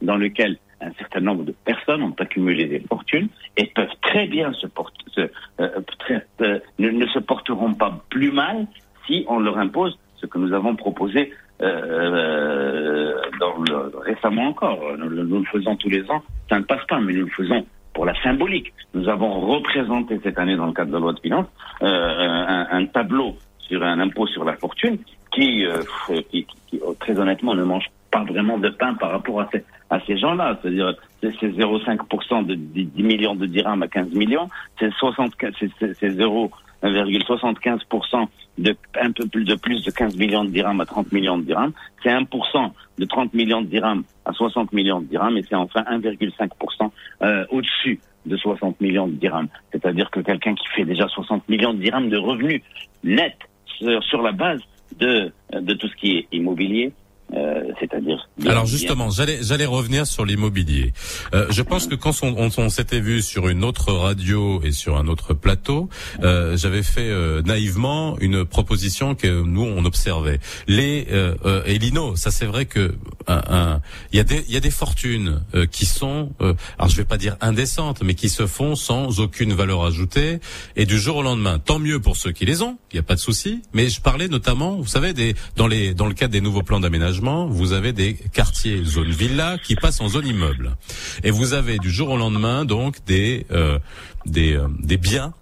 [0.00, 4.52] dans lesquels un certain nombre de personnes ont accumulé des fortunes et peuvent très bien
[4.54, 5.20] se porter, se,
[5.60, 8.66] euh, très- euh, ne, ne se porteront pas plus mal
[9.06, 11.32] si on leur impose ce que nous avons proposé
[11.62, 14.80] euh, dans le- récemment encore.
[14.98, 17.66] Nous, nous le faisons tous les ans, ça ne passe pas, mais nous le faisons
[17.92, 18.72] pour la symbolique.
[18.94, 21.46] Nous avons représenté cette année dans le cadre de la loi de finances
[21.82, 24.98] euh, euh un, tableau sur un impôt sur la fortune
[25.32, 25.82] qui, euh,
[26.30, 29.64] qui, qui oh, très honnêtement, ne mange pas vraiment de pain par rapport à ces,
[29.90, 30.58] à ces gens-là.
[30.60, 34.48] C'est-à-dire, c'est, 0,5% de 10 millions de dirhams à 15 millions,
[34.78, 36.50] c'est 0,75%
[36.82, 38.26] 1,75%
[38.58, 41.44] de un peu plus de plus de 15 millions de dirhams à 30 millions de
[41.44, 45.54] dirhams, c'est 1% de 30 millions de dirhams à 60 millions de dirhams, et c'est
[45.54, 46.90] enfin 1,5%
[47.22, 49.48] euh, au-dessus de 60 millions de dirhams.
[49.72, 52.62] C'est-à-dire que quelqu'un qui fait déjà 60 millions de dirhams de revenus
[53.02, 54.60] nets sur, sur la base
[54.98, 56.92] de, de tout ce qui est immobilier,
[57.34, 58.28] euh, c'est-à-dire...
[58.46, 60.92] Alors justement, j'allais j'allais revenir sur l'immobilier.
[61.34, 64.72] Euh, je pense que quand on, on- on s'était vu sur une autre radio et
[64.72, 65.88] sur un autre plateau,
[66.22, 70.40] euh, j'avais fait euh, naïvement une proposition que nous on observait.
[70.66, 72.94] Les euh, euh, et Lino, ça c'est vrai que
[73.26, 73.80] un- un-
[74.12, 76.96] il y a des il y a des fortunes euh, qui sont euh, alors je
[76.96, 80.40] vais pas dire indécentes, mais qui se font sans aucune valeur ajoutée
[80.76, 81.58] et du jour au lendemain.
[81.58, 83.62] Tant mieux pour ceux qui les ont, il y a pas de souci.
[83.72, 86.80] Mais je parlais notamment, vous savez, des dans les dans le cadre des nouveaux plans
[86.80, 90.76] d'aménagement, vous avez des quartiers zone villa qui passent en zone immeuble,
[91.22, 93.78] et vous avez du jour au lendemain donc des euh,
[94.26, 95.32] des euh, des biens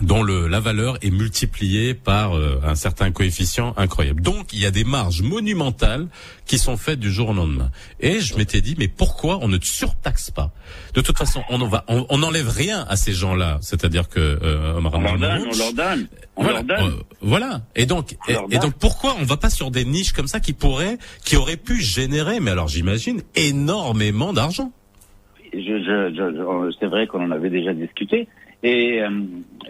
[0.00, 4.22] dont le, la valeur est multipliée par euh, un certain coefficient incroyable.
[4.22, 6.06] Donc il y a des marges monumentales
[6.46, 7.70] qui sont faites du jour au lendemain.
[7.98, 10.52] Et je m'étais dit mais pourquoi on ne surtaxe pas?
[10.94, 13.58] De toute façon, on en va, on, on n'enlève rien à ces gens-là.
[13.60, 16.06] C'est-à-dire que euh, On leur donne, on leur donne,
[16.38, 16.92] on voilà, leur donne.
[16.92, 17.60] euh, voilà.
[17.76, 20.52] Et donc, On et, donc, pourquoi on va pas sur des niches comme ça qui
[20.52, 24.72] pourraient, qui auraient pu générer, mais alors j'imagine énormément d'argent.
[25.52, 28.28] je, je, je- je- c'est vrai qu'on en avait déjà discuté.
[28.62, 29.08] Et, euh,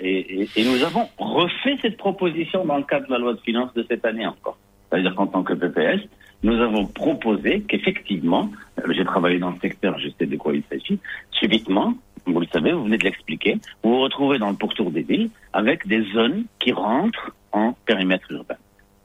[0.01, 3.41] et, et- et nous avons refait cette proposition dans le cadre de la loi de
[3.41, 4.57] finances de cette année encore.
[4.91, 6.01] C'est-à-dire qu'en tant que PPS,
[6.43, 10.63] nous avons proposé qu'effectivement, euh, j'ai travaillé dans le secteur, je sais de quoi il
[10.71, 10.99] s'agit,
[11.33, 11.95] subitement,
[12.33, 15.31] vous le savez, vous venez de l'expliquer, vous vous retrouvez dans le pourtour des villes
[15.53, 18.57] avec des zones qui rentrent en périmètre urbain.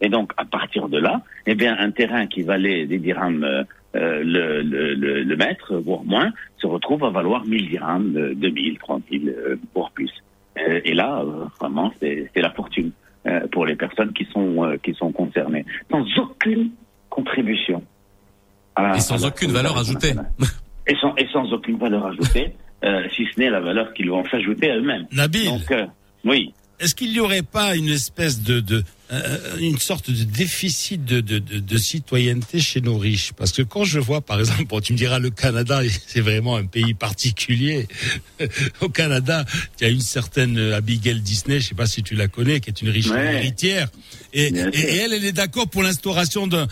[0.01, 3.63] Et donc, à partir de là, eh bien, un terrain qui valait des dirhams euh,
[3.95, 8.33] euh, le, le, le, le, mètre, voire moins, se retrouve à valoir 1000 dirhams, euh,
[8.35, 10.11] 2000, 3000, euh, voire plus.
[10.57, 12.91] Euh, et là, euh, vraiment, c'est la fortune
[13.27, 16.71] euh, pour les personnes qui sont euh, qui sont concernées, sans aucune
[17.09, 17.83] contribution.
[18.75, 20.13] à- Et sans à la aucune valeur ajoutée.
[20.87, 22.53] Et sans, et sans aucune valeur ajoutée,
[22.83, 25.05] euh, si ce n'est la valeur qu'ils vont s'ajouter à eux-mêmes.
[25.11, 25.85] Nabil, Donc, euh,
[26.25, 26.53] oui.
[26.79, 31.21] est-ce qu'il n'y aurait pas une espèce de, de euh, une sorte de déficit de,
[31.21, 33.31] de, de, de citoyenneté chez nos riches?
[33.33, 36.55] Parce que quand je vois, par exemple, bon, tu me diras, le Canada, c'est vraiment
[36.55, 37.87] un pays particulier.
[38.81, 39.45] Au Canada,
[39.79, 42.69] il y a une certaine Abigail Disney, je sais pas si tu la connais, qui
[42.69, 43.35] est une riche Ouais.
[43.35, 43.87] héritière,
[44.33, 46.67] et, et, elle, elle est d'accord pour l'instauration d'un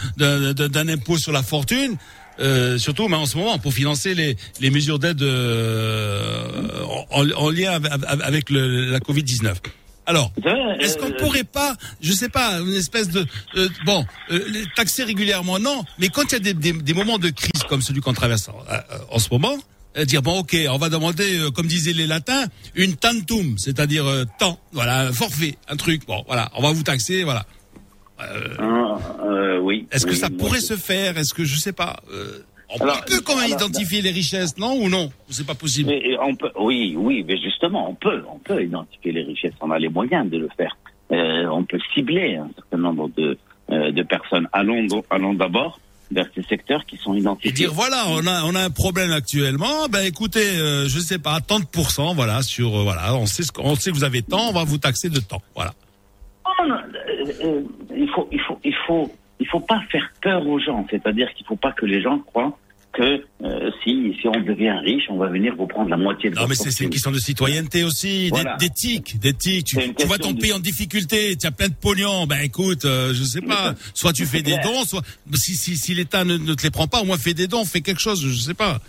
[0.88, 1.96] impôt sur la fortune.
[2.40, 6.48] Euh, surtout mais en ce moment pour financer les, les mesures d'aide euh,
[7.12, 9.62] en, en lien avec, avec le, la Covid 19.
[10.08, 13.26] Alors, savez, est-ce qu'on euh, pourrait pas, je sais pas, une espèce de
[13.56, 15.60] euh, bon, euh, taxer régulièrement?
[15.60, 18.14] Non, mais quand il y a des, des, des moments de crise comme celui qu'on
[18.14, 18.80] traverse en, euh,
[19.12, 19.56] en ce moment,
[19.98, 22.46] euh, dire bon ok, on va demander, euh, comme disaient les latins,
[22.76, 26.84] une tantum, c'est-à-dire euh, temps, voilà, un forfait, un truc, bon voilà, on va vous
[26.84, 27.46] taxer, voilà.
[28.60, 29.88] Ah, euh, oui.
[29.92, 31.18] Est-ce que oui, ça pourrait se faire?
[31.18, 32.40] Est-ce que je sais pas euh,
[32.70, 35.12] On Alors, peut quand même alors, identifier les richesses, non ou non?
[35.30, 38.64] C'est pas possible Mais, euh, on peut, oui, oui, mais justement, on peut, on peut
[38.64, 39.54] identifier les richesses.
[39.62, 40.78] On a les moyens de le faire.
[41.12, 43.38] Euh, on peut cibler un certain nombre de,
[43.72, 44.48] euh, de personnes.
[44.54, 45.80] Allons, allons d'abord
[46.12, 47.52] vers ces secteurs qui sont et identifiés.
[47.52, 49.88] dire voilà, on a on a un problème actuellement.
[49.90, 53.44] Ben écoutez, euh, je sais pas, tant de pourcents, voilà, sur euh, voilà, on sait
[53.44, 55.74] ce qu'on sait que vous avez tant, on va vous taxer de temps, voilà.
[56.68, 57.62] Non, euh, euh,
[58.02, 60.86] il faut, il faut, il faut, il faut pas faire peur aux gens.
[60.90, 62.58] C'est-à-dire qu'il faut pas que les gens croient
[62.94, 66.36] que euh, si si on devient riche, on va venir vous prendre la moitié de
[66.36, 68.58] Non mais c'est une question de citoyenneté aussi, Voilà.
[68.58, 69.68] d'éthique, d'éthique.
[69.98, 73.14] Tu, vois ton de- pays en difficulté, tu as plein de pognon, ben écoute, euh,
[73.14, 75.04] je sais pas, soit tu fais des dons, soit
[75.36, 77.64] si si si l'État ne, ne te les prend pas, au moins fais des dons,
[77.64, 78.80] fais quelque chose, je sais pas.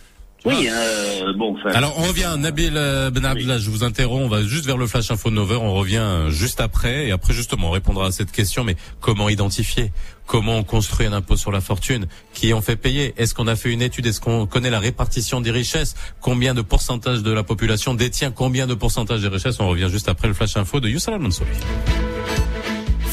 [0.44, 4.42] Oui, euh, bon, enfin, Alors on revient, Nabil euh, Ben je vous interromps, on va
[4.42, 7.68] juste vers le flash info de 9h, on revient euh, juste après, et après justement
[7.68, 9.92] on répondra à cette question, mais comment identifier
[10.26, 13.12] Comment on construit un impôt sur la fortune Qui en fait payer?
[13.18, 14.06] Est-ce qu'on a fait une étude?
[14.06, 15.94] Est-ce qu'on connaît la répartition des richesses?
[16.20, 19.60] Combien de pourcentage de la population détient combien de pourcentage des richesses?
[19.60, 21.50] On revient juste après le flash info de Youssef Al-Mansouri.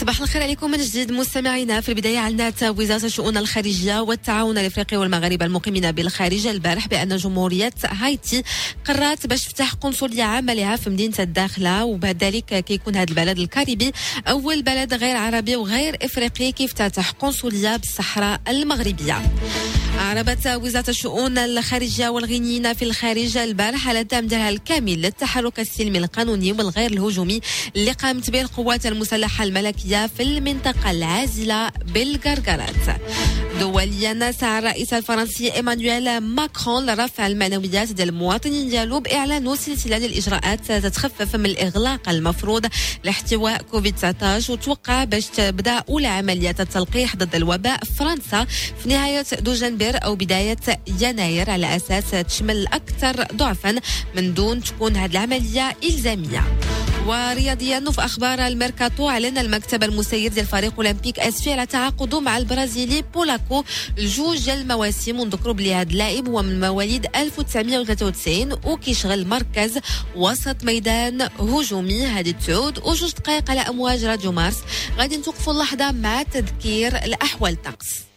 [0.09, 1.81] صباح الخير عليكم من جديد مستمعينا.
[1.81, 6.47] في البداية أعلنت وزارة الشؤون الخارجية والتعاون الإفريقي والمغاربة المقيمين بالخارج.
[6.47, 8.43] البارح بأن جمهورية هايتي
[8.85, 13.91] قررت باش تفتح قنصلية عامة لها في مدينة الداخلة وبعد كيكون هذا البلد الكاريبي
[14.27, 19.21] أول بلد غير عربي وغير إفريقي كيفتتح قنصلية بالصحراء المغربية.
[19.99, 26.91] أعربت وزارة الشؤون الخارجية والغنيين في الخارج البارح على ديالها الكامل للتحرك السلمي القانوني والغير
[26.91, 27.41] الهجومي
[27.75, 32.99] اللي قامت به القوات المسلحة الملكية في المنطقة العازلة بالقرقرات.
[33.59, 40.71] دوليا سعى الرئيس الفرنسي ايمانويل ماكرون لرفع المعنويات ديال المواطنين ديالو باعلان سلسله ديال الاجراءات
[40.71, 42.65] تتخفف من الإغلاق المفروض
[43.03, 48.45] لاحتواء كوفيد 19 وتوقع باش تبدأ أولى عمليات التلقيح ضد الوباء في فرنسا
[48.83, 50.57] في نهاية دجنبر أو بداية
[51.01, 51.49] يناير.
[51.49, 53.75] على أساس تشمل الاكثر ضعفا
[54.15, 56.43] من دون تكون هذه العملية إلزامية.
[57.07, 59.09] ورياضيا في أخبار الميركاتو.
[59.09, 63.63] أعلن المكتب المسير ديال الفريق أولمبيك اسفي على تعاقده مع البرازيلي بولاكو.
[63.97, 69.79] ديال المواسم ونذكروا بلي هذا اللاعب هو من مواليد 1993 وكيشغل مركز
[70.15, 72.05] وسط ميدان هجومي.
[72.05, 74.57] هذه تعود وجوج دقائق على أمواج راديو مارس.
[74.97, 77.53] غادي نتوقفوا اللحظة مع تذكير الأحوال.
[77.53, 78.09] الطقس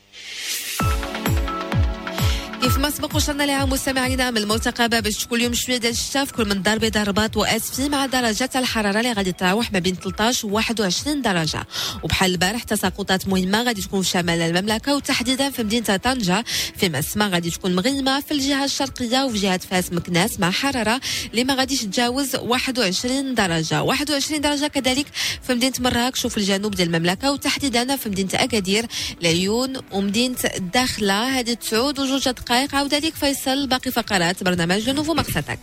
[2.63, 6.33] كيف ما سبق وصلنا لها مستمعينا من المرتقبه باش تكون اليوم شوية ديال الشتاء في
[6.33, 10.49] كل من دار بيضاء رباط واسفي مع درجات الحرارة اللي غادي تراوح ما بين 13
[10.49, 11.67] و 21 درجة.
[12.03, 16.45] وبحال البارح تساقطات مهمة غادي تكون في شمال المملكة وتحديدا في مدينة طنجة.
[16.77, 21.45] فيما السماء غادي تكون مغيمه في الجهة الشرقية وفي جهة فاس مكناس مع حرارة اللي
[21.45, 23.83] ما غاديش تجاوز 21 درجة.
[23.83, 25.07] 21 درجة كذلك
[25.43, 28.87] في مدينة مراكش وفي الجنوب ديال المملكة وتحديدا في مدينة أكادير
[29.21, 35.60] العيون ومدينة الداخله هذه تعود وجوج دقائق عاود عليك فيصل باقي فقرات برنامج نوفو مقصتك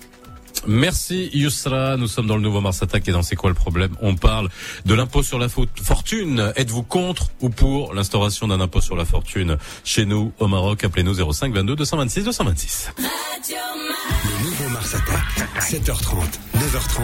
[0.66, 3.92] Merci Yusra, nous sommes dans le nouveau Mars Attack et dans C'est quoi le problème
[4.00, 4.48] On parle
[4.86, 6.52] de l'impôt sur la faute- fortune.
[6.56, 9.58] Êtes-vous contre ou pour l'instauration d'un impôt sur la fortune
[9.92, 12.88] chez nous au Maroc Appelez-nous 05 22 226 226.
[12.98, 15.26] Le nouveau Mars Attack,
[15.60, 16.32] 7h30,
[16.62, 17.00] 9h30,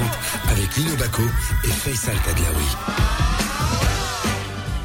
[0.52, 1.22] avec Lino Baco
[1.64, 2.70] et Faisal Tadlaoui.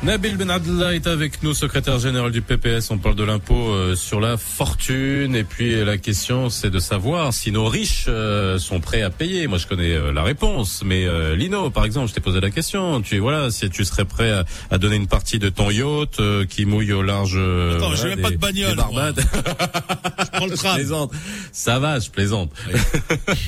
[0.02, 2.90] Nabil Ben Abdallah est avec nous, secrétaire général du PPS.
[2.90, 5.36] On parle de l'impôt euh, sur la fortune.
[5.36, 9.46] Et puis la question, c'est de savoir si nos riches euh, sont prêts à payer.
[9.46, 10.82] Moi, je connais euh, la réponse.
[10.86, 11.06] Mais
[11.36, 13.02] Lino, par exemple, je t'ai posé la question.
[13.02, 16.18] Tu voilà, si tu serais prêt à, à donner une partie de ton yacht
[16.48, 17.36] qui mouille au large.
[17.36, 18.76] Attends, voilà, même pas de bagnole.
[19.18, 20.70] je prends le tram.
[20.80, 21.12] Je plaisante.
[21.52, 22.50] Ça va, je plaisante.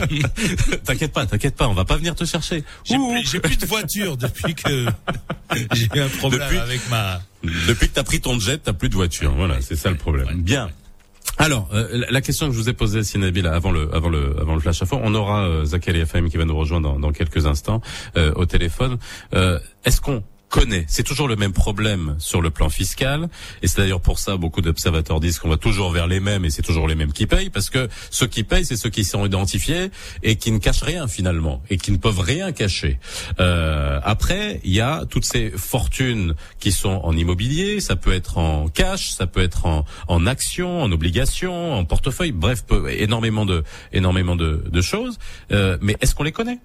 [0.84, 1.66] t'inquiète pas, t'inquiète pas.
[1.66, 2.62] On va pas venir te chercher.
[2.84, 4.86] J'ai plus, plus, de voiture depuis que
[5.72, 7.20] j'ai eu un problème depuis, avec ma.
[7.42, 9.34] Depuis que t'as pris ton jet, t'as plus de voiture.
[9.34, 10.42] Voilà, c'est ça le problème.
[10.42, 10.70] Bien.
[11.38, 14.54] Alors, euh, la question que je vous ai posée, Sinabil, avant le, avant le, avant
[14.54, 17.46] le flash info, on aura euh, Zachary FM qui va nous rejoindre dans, dans quelques
[17.46, 17.80] instants
[18.16, 18.98] euh, au téléphone.
[19.34, 20.84] Euh, est-ce qu'on connaît.
[20.86, 23.30] C'est toujours le même problème sur le plan fiscal.
[23.62, 26.50] Et c'est d'ailleurs pour ça beaucoup d'observateurs disent qu'on va toujours vers les mêmes et
[26.50, 29.24] c'est toujours les mêmes qui payent parce que ceux qui payent, c'est ceux qui sont
[29.24, 29.90] identifiés
[30.22, 33.00] et qui ne cachent rien finalement et qui ne peuvent rien cacher.
[33.40, 38.36] Euh, après, il y a toutes ces fortunes qui sont en immobilier, ça peut être
[38.36, 43.64] en cash, ça peut être en, en actions, en obligations, en portefeuille, bref, énormément de
[43.94, 45.18] énormément de, de choses.
[45.50, 46.58] Euh, mais est-ce qu'on les connaît?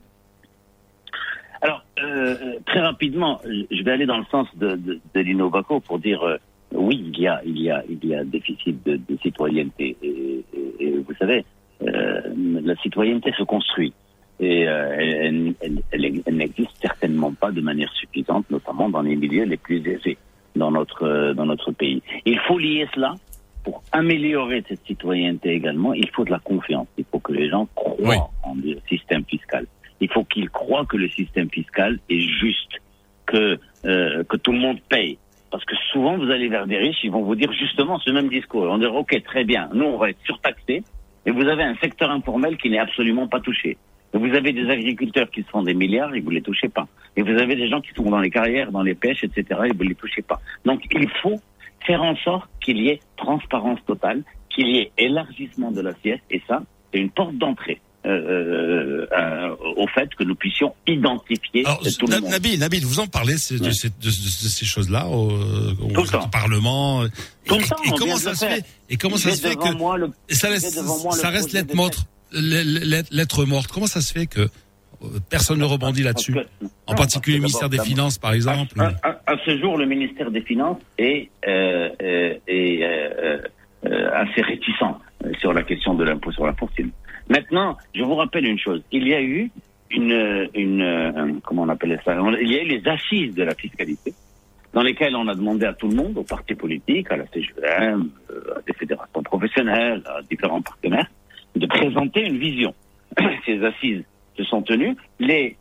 [1.61, 2.35] Alors, euh,
[2.65, 6.37] très rapidement, je vais aller dans le sens de, de, de l'Innovaco pour dire euh,
[6.73, 9.97] oui, il y a, il y a, il y a déficit de, de citoyenneté.
[10.01, 11.45] Et, et, et, vous savez,
[11.81, 12.21] euh,
[12.63, 13.93] la citoyenneté se construit
[14.39, 19.15] et euh, elle, elle, elle, elle n'existe certainement pas de manière suffisante, notamment dans les
[19.15, 20.17] milieux les plus aisés
[20.55, 22.01] dans notre dans notre pays.
[22.25, 23.15] Il faut lier cela
[23.63, 25.93] pour améliorer cette citoyenneté également.
[25.93, 26.87] Il faut de la confiance.
[26.97, 28.15] Il faut que les gens croient oui.
[28.43, 29.65] en le système fiscal
[29.99, 32.81] il faut qu'ils croient que le système fiscal est juste,
[33.25, 35.17] que euh, que tout le monde paye.
[35.51, 38.27] Parce que souvent, vous allez vers des riches, ils vont vous dire justement ce même
[38.27, 38.65] discours.
[38.65, 40.83] Vont dire, OK, très bien, nous, on va être surtaxés,
[41.25, 43.77] et vous avez un secteur informel qui n'est absolument pas touché.
[44.13, 46.87] Et vous avez des agriculteurs qui se font des milliards et vous les touchez pas.
[47.15, 49.61] Et vous avez des gens qui sont dans les carrières, dans les pêches, etc.
[49.65, 50.39] et vous les touchez pas.
[50.65, 51.39] Donc, il faut
[51.85, 56.41] faire en sorte qu'il y ait transparence totale, qu'il y ait élargissement de l'assiette, et
[56.47, 57.79] ça, c'est une porte d'entrée.
[58.07, 62.29] Euh, euh, au fait que nous puissions identifier Alors, tout le monde.
[62.31, 63.65] Nabil, Nabil, vous en parlez de, ces, de,
[64.05, 65.27] de ces choses-là au,
[66.31, 67.03] Parlement.
[67.45, 68.63] Tout et, le temps, et on comment ça se fait faire.
[68.89, 71.51] Et comment ça J'ai se fait devant que moi le- et ça, laisse, moi reste
[71.51, 71.97] lettre morte,
[72.31, 73.69] lettre, lettre morte.
[73.73, 74.47] Comment ça se fait que euh,
[75.29, 76.35] personne ne rebondit là-dessus?
[76.85, 78.79] En particulier le ministère des Finances, par exemple.
[78.79, 81.89] À, à- à ce jour, le ministère des Finances est, euh,
[82.47, 83.39] est euh,
[84.13, 84.95] assez réticent
[85.41, 86.91] sur la question de l'impôt sur la fortune.
[87.29, 88.81] Maintenant, je vous rappelle une chose.
[88.91, 89.51] Il y a eu
[89.91, 92.15] une, une euh, comment on appelait ça?
[92.41, 94.13] Il y a eu les assises de la fiscalité,
[94.73, 98.09] dans lesquelles on a demandé à tout le monde, aux partis politiques, à la CGM,
[98.31, 101.07] euh, à des fédérations professionnelles, à différents partenaires,
[101.55, 102.73] de présenter une vision.
[103.45, 104.03] Ces assises
[104.37, 104.95] se sont tenues.
[105.19, 105.57] Les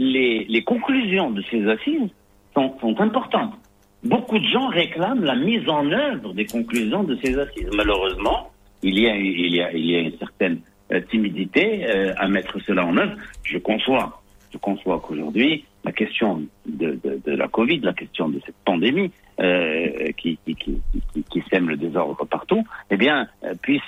[0.00, 2.08] les, les conclusions de ces assises
[2.54, 3.52] sont, sont importantes.
[4.02, 7.68] Beaucoup de gens réclament la mise en œuvre des conclusions de ces assises.
[7.76, 8.50] Malheureusement,
[8.82, 10.60] il y a, il y a, il y a une certaine
[10.98, 13.14] timidité euh, à mettre cela en œuvre.
[13.44, 14.22] Je conçois,
[14.52, 19.10] je conçois qu'aujourd'hui, la question de, la Covid, la question de cette pandémie
[19.40, 20.38] euh, qui,
[21.50, 23.82] sème le désordre partout, eh bien, euh, puisse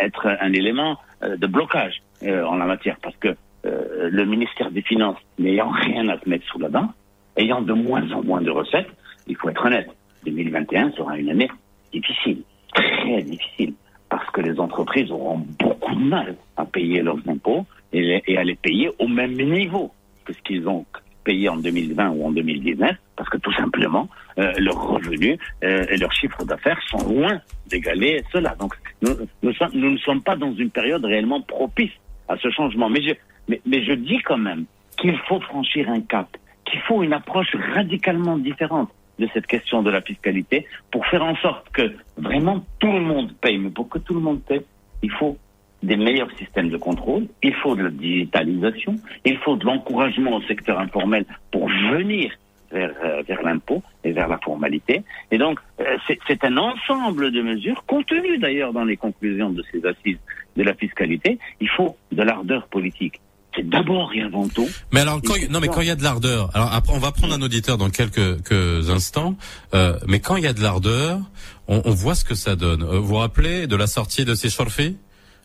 [0.00, 3.28] être un élément euh, de blocage euh, en la matière, parce que
[3.66, 6.92] euh, le ministère des Finances n'ayant rien à se mettre sous la dent,
[7.36, 8.88] ayant de moins en moins de recettes,
[9.26, 9.88] il faut être honnête,
[10.24, 11.50] 2021 sera une année
[11.92, 12.42] difficile,
[12.74, 13.74] très difficile,
[14.10, 18.56] parce que les entreprises auront beaucoup de mal à payer leurs impôts et, à les
[18.56, 19.92] payer au même niveau
[20.24, 20.84] que ce qu'ils ont
[21.24, 24.08] payé en 2020 ou en 2019, parce que tout simplement,
[24.38, 28.56] euh, leurs revenus euh, et leurs chiffres d'affaires sont loin d'égaler cela.
[28.58, 31.92] Donc, nous, ne sommes pas dans une période réellement propice
[32.28, 32.90] à ce changement.
[32.90, 34.64] Mais je dis quand même
[34.98, 36.28] qu'il faut franchir un cap,
[36.64, 38.90] qu'il faut une approche radicalement différente
[39.20, 43.32] de cette question de la fiscalité pour faire en sorte que vraiment tout le monde
[43.40, 43.58] paye.
[43.58, 44.62] Mais pour que tout le monde paye,
[45.02, 45.36] il faut
[45.82, 50.42] des meilleurs systèmes de contrôle, il faut de la digitalisation, il faut de l'encouragement au
[50.42, 52.32] secteur informel pour venir
[52.70, 55.02] vers, euh, vers l'impôt et vers la formalité.
[55.30, 59.62] Et donc, euh, c'est c'est un ensemble de mesures, contenues d'ailleurs dans les conclusions de
[59.70, 60.18] ces assises
[60.56, 61.38] de la fiscalité.
[61.60, 63.20] Il faut de l'ardeur politique.
[63.56, 64.68] C'est d'abord et avant tout.
[64.92, 67.10] Mais alors, quand, non, mais quand il y a de l'ardeur, alors après, on va
[67.10, 69.36] prendre un auditeur dans quelques, quelques instants.
[69.74, 71.18] Euh, mais quand il y a de l'ardeur,
[71.66, 72.82] on, on voit ce que ça donne.
[72.82, 74.96] Euh, Vous vous rappelez de la sortie de ces Chorfi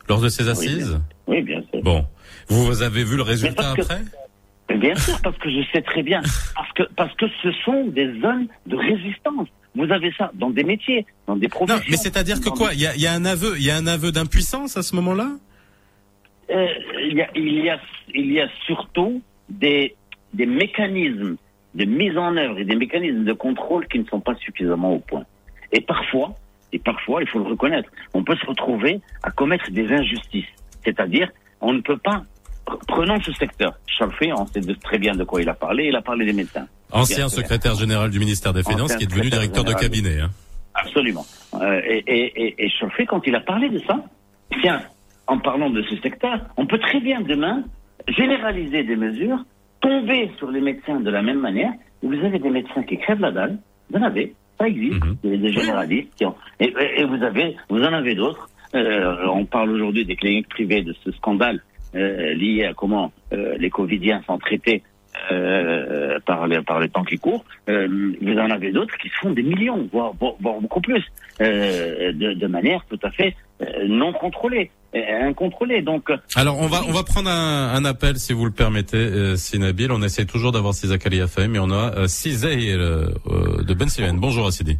[0.08, 1.82] lors de ces assises Oui, bien sûr.
[1.82, 2.06] Bon,
[2.48, 4.02] vous avez vu le résultat que- après?
[4.78, 6.20] Bien sûr, parce que je sais très bien.
[6.54, 9.48] Parce que, parce que ce sont des zones de résistance.
[9.76, 11.76] Vous avez ça dans des métiers, dans des professions.
[11.80, 12.72] Non, mais c'est-à-dire que quoi?
[12.72, 14.82] Il y a, il y a un aveu, il y a un aveu d'impuissance à
[14.82, 15.30] ce moment-là?
[16.50, 16.66] Euh,
[17.02, 17.80] il, y a, il, y a,
[18.14, 19.94] il y a surtout des,
[20.32, 21.36] des mécanismes
[21.74, 24.98] de mise en œuvre et des mécanismes de contrôle qui ne sont pas suffisamment au
[25.00, 25.24] point.
[25.72, 26.34] Et parfois,
[26.72, 30.46] et parfois, il faut le reconnaître, on peut se retrouver à commettre des injustices.
[30.84, 31.28] C'est-à-dire,
[31.60, 32.22] on ne peut pas,
[32.86, 33.74] prenons ce secteur.
[33.86, 36.66] Chalfé, on sait très bien de quoi il a parlé, il a parlé des médecins.
[36.92, 40.20] Ancien secrétaire général du ministère des Finances Ancien qui est devenu directeur de cabinet.
[40.20, 40.30] hein.
[40.74, 41.26] Absolument.
[41.54, 43.98] Euh, et, et, et, et Chalfé, quand il a parlé de ça,
[44.60, 44.82] tiens,
[45.26, 47.64] en parlant de ce secteur, on peut très bien demain
[48.08, 49.44] généraliser des mesures,
[49.80, 51.72] tomber sur les médecins de la même manière.
[52.02, 53.58] Vous avez des médecins qui crèvent la dalle,
[53.90, 55.16] vous en avez, ça existe, Mhm.
[55.24, 56.72] Il y a des généralistes qui ont, et
[57.04, 58.48] vous avez, vous en avez d'autres.
[58.74, 61.62] Euh, on parle aujourd'hui des cliniques privées de ce scandale
[61.94, 64.82] euh, lié à comment euh, les Covidiens sont traités
[65.32, 67.44] euh, par, les, par les temps qui courent.
[67.68, 67.88] Euh,
[68.20, 71.04] vous en avez d'autres qui se font des millions, voire, beaucoup plus,
[71.40, 75.82] euh, de, de manière tout à fait euh, non contrôlée, euh, incontrôlée.
[75.82, 78.96] Donc, euh, Alors on va on va prendre un, un appel si vous le permettez,
[78.96, 79.90] euh, Sinabil.
[79.90, 84.18] On essaie toujours d'avoir Sisa Khalifa, mais on a euh, euh, euh, de Ben Sivен.
[84.18, 84.78] Bonjour Sidi.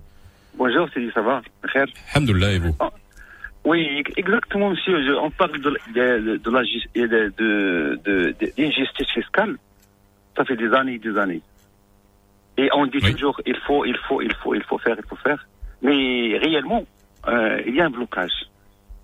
[0.59, 1.43] Bonjour, Sidi, ça va?
[2.15, 2.75] Alhamdulillah et vous?
[3.65, 5.05] Oui, exactement, monsieur.
[5.05, 6.01] Je- on parle de, de,
[6.31, 9.57] de, de la jus- de, de, de, de- d'injustice fiscale.
[10.37, 11.41] Ça fait des années et des années.
[12.59, 13.13] Et on dit Oui.
[13.13, 15.47] toujours, il faut, il faut, il faut, il faut faire, il faut faire.
[15.83, 16.85] Mais réellement,
[17.29, 18.33] euh, il y a un blocage.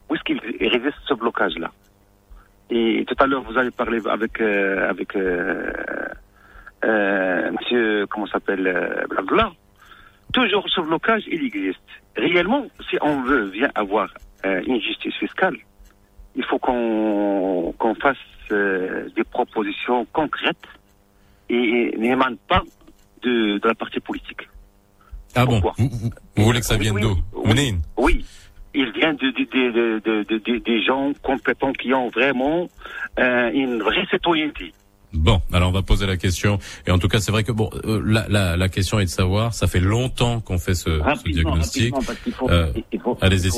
[0.09, 1.71] Où est-ce qu'il résiste ce blocage-là?
[2.71, 5.71] Et tout à l'heure, vous avez parlé avec, euh, avec euh,
[6.85, 9.53] euh, monsieur, comment s'appelle, euh, Blabla.
[10.33, 11.81] Toujours ce blocage, il existe.
[12.17, 14.09] Réellement, si on veut bien avoir
[14.45, 15.57] une justice fiscale,
[16.35, 18.17] il faut qu'on qu'on fasse
[18.51, 20.67] des propositions concrètes
[21.49, 22.63] et, n'émanent pas
[23.23, 24.49] de, de la partie politique.
[25.35, 27.75] Ah bon Pourquoi vous, vous- vous voulez que ça vienne oui, d'où oui.
[27.97, 28.25] Oui,
[28.75, 32.69] il vient de, de, de, de, de- de- des gens compétents qui ont vraiment
[33.19, 34.73] euh, une vraie citoyenneté.
[35.15, 36.59] Bon, alors on va poser la question.
[36.87, 39.11] Et en tout cas, c'est vrai que bon, euh, la, la, la question est de
[39.11, 39.53] savoir.
[39.53, 41.95] Ça fait longtemps qu'on fait ce, ce diagnostic.
[42.49, 43.49] Euh, il faut, allez-y,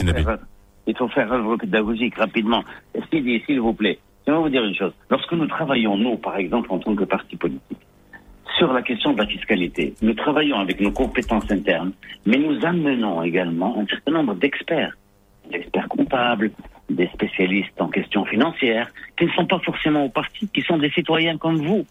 [0.87, 2.65] il faut faire, œuvre pédagogique rapidement.
[3.13, 4.93] S'il vous plaît, je vais vous dire une chose.
[5.11, 7.79] Lorsque nous travaillons, nous, par exemple, en tant que parti politique,
[8.59, 11.93] sur la question de la fiscalité, nous travaillons avec nos compétences internes,
[12.25, 14.97] mais nous amenons également un certain nombre d'experts,
[15.51, 16.51] d'experts comptables,
[16.89, 20.91] des spécialistes en questions financières, qui ne sont pas forcément au parti, qui sont des
[20.91, 21.85] citoyens comme vous,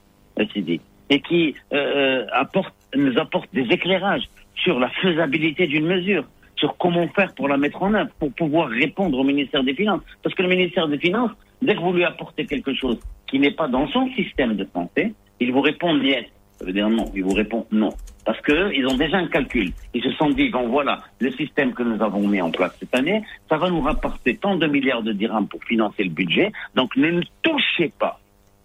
[0.55, 6.77] dit, et qui euh, apportent, nous apportent des éclairages sur la faisabilité d'une mesure, sur
[6.77, 10.01] comment faire pour la mettre en œuvre, pour pouvoir répondre au ministère des Finances.
[10.22, 11.31] Parce que le ministère des Finances,
[11.64, 15.14] dès que vous lui apportez quelque chose qui n'est pas dans son système de pensée,
[15.40, 16.26] il vous répond yes.
[16.60, 17.11] Ça veut dire non.
[17.15, 17.90] Il vous répond non.
[18.26, 19.73] Parce que ils ont déjà un calcul.
[19.94, 22.95] Ils se sont dit, bon voilà, le système que nous avons mis en place cette
[22.95, 26.52] année, ça va nous rapporter tant de milliards de dirhams pour financer le budget.
[26.76, 28.19] Donc ne touchez pas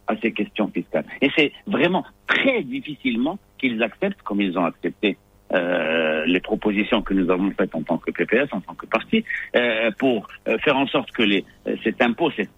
[0.06, 1.04] à ces questions fiscales.
[1.20, 5.18] Et c'est vraiment très difficilement qu'ils acceptent, comme ils ont accepté
[5.52, 9.24] euh, les propositions que nous avons faites en tant que PPS, en tant que parti,
[9.56, 12.50] euh, pour euh, faire en sorte que les, euh, cet impôt, cet,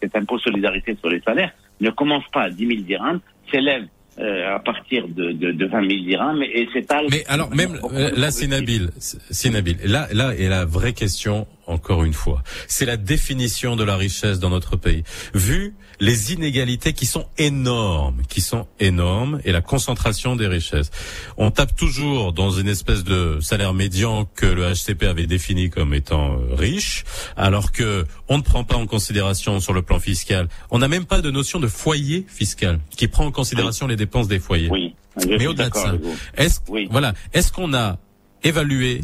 [0.00, 3.20] cet impôt solidarité sur les salaires, ne commence pas à 10 000 dirhams,
[3.50, 3.86] s'élève
[4.18, 7.06] euh, à partir de, de, de 20 000 dirhams et s'étale.
[7.10, 7.78] Mais alors même
[8.14, 8.30] là.
[8.30, 11.46] Sinabil, Sinabil, là, là est la vraie question.
[11.72, 15.04] Encore une fois, c'est la définition de la richesse dans notre pays.
[15.34, 20.90] Vu les inégalités qui sont énormes, qui sont énormes, et la concentration des richesses,
[21.36, 25.94] on tape toujours dans une espèce de salaire médian que le HCP avait défini comme
[25.94, 27.04] étant euh, riche,
[27.36, 30.48] alors que on ne prend pas en considération sur le plan fiscal.
[30.70, 34.28] On n'a même pas de notion de foyer fiscal qui prend en considération les dépenses
[34.28, 34.68] des foyers.
[34.70, 34.94] Oui.
[35.26, 35.94] Mais au-delà de ça,
[36.36, 36.88] est-ce Oui.
[36.90, 37.98] voilà, est-ce qu'on a
[38.42, 39.02] évalué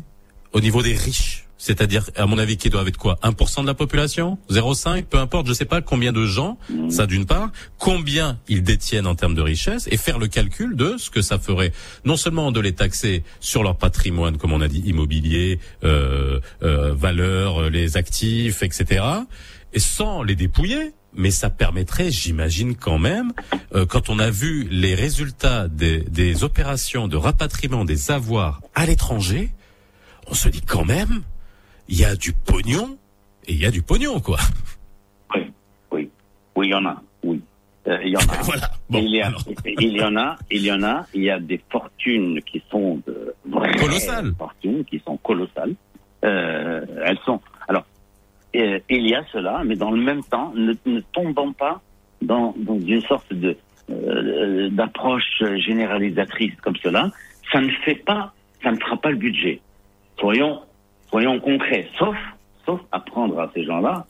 [0.53, 3.75] au niveau des riches, c'est-à-dire à mon avis qui doivent être quoi 1% de la
[3.75, 4.39] population?
[4.51, 6.59] 0,5 peu importe, je sais pas combien de gens,
[6.89, 10.97] ça d'une part, combien ils détiennent en termes de richesse et faire le calcul de
[10.97, 11.73] ce que ça ferait
[12.05, 16.95] non seulement de les taxer sur leur patrimoine comme on a dit immobilier, euh, euh,
[16.95, 19.05] valeurs, euh, les actifs, etc.
[19.73, 23.33] et sans les dépouiller mais ça permettrait, j'imagine quand même,
[23.75, 28.87] euh, quand on a vu les résultats des, des opérations de rapatriement des avoirs à
[28.87, 29.51] l'étranger,
[30.29, 31.23] on se dit quand même,
[31.89, 32.99] il y a du pognon
[33.47, 34.39] et il y a du pognon, quoi.
[35.35, 35.41] Oui,
[35.91, 36.11] oui,
[36.57, 37.41] oui, il y en a, oui.
[37.87, 38.37] Euh, il y en a.
[38.43, 38.71] voilà.
[38.91, 39.43] Bon, il, y a, alors.
[39.65, 43.01] il y en a, il y en a, il y a des fortunes qui sont
[43.07, 44.35] de vraies Colossales.
[44.39, 45.75] fortunes qui sont colossales.
[46.25, 47.41] Euh, elles sont.
[47.69, 47.85] Alors,
[48.57, 51.81] euh, il y a cela, mais dans le même temps, ne, ne tombons pas
[52.21, 53.57] dans, dans une sorte de
[53.91, 57.11] euh, d'approche généralisatrice comme cela.
[57.51, 59.61] Ça ne fait pas, ça ne fera pas le budget.
[60.19, 60.61] Soyons,
[61.11, 61.89] soyons concrets.
[61.99, 62.17] Sauf,
[62.67, 64.07] sauf à prendre à ces gens-là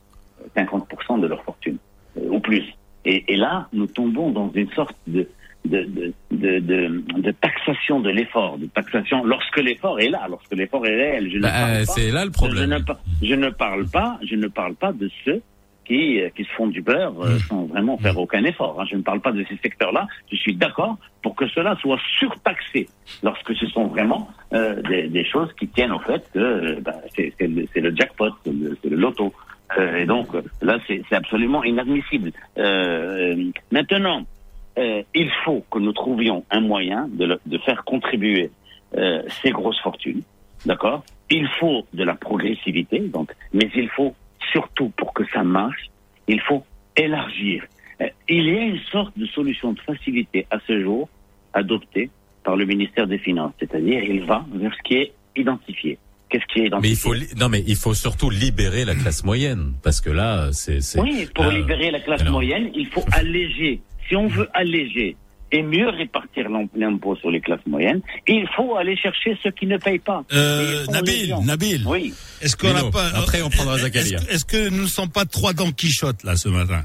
[0.57, 1.77] 50% de leur fortune
[2.17, 2.65] euh, ou plus.
[3.05, 5.29] Et, et là, nous tombons dans une sorte de,
[5.65, 10.85] de, de, de, de, taxation de l'effort, de taxation lorsque l'effort est là, lorsque l'effort
[10.87, 11.31] est réel.
[11.31, 12.71] Je ne Bah, parle pas- c'est là le je problème.
[12.71, 15.41] ne, je ne parle pas, je ne parle pas de ceux
[15.89, 18.81] qui, euh, qui se font du beurre euh, sans vraiment faire aucun effort.
[18.81, 18.85] hein.
[18.89, 20.07] Je ne parle pas de ces secteurs-là.
[20.31, 22.87] Je suis d'accord pour que cela soit surtaxé
[23.25, 27.33] lorsque ce sont vraiment euh, des, des choses qui tiennent au fait que bah, c'est
[27.41, 29.33] le, jackpot, c'est le, le loto.
[29.79, 30.29] Euh, et donc
[30.63, 32.31] là, c'est absolument inadmissible.
[33.73, 34.23] Maintenant,
[35.15, 38.51] il faut que nous trouvions un moyen de, le- de faire contribuer
[39.43, 40.23] ces grosses fortunes.
[40.67, 41.05] D'accord?
[41.31, 44.15] Il faut de la progressivité, donc, mais il faut
[44.53, 45.91] surtout pour que ça marche,
[46.27, 46.65] il faut
[46.97, 47.65] élargir.
[48.01, 51.09] Euh, il y a une sorte de solution de facilité à ce jour
[51.53, 52.11] adoptée
[52.45, 55.99] par le ministère des Finances, c'est-à-dire il va vers ce qui est identifié.
[56.29, 59.25] Qu'est-ce qui est Mais identifié il faut non mais il faut surtout libérer la classe
[59.25, 62.87] moyenne parce que là c'est c'est Oui, pour là, libérer la classe alors- moyenne, il
[62.87, 63.81] faut alléger.
[64.09, 65.17] Si on veut alléger
[65.53, 69.67] et mieux répartir l'im- l'impôt sur les classes moyennes, il faut aller chercher ceux qui
[69.67, 70.25] ne payent pas.
[70.33, 71.35] Euh, Nabil.
[71.45, 71.85] Nabil.
[71.87, 72.13] Oui.
[72.41, 74.19] Est-ce qu'on n'a pas après, on prendra Zakaria.
[74.31, 76.85] Est-ce, que nous ne sommes pas trois Don Quichotte là ce matin?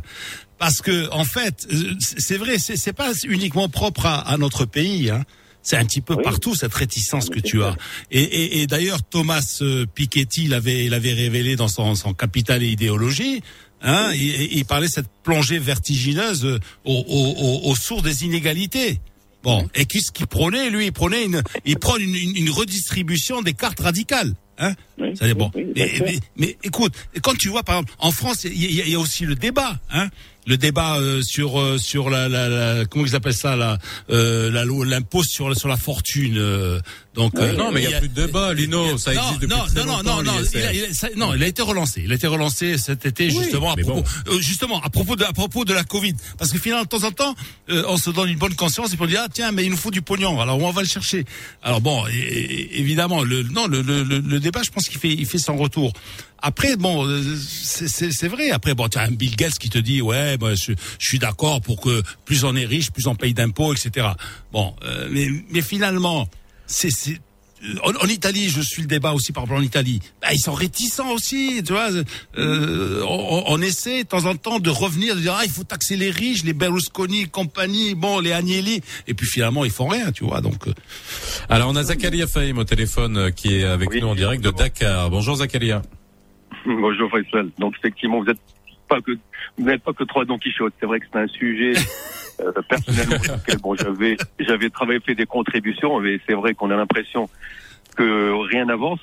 [0.60, 5.10] Parce que en fait, euh, c'est vrai, c'est, pas uniquement propre à, à notre pays.
[5.10, 5.24] Hein.
[5.62, 6.24] C'est un petit peu Oui.
[6.24, 7.70] partout cette réticence que tu ça.
[7.70, 7.76] as.
[8.12, 12.68] Et, et, et d'ailleurs, Thomas euh, Piketty l'avait, l'avait révélé dans son, son Capital et
[12.68, 13.42] idéologie.
[13.84, 18.24] Hein, il, il- parlait de cette plongée vertigineuse euh, au, au, au, au sourd des
[18.24, 19.00] inégalités.
[19.44, 20.86] Bon, et qu'est-ce qu'il prenait lui?
[20.86, 24.34] Il prenait une, il prend une, une, une redistribution des cartes radicales.
[24.60, 25.52] Hein Oui, ça, c'est bon.
[25.56, 26.94] oui, oui, mais, mais, mais écoute,
[27.24, 29.34] quand tu vois par exemple en France, il y, a- il y a aussi le
[29.36, 30.10] débat, hein,
[30.46, 34.66] le débat euh, sur euh, sur la, la, la comment ils appellent ça euh, la
[34.66, 36.38] loi- l'impôt sur la- sur la fortune.
[36.38, 36.80] euh,
[37.16, 39.56] donc euh, Non mais il y a plus de débat Lino, ça non, existe depuis
[39.58, 41.48] non, très non, non, longtemps, non, non, il a, il a- ça- non, il a
[41.48, 42.02] été relancé.
[42.04, 44.04] Il a été relancé cet été Oui, justement à propos, bon.
[44.34, 46.14] euh, justement à propos de à propos de la Covid.
[46.38, 47.36] Parce que finalement, de temps en temps,
[47.70, 49.72] euh, on se donne une bonne conscience et puis on dit ah tiens, mais il
[49.72, 50.40] nous faut du pognon.
[50.42, 51.24] Alors on va le chercher?
[51.64, 55.00] Alors bon, et- et- évidemment, le non, le, le, le- le débat, je pense qu'il
[55.00, 55.94] fait il fait son retour.
[56.42, 58.52] Après, bon, euh, c'est- vrai.
[58.52, 61.62] Après, bon, tu as un Bill Gates qui te dit, ouais, bah, je, suis d'accord
[61.62, 64.10] pour que plus on est riche, plus on paye d'impôts, etc.
[64.52, 65.08] Bon, euh,
[65.50, 66.28] mais, finalement,
[66.68, 67.22] c'est-
[67.84, 70.02] en, en Italie, je suis le débat aussi par exemple en Italie.
[70.22, 71.90] Bah, ils sont réticents aussi, tu vois.
[72.38, 75.64] Euh, on, on essaie de temps en temps de revenir, de dire ah il faut
[75.64, 80.12] taxer les riches, les Berlusconi, compagnie, bon les Agnelli, et puis finalement ils font rien,
[80.12, 80.42] tu vois.
[80.42, 80.74] Donc euh,
[81.50, 84.44] Alors on a Zakaria Faïm au téléphone euh, qui est avec Oui, nous en direct
[84.44, 85.10] de Dakar.
[85.10, 85.82] Bonjour Zakaria.
[86.66, 87.50] Bonjour Faisal.
[87.60, 88.40] Donc effectivement, vous êtes
[88.90, 89.12] pas que
[89.58, 90.74] vous n'êtes pas que trois Don Quichotte.
[90.80, 91.74] C'est vrai que c'est un sujet
[92.46, 93.16] euh, personnellement
[93.62, 97.30] bon j'avais j'avais travaillé fait des contributions, mais c'est vrai qu'on a l'impression
[97.96, 99.00] que rien n'avance.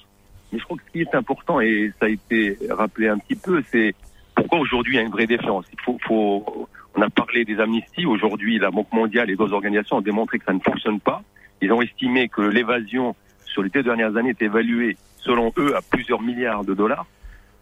[0.52, 3.36] Mais je crois que ce qui est important et ça a été rappelé un petit
[3.36, 3.94] peu, c'est
[4.34, 5.64] pourquoi aujourd'hui il y a une vraie défiance.
[5.72, 8.06] Il faut, faut on a parlé des amnisties.
[8.06, 11.22] Aujourd'hui, la Banque mondiale et d'autres organisations ont démontré que ça ne fonctionne pas.
[11.60, 13.14] Ils ont estimé que l'évasion
[13.44, 17.06] sur les deux dernières années est évaluée, selon eux, à plusieurs milliards de dollars.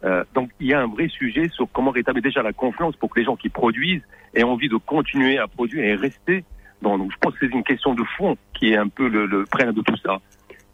[0.04, 3.10] Euh, donc il y a un vrai sujet sur comment rétablir déjà la confiance pour
[3.10, 4.02] que les gens qui produisent
[4.34, 6.44] aient envie de continuer à produire et rester.
[6.82, 9.26] Dans, donc je pense que c'est une question de fond qui est un peu le,
[9.26, 10.20] le de tout ça.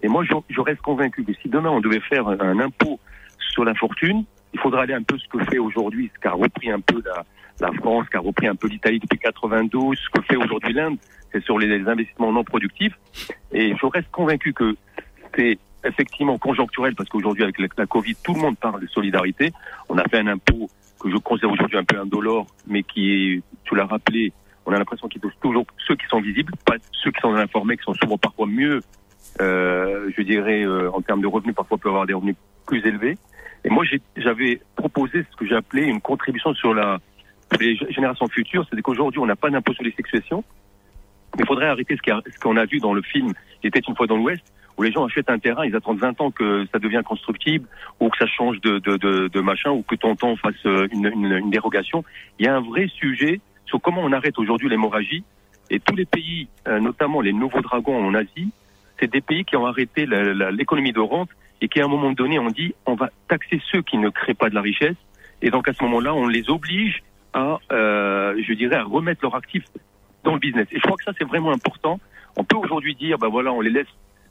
[0.03, 3.01] Et moi, je, je reste convaincu que si demain on devait faire un, impôt
[3.39, 6.71] sur la fortune, il faudra aller un peu ce que fait aujourd'hui, ce qu'a repris
[6.71, 7.25] un peu la,
[7.61, 10.99] la France, ce qu'a repris un peu l'Italie depuis 92, ce que fait aujourd'hui l'Inde,
[11.33, 12.93] c'est sur les investissements non productifs.
[13.53, 14.77] Et je reste convaincu que
[15.35, 19.53] c'est effectivement conjoncturel parce qu'aujourd'hui avec la, Covid, tout le monde parle de solidarité.
[19.89, 20.69] On a fait un impôt
[21.01, 24.33] que je considère aujourd'hui un peu indolore, mais qui est, tu l'as rappelé,
[24.67, 27.77] on a l'impression qu'il touche toujours ceux qui sont visibles, pas ceux qui sont informés,
[27.77, 28.81] qui sont souvent parfois mieux,
[29.41, 32.37] euh, je dirais, euh, en termes de revenus, parfois peuvent avoir des revenus
[32.67, 33.19] plus élevés.
[33.65, 33.85] Et moi,
[34.17, 37.01] j'avais proposé ce que j'ai appelé une contribution sur la
[37.61, 40.43] les générations futures, c'est qu'aujourd'hui, on n'a pas d'impôt sur les successions.
[41.37, 43.81] Mais il faudrait arrêter ce y a- qu'on a vu dans le film qui était
[43.81, 44.43] une fois dans l'Ouest,
[44.77, 47.67] où les gens achètent un terrain, ils attendent 20 ans que ça devient constructible,
[48.01, 51.07] ou que ça change de, de, de, de machin, ou que tonton fasse euh, une,
[51.07, 52.05] une, une dérogation.
[52.39, 55.25] Il y a un vrai sujet sur comment on arrête aujourd'hui l'hémorragie.
[55.71, 58.51] Et tous les pays, euh, notamment les nouveaux dragons en Asie,
[59.01, 61.31] c'est des pays qui ont arrêté l'économie de rente
[61.61, 64.35] et qui, à un moment donné, ont dit on va taxer ceux qui ne créent
[64.35, 64.97] pas de la richesse.
[65.43, 67.03] Et donc, à ce moment-là, on les oblige
[67.33, 69.65] à, euh, je dirais, à remettre leurs actifs
[70.23, 70.67] dans le business.
[70.71, 71.99] Et je crois que ça, c'est vraiment important.
[72.37, 73.89] On peut aujourd'hui dire, ben voilà, on les laisse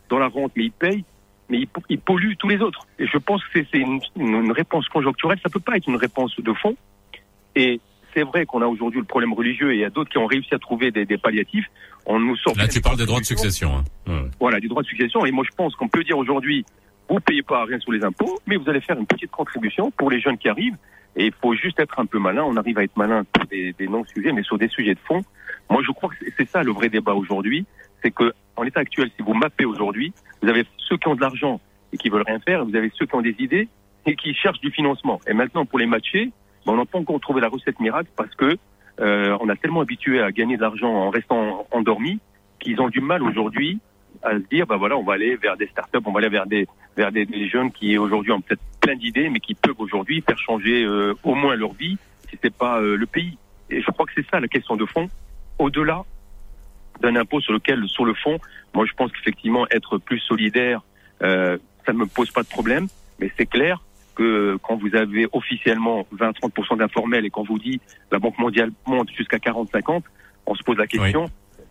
[0.10, 1.06] dans la rente, mais ils payent,
[1.50, 2.88] mais ils, ils polluent tous les autres.
[3.00, 3.78] Et je pense que c'est-
[4.16, 6.76] une, réponse conjoncturelle, ça peut pas être une réponse de fond.
[7.56, 7.80] Et
[8.14, 10.26] c'est vrai qu'on a aujourd'hui le problème religieux et il y a d'autres qui ont
[10.26, 11.66] réussi à trouver des, des palliatifs.
[12.06, 13.78] On nous sort Là tu parles des droits de succession.
[13.78, 13.84] Hein.
[14.08, 14.30] Ouais.
[14.40, 15.26] voilà, des droits de succession.
[15.26, 16.66] Et moi, je pense qu'on peut dire aujourd'hui,
[17.10, 20.10] vous payez pas rien sur les impôts, mais vous allez faire une petite contribution pour
[20.10, 20.78] les jeunes qui arrivent.
[21.16, 22.44] Et il faut juste être un peu malin.
[22.44, 25.22] On arrive à être malin sur des, des non-sujets, mais sur des sujets de fond.
[25.70, 27.66] Moi, je crois que c'est ça le vrai débat aujourd'hui.
[28.04, 31.22] C'est que, en l'état actuel, si vous mappez aujourd'hui, vous avez ceux qui ont de
[31.22, 31.60] l'argent
[31.92, 33.68] et qui veulent rien faire, vous avez ceux qui ont des idées
[34.06, 35.20] et qui cherchent du financement.
[35.28, 36.32] Et maintenant, pour les matcher,
[36.66, 38.58] ben, on n'a pas encore trouvé la recette miracle parce que
[39.00, 42.20] euh, on a tellement habitué à gagner de l'argent en restant endormi
[42.60, 43.80] qu'ils ont du mal aujourd'hui
[44.22, 46.46] à se dire, bah voilà, on va aller vers des startups, on va aller vers
[46.46, 50.38] des vers des, jeunes qui aujourd'hui ont peut-être plein d'idées, mais qui peuvent aujourd'hui faire
[50.38, 51.98] changer euh, au moins leur vie,
[52.30, 53.38] si c'est pas euh, le pays.
[53.70, 55.10] Et je crois que c'est ça la question de fond.
[55.58, 56.04] Au-delà
[57.04, 58.40] d'un impôt sur lequel, sur le fond,
[58.74, 60.82] moi je pense qu'effectivement être plus solidaire,
[61.22, 62.88] euh, ça ne me pose pas de problème,
[63.20, 63.84] mais c'est clair
[64.16, 67.82] que quand vous avez officiellement 20-30% d'informels et quand vous dit
[68.12, 70.04] la Banque mondiale monte jusqu'à 40-50,
[70.46, 71.26] on se pose la question,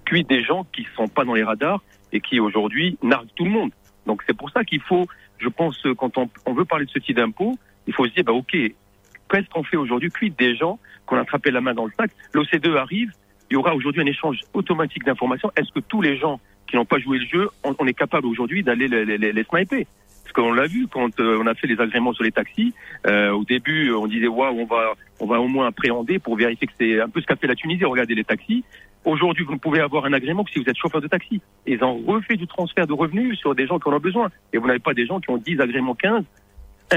[0.07, 1.83] quid des gens qui sont pas dans les radars
[2.13, 3.71] et qui aujourd'hui narguent tout le monde.
[4.07, 5.07] Donc c'est pour ça qu'il faut,
[5.39, 7.57] je pense, quand on, on veut parler de ce type d'impôt,
[7.87, 10.11] il faut se dire, bah ok, qu'est-ce qu'on fait aujourd'hui?
[10.11, 13.13] Quid des gens qu'on a attrapé la main dans le sac L'OCDE arrive,
[13.53, 15.51] il y aura aujourd'hui un échange automatique d'informations.
[15.57, 18.63] Est-ce que tous les gens qui n'ont pas joué le jeu, on, est capable aujourd'hui
[18.63, 19.85] d'aller les sniper?
[20.23, 22.73] Parce qu'on l'a vu quand euh, on a fait les agréments sur les taxis.
[23.07, 26.67] Euh, au début, on disait waouh, on va, on va au moins appréhender pour vérifier
[26.67, 27.85] que c'est un peu ce qu'a fait la Tunisie.
[27.85, 28.65] Regardez les taxis.
[29.05, 31.43] Aujourd'hui, vous ne pouvez avoir un agrément que si vous êtes chauffeur de taxi.
[31.67, 34.31] Ils ont refait du transfert de revenus sur des gens qui en ont besoin.
[34.55, 36.25] Et vous n'avez pas des gens qui ont 10 agréments, 15.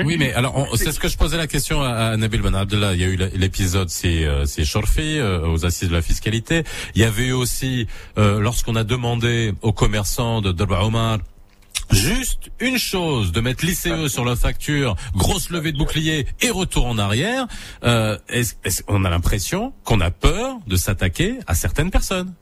[0.03, 2.93] Oui, mais alors c'est ce que je posais la question à, Nabil Abdallah.
[2.95, 6.63] Il y a eu l'épisode c'est euh, c'est Chorfi euh, aux assises de la fiscalité.
[6.95, 7.87] Il y avait eu aussi
[8.17, 11.19] euh, lorsqu'on a demandé aux commerçants de Darba Omar
[11.91, 16.87] Juste une chose, de mettre l'ICE sur la facture, grosse levée de bouclier et retour
[16.87, 17.45] en arrière.
[17.83, 22.33] Euh, est-ce- est-ce- on a l'impression qu'on a peur de s'attaquer à certaines personnes?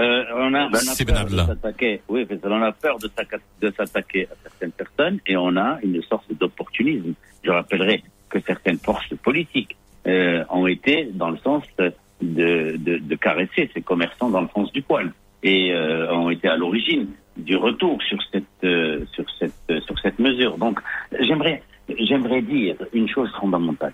[0.00, 2.00] Euh, on a, on a C'est peur de s'attaquer.
[2.08, 6.32] Oui, parce qu'on a peur de s'attaquer à certaines personnes et on a une sorte
[6.32, 7.14] d'opportunisme.
[7.42, 9.76] Je rappellerai que certaines forces politiques
[10.06, 11.92] euh, ont été dans le sens de,
[12.22, 15.12] de, de caresser ces commerçants dans le sens du poil
[15.42, 19.98] et euh, ont été à l'origine du retour sur cette euh, sur cette euh, sur
[20.00, 20.58] cette mesure.
[20.58, 20.80] Donc,
[21.20, 21.62] j'aimerais
[21.98, 23.92] j'aimerais dire une chose fondamentale.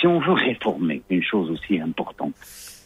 [0.00, 2.34] Si on veut réformer une chose aussi importante,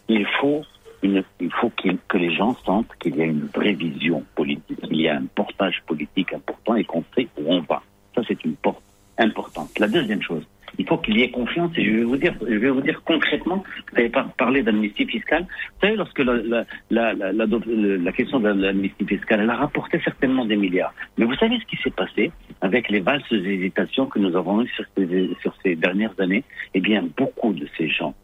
[0.08, 0.62] il faut
[1.02, 1.24] il
[1.60, 5.16] faut que les gens sentent qu'il y a une vraie vision politique, qu'il y a
[5.16, 7.82] un portage politique important et qu'on sait où on va.
[8.14, 8.82] Ça, c'est une porte
[9.18, 9.78] importante.
[9.78, 10.44] La deuxième chose,
[10.78, 13.02] il faut qu'il y ait confiance et je vais vous dire, je vais vous dire
[13.04, 15.42] concrètement, vous avez par- parlé d'amnistie fiscale.
[15.42, 20.56] Vous savez, lorsque la, la, la, question de l'amnistie fiscale, elle a rapporté certainement des
[20.56, 20.94] milliards.
[21.18, 24.68] Mais vous savez ce qui s'est passé avec les valses hésitations que nous avons eues
[24.68, 26.44] sur ces, sur ces dernières années?
[26.74, 28.14] Eh bien, beaucoup de ces gens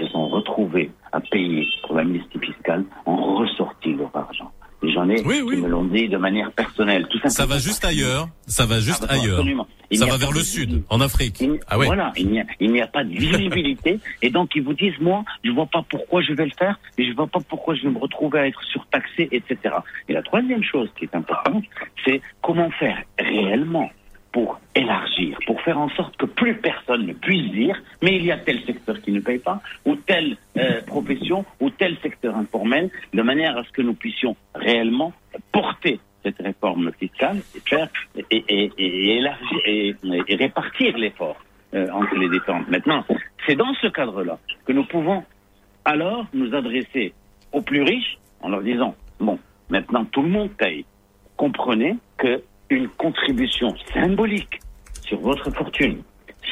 [0.00, 4.50] se sont retrouvés à payer pour l'amnistie fiscale ont ressorti leur argent.
[4.82, 7.06] Et j'en ai qui me l'ont dit de manière personnelle.
[7.10, 7.54] Tout Ça simplement.
[7.56, 8.28] va juste ailleurs.
[8.46, 9.34] Ça va juste Ah, ailleurs.
[9.40, 9.66] absolument.
[9.90, 11.44] Il Ça va vers le sud, en Afrique.
[11.68, 11.84] Ah ouais.
[11.84, 14.00] Voilà, il n'y a, il n'y a pas de visibilité.
[14.22, 17.04] et donc, ils vous disent, moi, je vois pas pourquoi je vais le faire, et
[17.06, 19.58] je vois pas pourquoi je vais me retrouver à être surtaxé, etc.
[20.08, 21.64] Et la troisième chose qui est importante,
[22.06, 23.90] c'est comment faire réellement
[24.32, 28.32] pour élargir, pour faire en sorte que plus personne ne puisse dire, mais il y
[28.32, 32.90] a tel secteur qui ne paye pas, ou telle euh, profession, ou tel secteur informel,
[33.12, 35.12] de manière à ce que nous puissions réellement
[35.52, 37.88] porter cette réforme fiscale et faire
[38.30, 39.94] et, et, élargir et,
[40.36, 41.42] répartir l'effort
[41.74, 42.68] euh, entre les différentes.
[42.68, 43.04] Maintenant,
[43.46, 45.24] c'est dans ce cadre-là que nous pouvons
[45.84, 47.14] alors nous adresser
[47.52, 49.38] aux plus riches en leur disant bon,
[49.70, 50.84] maintenant tout le monde paye.
[51.36, 54.60] Comprenez que une contribution symbolique
[55.02, 56.02] sur votre fortune,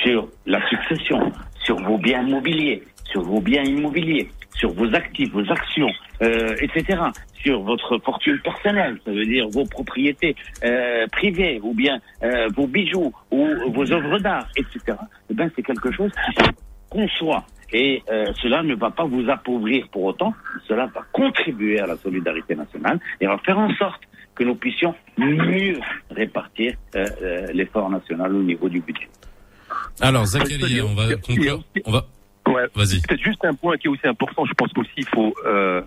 [0.03, 1.33] sur la succession,
[1.63, 5.91] sur vos biens immobiliers, sur vos biens immobiliers, sur vos actifs, vos actions,
[6.23, 6.99] euh, etc.,
[7.43, 10.35] sur votre fortune personnelle, ça veut dire vos propriétés
[10.65, 14.97] euh, privées, ou bien euh, vos bijoux, ou vos œuvres d'art, etc.,
[15.31, 16.51] eh ben, c'est quelque chose qui se
[16.91, 17.45] conçoit.
[17.73, 20.35] Et euh, cela ne va pas vous appauvrir pour autant,
[20.67, 24.03] cela va contribuer à la solidarité nationale et va faire en sorte
[24.39, 25.79] que nous puissions mieux
[26.11, 29.09] répartir euh, euh, l'effort national au niveau du budget.
[30.01, 31.61] Alors, Zachary, on va conclure.
[31.85, 32.07] On va.
[32.47, 32.67] Ouais.
[32.75, 33.01] Vas-y.
[33.03, 34.47] Peut-être juste un point qui est aussi important.
[34.47, 35.83] Je pense qu'aussi il faut euh,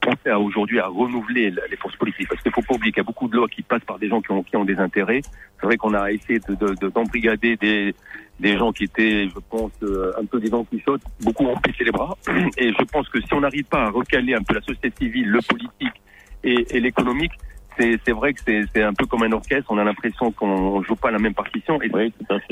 [0.00, 2.28] penser à aujourd'hui à renouveler les forces politiques.
[2.28, 4.08] Parce qu'il faut pas oublier qu'il y a beaucoup de lois qui passent par des
[4.08, 5.22] gens qui ont, qui ont des intérêts.
[5.58, 7.94] C'est vrai qu'on a essayé de, de, de- d'embrigader des,
[8.40, 11.06] des gens qui étaient, je pense, euh, un peu des gens qui sautent.
[11.22, 12.16] Beaucoup ont baissé les bras.
[12.58, 15.28] Et je pense que si on n'arrive pas à recaler un peu la société civile,
[15.30, 16.02] le politique
[16.44, 17.32] et, et l'économique,
[17.78, 19.70] c'est, vrai que c'est, un peu comme un orchestre.
[19.70, 21.80] On a l'impression qu'on joue pas la même partition.
[21.82, 21.90] Et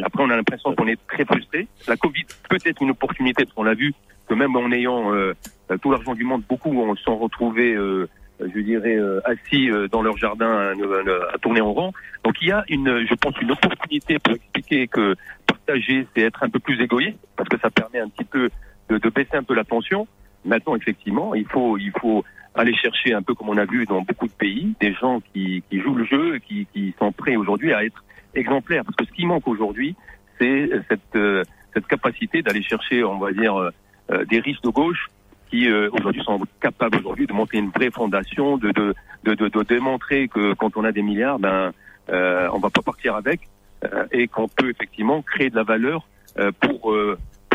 [0.02, 1.66] après, on a l'impression qu'on est très frustré.
[1.88, 3.94] La Covid peut être une opportunité, parce qu'on l'a vu
[4.28, 5.34] que même en ayant euh,
[5.82, 8.08] tout l'argent du monde, beaucoup se sont retrouvés euh,
[8.40, 11.92] euh, je dirais, euh, assis euh, dans leur jardin euh, à tourner en rond.
[12.24, 15.14] Donc il y a une, je pense, une opportunité pour expliquer que
[15.46, 18.50] partager, c'est être un peu plus égoïste, parce que ça permet un petit peu
[18.88, 20.08] de, de baisser un peu la tension.
[20.44, 22.24] Maintenant, effectivement, il faut, il faut
[22.54, 25.62] aller chercher un peu comme on a vu dans beaucoup de pays, des gens qui,
[25.68, 28.04] qui jouent le jeu, qui, qui sont prêts aujourd'hui à être
[28.34, 28.84] exemplaires.
[28.84, 29.96] Parce que ce qui manque aujourd'hui,
[30.38, 33.70] c'est cette, euh, cette capacité d'aller chercher, on va dire, euh,
[34.10, 35.08] euh, des risques de gauche
[35.50, 38.94] qui euh, aujourd'hui sont capables aujourd'hui de monter une vraie fondation, de, de,
[39.24, 41.72] de, de, démontrer que quand on a des milliards, ben
[42.10, 43.48] euh, on va pas partir avec
[43.84, 46.06] euh, et qu'on peut effectivement créer de la valeur
[46.38, 46.94] euh, pour,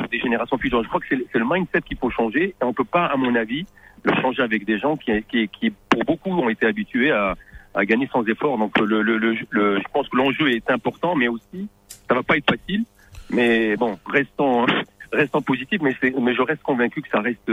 [0.10, 0.82] des générations futures.
[0.82, 3.16] Je crois que c'est c'est le mindset qu'il faut changer et on peut pas, à
[3.16, 3.66] mon avis,
[4.04, 7.36] le changer avec des gens qui, qui, qui pour beaucoup ont été habitués à,
[7.76, 8.58] à gagner sans effort.
[8.58, 11.68] Donc le, le, le, le- je pense que l'enjeu est important, mais aussi
[12.08, 12.84] ça va pas être facile.
[13.30, 14.66] Mais bon, restons
[15.12, 17.50] restons positifs, mais, c'est- mais je reste convaincu que ça reste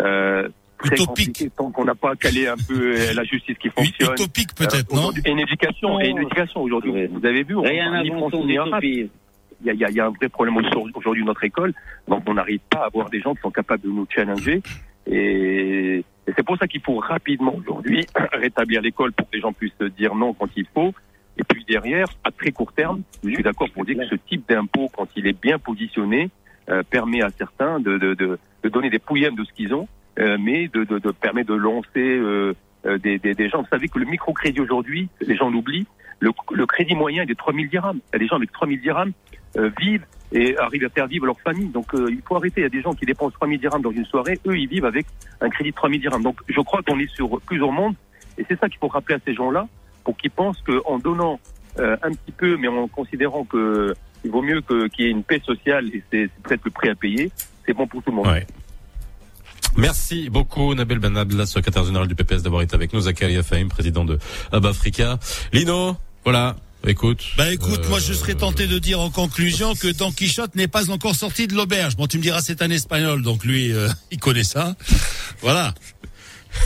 [0.00, 0.48] euh,
[0.78, 4.14] très compliqué tant qu'on n'a pas calé un peu euh, la justice qui fonctionne.
[4.14, 7.06] Utopique peut-être, Euh, non Et une éducation, et une éducation aujourd'hui.
[7.06, 7.92] Vous avez vu, on Rien.
[9.64, 11.72] Il y a, il y a- un vrai problème au- aujourd'hui dans notre école.
[12.08, 14.60] Donc on n'arrive pas à avoir des gens qui sont capables de nous challenger.
[15.06, 19.72] Et, c'est pour ça qu'il faut rapidement aujourd'hui rétablir l'école pour que les gens puissent
[19.98, 20.92] dire non quand il faut.
[21.36, 24.48] Et puis derrière, à très court terme, je suis d'accord pour dire que ce type
[24.48, 26.30] d'impôt, quand il est bien positionné,
[26.68, 29.88] euh, permet à certains de, de, de, de donner des pouillèmes de ce qu'ils ont,
[30.18, 32.54] euh, mais de, de, permet de lancer euh,
[32.84, 33.62] euh, des, des, des gens.
[33.62, 35.86] Vous savez que le microcrédit aujourd'hui, les gens l'oublient,
[36.20, 38.00] le, le crédit moyen est de 3 000 dirhams.
[38.16, 39.12] Des gens avec 3 000 dirhams
[39.56, 41.68] euh, vivent et arrivent à faire vivre leur famille.
[41.68, 42.60] Donc euh, il faut arrêter.
[42.60, 44.68] Il y a des gens qui dépensent 3 000 dirhams dans une soirée, eux ils
[44.68, 45.06] vivent avec
[45.40, 46.22] un crédit de 3 000 dirhams.
[46.22, 47.94] Donc je crois qu'on est sur plusieurs mondes
[48.38, 49.66] et c'est ça qu'il faut rappeler à ces gens-là
[50.04, 51.38] pour qu'ils pensent qu'en donnant
[51.78, 53.94] euh, un petit peu, mais en considérant que
[54.24, 56.94] il vaut mieux qu'il y ait une paix sociale et c'est peut-être le prix à
[56.94, 57.30] payer,
[57.66, 58.28] c'est bon pour tout le monde.
[59.76, 63.68] Merci beaucoup Nabil Ben Abdallah, secrétaire général du PPS d'avoir été avec nous, Zakaria Fahim,
[63.68, 64.18] président de
[64.52, 65.18] Hub Africa.
[65.52, 66.56] Lino, voilà,
[66.90, 67.24] écoute.
[67.36, 70.68] Bah écoute, euh, moi je serais tenté de dire en conclusion que Don Quichotte n'est
[70.68, 71.96] pas encore sorti de l'auberge.
[71.96, 74.74] Bon, tu me diras c'est un espagnol, donc lui, euh, il connaît ça.
[75.40, 75.74] Voilà.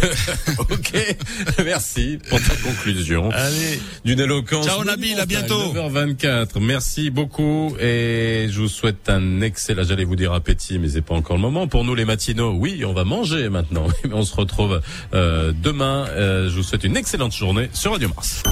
[0.58, 1.16] ok,
[1.64, 3.30] merci pour ta conclusion.
[3.30, 3.80] Allez.
[4.04, 4.66] D'une éloquence.
[4.66, 5.72] Ciao, Nabil, à bientôt.
[5.72, 6.60] 9h24.
[6.60, 11.14] Merci beaucoup et je vous souhaite un excellent, j'allais vous dire appétit, mais c'est pas
[11.14, 11.66] encore le moment.
[11.68, 13.86] Pour nous les matinaux, oui, on va manger maintenant.
[14.04, 14.80] Mais on se retrouve
[15.14, 16.06] euh, demain.
[16.10, 18.42] Euh, je vous souhaite une excellente journée sur Radio Mars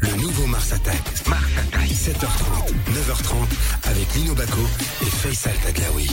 [0.00, 1.00] le nouveau Mars Attack.
[1.28, 1.90] Mars Attack.
[1.90, 4.60] 7h30, 9h30 avec Lino Baco
[5.02, 6.10] et Faisal Taglaoui.